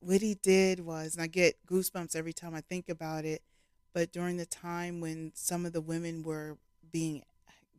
what 0.00 0.20
he 0.20 0.34
did 0.34 0.80
was, 0.80 1.14
and 1.14 1.22
I 1.22 1.26
get 1.26 1.64
goosebumps 1.66 2.16
every 2.16 2.32
time 2.32 2.54
I 2.54 2.60
think 2.60 2.88
about 2.88 3.24
it. 3.24 3.42
But 3.92 4.12
during 4.12 4.36
the 4.36 4.46
time 4.46 5.00
when 5.00 5.32
some 5.34 5.64
of 5.64 5.72
the 5.72 5.80
women 5.80 6.22
were 6.22 6.58
being 6.90 7.22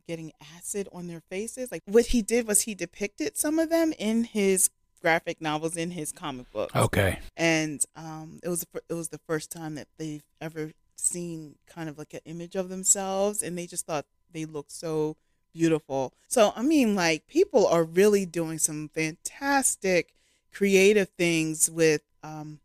getting 0.06 0.32
acid 0.56 0.88
on 0.92 1.08
their 1.08 1.20
faces, 1.20 1.72
like 1.72 1.82
what 1.84 2.06
he 2.06 2.22
did 2.22 2.46
was 2.46 2.62
he 2.62 2.74
depicted 2.74 3.36
some 3.36 3.58
of 3.58 3.70
them 3.70 3.92
in 3.98 4.24
his 4.24 4.70
graphic 5.06 5.40
novels 5.40 5.76
in 5.76 5.92
his 5.92 6.10
comic 6.10 6.50
books. 6.50 6.74
Okay. 6.74 7.20
And 7.36 7.80
um, 7.94 8.40
it 8.42 8.48
was 8.48 8.66
it 8.90 8.94
was 8.94 9.10
the 9.10 9.20
first 9.24 9.52
time 9.52 9.76
that 9.76 9.86
they've 9.98 10.24
ever 10.40 10.72
seen 10.96 11.54
kind 11.68 11.88
of 11.88 11.96
like 11.96 12.12
an 12.12 12.22
image 12.24 12.56
of 12.56 12.68
themselves, 12.68 13.40
and 13.40 13.56
they 13.56 13.68
just 13.68 13.86
thought 13.86 14.04
they 14.32 14.44
looked 14.44 14.72
so 14.72 15.14
beautiful. 15.54 16.12
So 16.26 16.52
I 16.56 16.62
mean, 16.62 16.96
like 16.96 17.28
people 17.28 17.68
are 17.68 17.84
really 17.84 18.26
doing 18.26 18.58
some 18.58 18.88
fantastic 18.88 20.12
creative 20.52 21.10
things 21.10 21.70
with 21.70 22.02
um, 22.24 22.58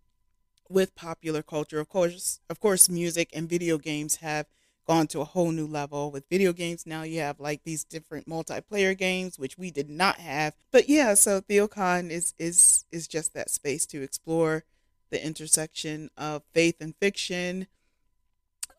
with 0.68 0.96
popular 0.96 1.44
culture. 1.44 1.80
Of 1.80 1.90
course, 1.90 2.40
of 2.50 2.60
course, 2.60 2.90
music 2.90 3.30
and 3.36 3.48
video 3.48 3.78
games 3.78 4.16
have 4.16 4.48
gone 4.92 5.08
to 5.08 5.22
a 5.22 5.26
whole 5.26 5.52
new 5.52 5.66
level. 5.66 6.12
With 6.12 6.28
video 6.30 6.52
games 6.52 6.86
now, 6.86 7.04
you 7.04 7.22
have 7.22 7.40
like 7.40 7.64
these 7.64 7.86
different 7.86 8.28
multiplayer 8.28 8.98
games, 8.98 9.40
which 9.40 9.58
we 9.58 9.72
did 9.72 9.90
not 9.90 10.18
have. 10.18 10.54
But 10.70 10.90
yeah, 10.90 11.14
so 11.14 11.40
TheoCon 11.40 12.10
is 12.10 12.34
is 12.38 12.84
is 12.92 13.08
just 13.08 13.34
that 13.34 13.50
space 13.50 13.86
to 13.86 14.02
explore 14.02 14.66
the 15.10 15.26
intersection 15.26 16.10
of 16.18 16.44
faith 16.52 16.82
and 16.82 16.94
fiction, 16.98 17.68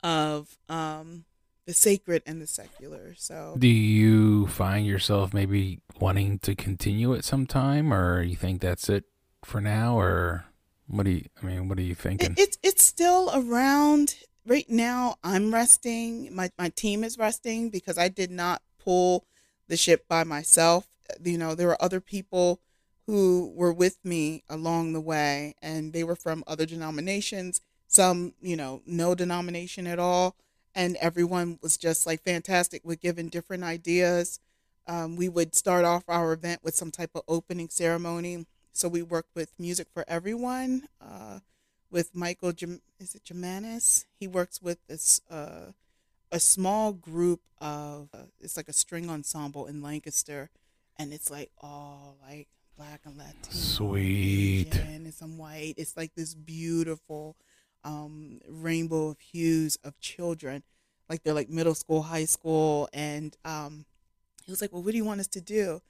of 0.02 0.58
um, 0.68 1.24
the 1.64 1.72
sacred 1.72 2.22
and 2.26 2.42
the 2.42 2.46
secular. 2.46 3.14
So, 3.16 3.54
do 3.58 3.66
you 3.66 4.48
find 4.48 4.86
yourself 4.86 5.32
maybe 5.32 5.80
wanting 5.98 6.40
to 6.40 6.54
continue 6.54 7.14
it 7.14 7.24
sometime, 7.24 7.90
or 7.90 8.20
you 8.22 8.36
think 8.36 8.60
that's 8.60 8.90
it 8.90 9.04
for 9.46 9.62
now, 9.62 9.98
or 9.98 10.44
what 10.88 11.04
do 11.04 11.12
you? 11.12 11.24
I 11.42 11.46
mean, 11.46 11.70
what 11.70 11.78
are 11.78 11.82
you 11.82 11.94
thinking? 11.94 12.32
It, 12.32 12.38
it's 12.38 12.58
it's 12.62 12.84
still 12.84 13.30
around 13.32 14.16
right 14.46 14.68
now. 14.68 15.16
I'm 15.22 15.52
resting. 15.52 16.34
My 16.34 16.50
my 16.58 16.68
team 16.70 17.04
is 17.04 17.18
resting 17.18 17.70
because 17.70 17.98
I 17.98 18.08
did 18.08 18.30
not 18.30 18.62
pull 18.82 19.24
the 19.68 19.76
ship 19.76 20.06
by 20.08 20.24
myself. 20.24 20.88
You 21.22 21.38
know, 21.38 21.54
there 21.54 21.68
were 21.68 21.82
other 21.82 22.00
people 22.00 22.60
who 23.06 23.52
were 23.54 23.72
with 23.72 23.98
me 24.04 24.44
along 24.48 24.92
the 24.92 25.00
way, 25.00 25.54
and 25.60 25.92
they 25.92 26.04
were 26.04 26.16
from 26.16 26.44
other 26.46 26.66
denominations. 26.66 27.60
Some, 27.88 28.32
you 28.40 28.56
know, 28.56 28.80
no 28.86 29.14
denomination 29.14 29.86
at 29.86 29.98
all 29.98 30.36
and 30.74 30.96
everyone 30.96 31.58
was 31.62 31.76
just 31.76 32.06
like 32.06 32.22
fantastic 32.22 32.82
with 32.84 33.00
giving 33.00 33.28
different 33.28 33.64
ideas. 33.64 34.40
Um, 34.86 35.16
we 35.16 35.28
would 35.28 35.54
start 35.54 35.84
off 35.84 36.04
our 36.08 36.32
event 36.32 36.60
with 36.62 36.74
some 36.74 36.90
type 36.90 37.10
of 37.14 37.22
opening 37.28 37.68
ceremony. 37.68 38.46
So 38.72 38.88
we 38.88 39.02
worked 39.02 39.34
with 39.34 39.52
Music 39.58 39.86
for 39.92 40.04
Everyone, 40.08 40.88
uh, 41.00 41.40
with 41.92 42.14
Michael, 42.14 42.48
is 42.48 43.14
it 43.14 43.24
Jamanis? 43.24 44.06
He 44.18 44.26
works 44.26 44.60
with 44.62 44.78
this 44.88 45.20
uh, 45.30 45.72
a 46.32 46.40
small 46.40 46.92
group 46.92 47.42
of 47.60 48.08
uh, 48.14 48.24
it's 48.40 48.56
like 48.56 48.68
a 48.68 48.72
string 48.72 49.10
ensemble 49.10 49.66
in 49.66 49.82
Lancaster, 49.82 50.50
and 50.98 51.12
it's 51.12 51.30
like 51.30 51.50
all 51.58 52.16
like 52.26 52.48
black 52.76 53.02
and 53.04 53.18
Latino, 53.18 53.50
sweet, 53.50 54.74
and 54.74 55.12
some 55.12 55.36
white. 55.36 55.74
It's 55.76 55.96
like 55.96 56.14
this 56.16 56.34
beautiful 56.34 57.36
um, 57.84 58.40
rainbow 58.48 59.08
of 59.08 59.20
hues 59.20 59.78
of 59.84 60.00
children, 60.00 60.62
like 61.10 61.22
they're 61.22 61.34
like 61.34 61.50
middle 61.50 61.74
school, 61.74 62.02
high 62.02 62.24
school, 62.24 62.88
and 62.94 63.36
um, 63.44 63.84
he 64.44 64.50
was 64.50 64.62
like, 64.62 64.72
"Well, 64.72 64.82
what 64.82 64.92
do 64.92 64.96
you 64.96 65.04
want 65.04 65.20
us 65.20 65.28
to 65.28 65.42
do?" 65.42 65.82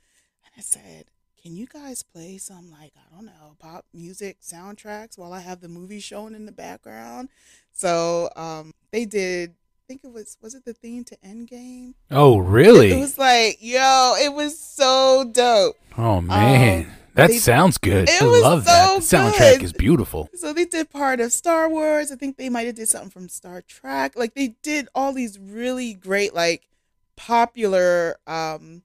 And 0.44 0.52
I 0.58 0.60
said, 0.60 1.04
"Can 1.42 1.56
you 1.56 1.66
guys 1.66 2.02
play 2.02 2.38
some 2.38 2.70
like 2.70 2.92
I 2.96 3.14
don't 3.14 3.26
know 3.26 3.56
pop 3.58 3.84
music 3.92 4.38
soundtracks 4.40 5.18
while 5.18 5.32
I 5.32 5.40
have 5.40 5.60
the 5.60 5.68
movie 5.68 6.00
showing 6.00 6.34
in 6.34 6.46
the 6.46 6.52
background?" 6.52 7.28
So 7.72 8.30
um, 8.36 8.72
they 8.90 9.04
did. 9.04 9.50
I 9.50 9.84
think 9.88 10.04
it 10.04 10.12
was 10.12 10.36
was 10.40 10.54
it 10.54 10.64
the 10.64 10.72
theme 10.72 11.04
to 11.04 11.16
Endgame? 11.18 11.94
Oh, 12.10 12.38
really? 12.38 12.92
It, 12.92 12.96
it 12.96 13.00
was 13.00 13.18
like, 13.18 13.58
yo, 13.60 14.14
it 14.18 14.32
was 14.32 14.58
so 14.58 15.28
dope. 15.32 15.76
Oh 15.98 16.20
man. 16.20 16.84
Um, 16.84 16.92
that 17.14 17.28
they, 17.28 17.36
sounds 17.36 17.76
good. 17.76 18.08
I 18.08 18.24
love 18.24 18.64
so 18.64 18.70
that. 18.70 18.96
The 18.96 19.16
soundtrack 19.16 19.58
good. 19.58 19.64
is 19.64 19.72
beautiful. 19.72 20.30
So 20.34 20.52
they 20.52 20.64
did 20.64 20.88
part 20.88 21.20
of 21.20 21.32
Star 21.32 21.68
Wars. 21.68 22.10
I 22.10 22.16
think 22.16 22.36
they 22.36 22.48
might 22.48 22.66
have 22.66 22.76
did 22.76 22.88
something 22.88 23.10
from 23.10 23.28
Star 23.28 23.60
Trek. 23.60 24.16
Like 24.16 24.34
they 24.34 24.54
did 24.62 24.88
all 24.94 25.12
these 25.12 25.38
really 25.38 25.92
great 25.92 26.34
like 26.34 26.68
popular 27.16 28.16
um 28.26 28.82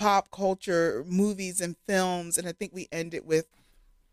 pop 0.00 0.30
culture 0.30 1.04
movies 1.06 1.60
and 1.60 1.76
films 1.86 2.38
and 2.38 2.48
I 2.48 2.52
think 2.52 2.72
we 2.72 2.88
ended 2.90 3.26
with 3.26 3.44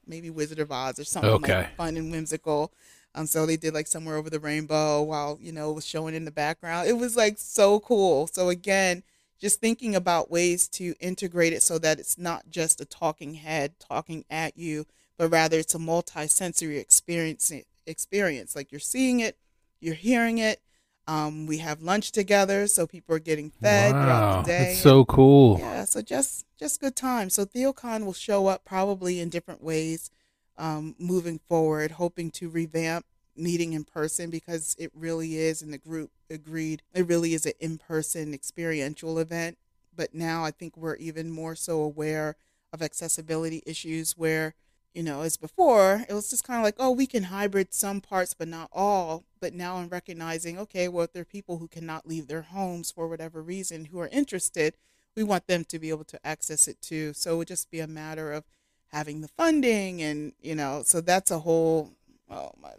maybe 0.06 0.30
Wizard 0.30 0.60
of 0.60 0.70
Oz 0.70 1.00
or 1.00 1.06
something 1.06 1.32
okay. 1.32 1.58
like 1.60 1.76
fun 1.78 1.96
and 1.96 2.12
whimsical. 2.12 2.74
Um, 3.16 3.26
so 3.26 3.46
they 3.46 3.56
did 3.56 3.74
like 3.74 3.88
somewhere 3.88 4.18
over 4.18 4.30
the 4.30 4.40
rainbow 4.40 5.02
while 5.02 5.40
you 5.42 5.54
know 5.54 5.72
it 5.72 5.76
was 5.76 5.86
showing 5.86 6.14
in 6.14 6.26
the 6.26 6.32
background. 6.32 6.90
It 6.90 6.98
was 6.98 7.16
like 7.16 7.38
so 7.38 7.80
cool. 7.80 8.28
So 8.28 8.50
again, 8.50 9.02
just 9.40 9.62
thinking 9.62 9.96
about 9.96 10.30
ways 10.30 10.68
to 10.70 10.94
integrate 11.00 11.54
it 11.54 11.64
so 11.64 11.80
that 11.80 12.00
it's 12.00 12.18
not 12.18 12.50
just 12.50 12.82
a 12.82 12.86
talking 12.86 13.36
head 13.36 13.80
talking 13.80 14.26
at 14.30 14.58
you, 14.58 14.86
but 15.18 15.30
rather 15.30 15.58
it's 15.58 15.74
a 15.74 15.80
multi-sensory 15.80 16.78
experience. 16.80 17.52
Experience 17.86 18.58
like 18.58 18.74
you're 18.74 18.80
seeing 18.80 19.22
it, 19.22 19.38
you're 19.80 19.96
hearing 19.96 20.38
it. 20.38 20.60
Um, 21.08 21.46
we 21.46 21.60
have 21.60 21.82
lunch 21.82 22.12
together, 22.12 22.68
so 22.68 22.86
people 22.86 23.16
are 23.16 23.20
getting 23.20 23.50
fed 23.50 23.94
wow, 23.94 24.04
throughout 24.04 24.44
the 24.44 24.48
day. 24.48 24.58
That's 24.66 24.82
so 24.82 25.06
cool. 25.06 25.58
Yeah, 25.60 25.86
so 25.86 26.02
just 26.02 26.46
just 26.60 26.82
good 26.82 26.96
time. 26.96 27.30
So 27.30 27.46
TheoCon 27.46 28.06
will 28.06 28.14
show 28.14 28.48
up 28.48 28.66
probably 28.66 29.20
in 29.20 29.30
different 29.30 29.64
ways 29.64 30.12
um, 30.58 30.96
moving 31.00 31.40
forward, 31.48 31.92
hoping 31.92 32.32
to 32.32 32.50
revamp 32.50 33.06
meeting 33.36 33.74
in 33.74 33.84
person 33.84 34.30
because 34.30 34.76
it 34.80 34.92
really 34.94 35.38
is, 35.38 35.62
and 35.62 35.72
the 35.72 35.78
group 35.78 36.12
agreed, 36.30 36.82
it 36.94 37.08
really 37.08 37.34
is 37.34 37.46
an 37.46 37.54
in 37.60 37.78
person 37.78 38.34
experiential 38.34 39.20
event. 39.20 39.58
But 39.96 40.14
now 40.14 40.44
I 40.44 40.52
think 40.52 40.76
we're 40.76 40.96
even 40.96 41.32
more 41.32 41.56
so 41.56 41.82
aware 41.82 42.36
of 42.74 42.82
accessibility 42.82 43.64
issues 43.66 44.18
where, 44.18 44.56
you 44.98 45.04
know, 45.04 45.22
as 45.22 45.38
before, 45.38 46.04
it 46.10 46.14
was 46.16 46.32
just 46.32 46.44
kind 46.44 46.58
of 46.58 46.64
like, 46.64 46.74
oh, 46.80 46.90
we 46.90 47.06
can 47.06 47.26
hybrid 47.26 47.72
some 47.72 48.02
parts, 48.02 48.34
but 48.34 48.48
not 48.48 48.68
all. 48.74 49.26
But 49.40 49.54
now 49.54 49.76
I'm 49.76 49.90
recognizing, 49.90 50.58
okay, 50.58 50.88
well, 50.88 51.04
if 51.04 51.14
there 51.14 51.22
are 51.22 51.26
people 51.26 51.60
who 51.60 51.68
cannot 51.68 52.08
leave 52.08 52.28
their 52.28 52.42
homes 52.42 52.90
for 52.90 53.08
whatever 53.08 53.44
reason 53.44 53.86
who 53.86 54.00
are 54.00 54.08
interested, 54.08 54.76
we 55.16 55.22
want 55.22 55.46
them 55.46 55.66
to 55.66 55.78
be 55.78 55.92
able 55.92 56.06
to 56.06 56.20
access 56.26 56.68
it 56.68 56.82
too. 56.82 57.14
So 57.14 57.36
it 57.36 57.38
would 57.38 57.48
just 57.48 57.70
be 57.70 57.80
a 57.80 57.86
matter 57.86 58.34
of 58.34 58.46
having 58.88 59.22
the 59.22 59.28
funding 59.28 60.02
and, 60.02 60.34
you 60.42 60.56
know, 60.56 60.82
so 60.84 61.00
that's 61.00 61.30
a 61.30 61.40
whole, 61.40 61.92
oh 62.32 62.54
my 62.60 62.72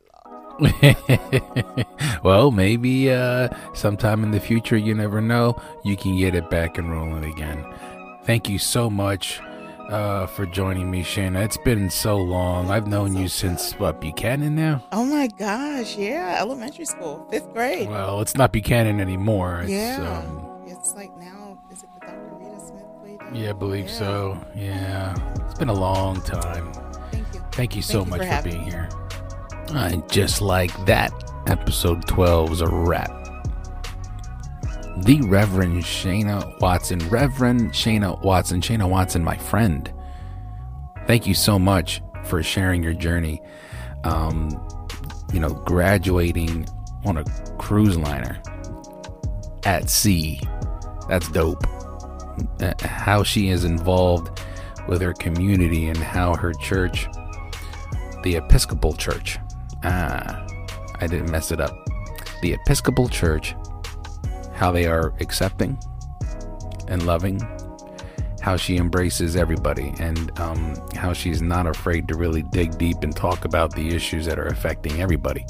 well, 2.25 2.51
maybe 2.51 3.13
uh, 3.13 3.49
sometime 3.75 4.25
in 4.25 4.33
the 4.33 4.41
future, 4.41 4.77
you 4.77 4.93
never 4.93 5.21
know, 5.21 5.63
you 5.85 5.97
can 5.97 6.19
get 6.19 6.35
it 6.35 6.51
back 6.51 6.79
and 6.79 6.91
rolling 6.91 7.33
again. 7.33 7.65
Thank 8.25 8.49
you 8.49 8.59
so 8.59 8.91
much 8.91 9.41
uh, 9.89 10.27
for 10.27 10.47
joining 10.47 10.91
me, 10.91 11.03
Shayna. 11.03 11.45
It's 11.45 11.57
been 11.57 11.91
so 11.91 12.17
long. 12.19 12.71
I've 12.71 12.87
known 12.87 13.17
you 13.17 13.29
since, 13.29 13.73
what, 13.75 14.01
Buchanan 14.01 14.55
now? 14.55 14.83
Oh 14.93 15.05
my 15.05 15.27
gosh, 15.29 15.97
yeah, 15.97 16.37
elementary 16.41 16.85
school, 16.85 17.27
fifth 17.31 17.53
grade. 17.53 17.89
Well, 17.89 18.21
it's 18.21 18.35
not 18.37 18.53
Buchanan 18.53 19.01
anymore. 19.01 19.61
It's, 19.63 19.71
yeah. 19.71 20.23
Um, 20.27 20.63
it's 20.67 20.95
like 20.95 21.17
now, 21.17 21.59
is 21.71 21.83
it 21.83 21.89
the 21.95 22.07
Dr. 22.07 22.35
Rita 22.39 22.61
Smith 22.61 22.85
played 23.01 23.19
Yeah, 23.33 23.51
I 23.51 23.53
believe 23.55 23.87
Yeah. 23.87 23.93
so. 23.99 24.47
Yeah. 24.55 25.15
It's 25.47 25.59
been 25.59 25.69
a 25.71 25.73
long 25.75 26.21
time. 26.23 26.73
Thank 27.11 27.35
you. 27.35 27.41
Thank 27.53 27.77
you 27.77 27.83
so 27.83 28.05
Thank 28.05 28.07
you 28.07 28.11
much 28.11 28.19
for 28.21 28.25
for, 28.27 28.31
having 28.33 28.53
being 28.53 28.65
here. 28.65 28.89
And 29.71 30.09
just 30.11 30.41
like 30.41 30.73
that, 30.87 31.13
episode 31.47 32.07
12 32.07 32.53
is 32.53 32.61
a 32.61 32.69
wrap. 32.69 33.18
The 35.05 35.21
Reverend 35.23 35.83
Shayna 35.85 36.61
Watson. 36.61 36.99
Reverend 37.09 37.73
Shayna 37.73 38.21
Watson. 38.23 38.61
Shayna 38.61 38.89
Watson, 38.89 39.25
my 39.25 39.37
friend. 39.37 39.93
Thank 41.07 41.27
you 41.27 41.35
so 41.35 41.59
much 41.59 42.03
for 42.25 42.43
sharing 42.43 42.83
your 42.83 42.95
journey. 42.95 43.41
Um, 44.05 44.51
you 45.33 45.41
know, 45.41 45.51
graduating 45.51 46.69
on 47.05 47.19
a 47.19 47.25
cruise 47.59 47.97
liner 47.97 48.41
at 49.65 49.89
sea. 49.89 50.41
That's 51.09 51.29
dope. 51.29 51.65
Uh, 52.61 52.75
How 52.81 53.23
she 53.23 53.49
is 53.49 53.65
involved 53.65 54.41
with 54.89 55.01
her 55.01 55.13
community 55.15 55.89
and 55.89 55.97
how 55.99 56.35
her 56.35 56.53
church 56.55 57.09
the 58.23 58.37
Episcopal 58.37 58.95
Church. 58.95 59.39
Ah, 59.85 60.45
I 61.01 61.07
didn't 61.07 61.31
mess 61.31 61.53
it 61.53 61.61
up. 61.61 61.77
The 62.43 62.53
Episcopal 62.55 63.09
Church, 63.09 63.55
how 64.59 64.73
they 64.73 64.87
are 64.87 65.15
accepting 65.21 65.79
and 66.89 67.07
loving, 67.07 67.41
how 68.41 68.57
she 68.57 68.77
embraces 68.77 69.37
everybody, 69.37 69.95
and 70.01 70.37
um, 70.41 70.75
how 70.95 71.13
she's 71.13 71.41
not 71.41 71.67
afraid 71.67 72.09
to 72.09 72.17
really 72.17 72.43
dig 72.43 72.77
deep 72.77 73.03
and 73.03 73.15
talk 73.15 73.45
about 73.45 73.75
the 73.75 73.89
issues 73.95 74.27
that 74.27 74.39
are 74.39 74.47
affecting 74.49 75.01
everybody, 75.01 75.47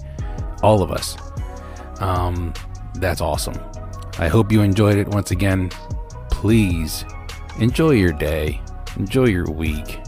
all 0.62 0.82
of 0.82 0.92
us. 0.92 1.16
Um, 2.00 2.52
that's 2.96 3.20
awesome. 3.20 3.58
I 4.18 4.28
hope 4.28 4.52
you 4.52 4.60
enjoyed 4.60 4.98
it 4.98 5.08
once 5.08 5.30
again. 5.30 5.70
Please 6.30 7.04
enjoy 7.58 7.92
your 7.92 8.12
day, 8.12 8.60
enjoy 8.96 9.26
your 9.26 9.50
week. 9.50 10.00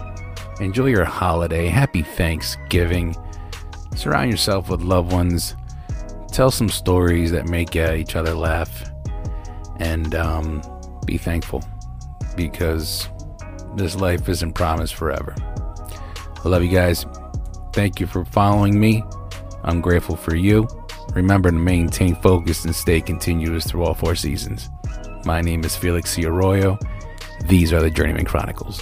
Enjoy 0.60 0.86
your 0.86 1.06
holiday. 1.06 1.68
Happy 1.68 2.02
Thanksgiving. 2.02 3.16
Surround 3.96 4.30
yourself 4.30 4.68
with 4.68 4.82
loved 4.82 5.10
ones. 5.10 5.56
Tell 6.30 6.50
some 6.50 6.68
stories 6.68 7.32
that 7.32 7.48
make 7.48 7.74
uh, 7.76 7.94
each 7.94 8.14
other 8.14 8.34
laugh. 8.34 8.89
And 9.80 10.14
um, 10.14 10.62
be 11.04 11.18
thankful 11.18 11.64
because 12.36 13.08
this 13.74 13.96
life 13.96 14.28
isn't 14.28 14.52
promised 14.52 14.94
forever. 14.94 15.34
I 16.44 16.48
love 16.48 16.62
you 16.62 16.70
guys. 16.70 17.04
Thank 17.72 18.00
you 18.00 18.06
for 18.06 18.24
following 18.24 18.78
me. 18.78 19.02
I'm 19.64 19.80
grateful 19.80 20.16
for 20.16 20.34
you. 20.36 20.68
Remember 21.14 21.50
to 21.50 21.56
maintain 21.56 22.14
focus 22.14 22.64
and 22.64 22.74
stay 22.74 23.00
continuous 23.00 23.66
through 23.66 23.84
all 23.84 23.94
four 23.94 24.14
seasons. 24.14 24.70
My 25.24 25.40
name 25.40 25.64
is 25.64 25.76
Felix 25.76 26.10
C. 26.10 26.24
Arroyo. 26.24 26.78
These 27.46 27.72
are 27.72 27.80
the 27.80 27.90
Journeyman 27.90 28.26
Chronicles. 28.26 28.80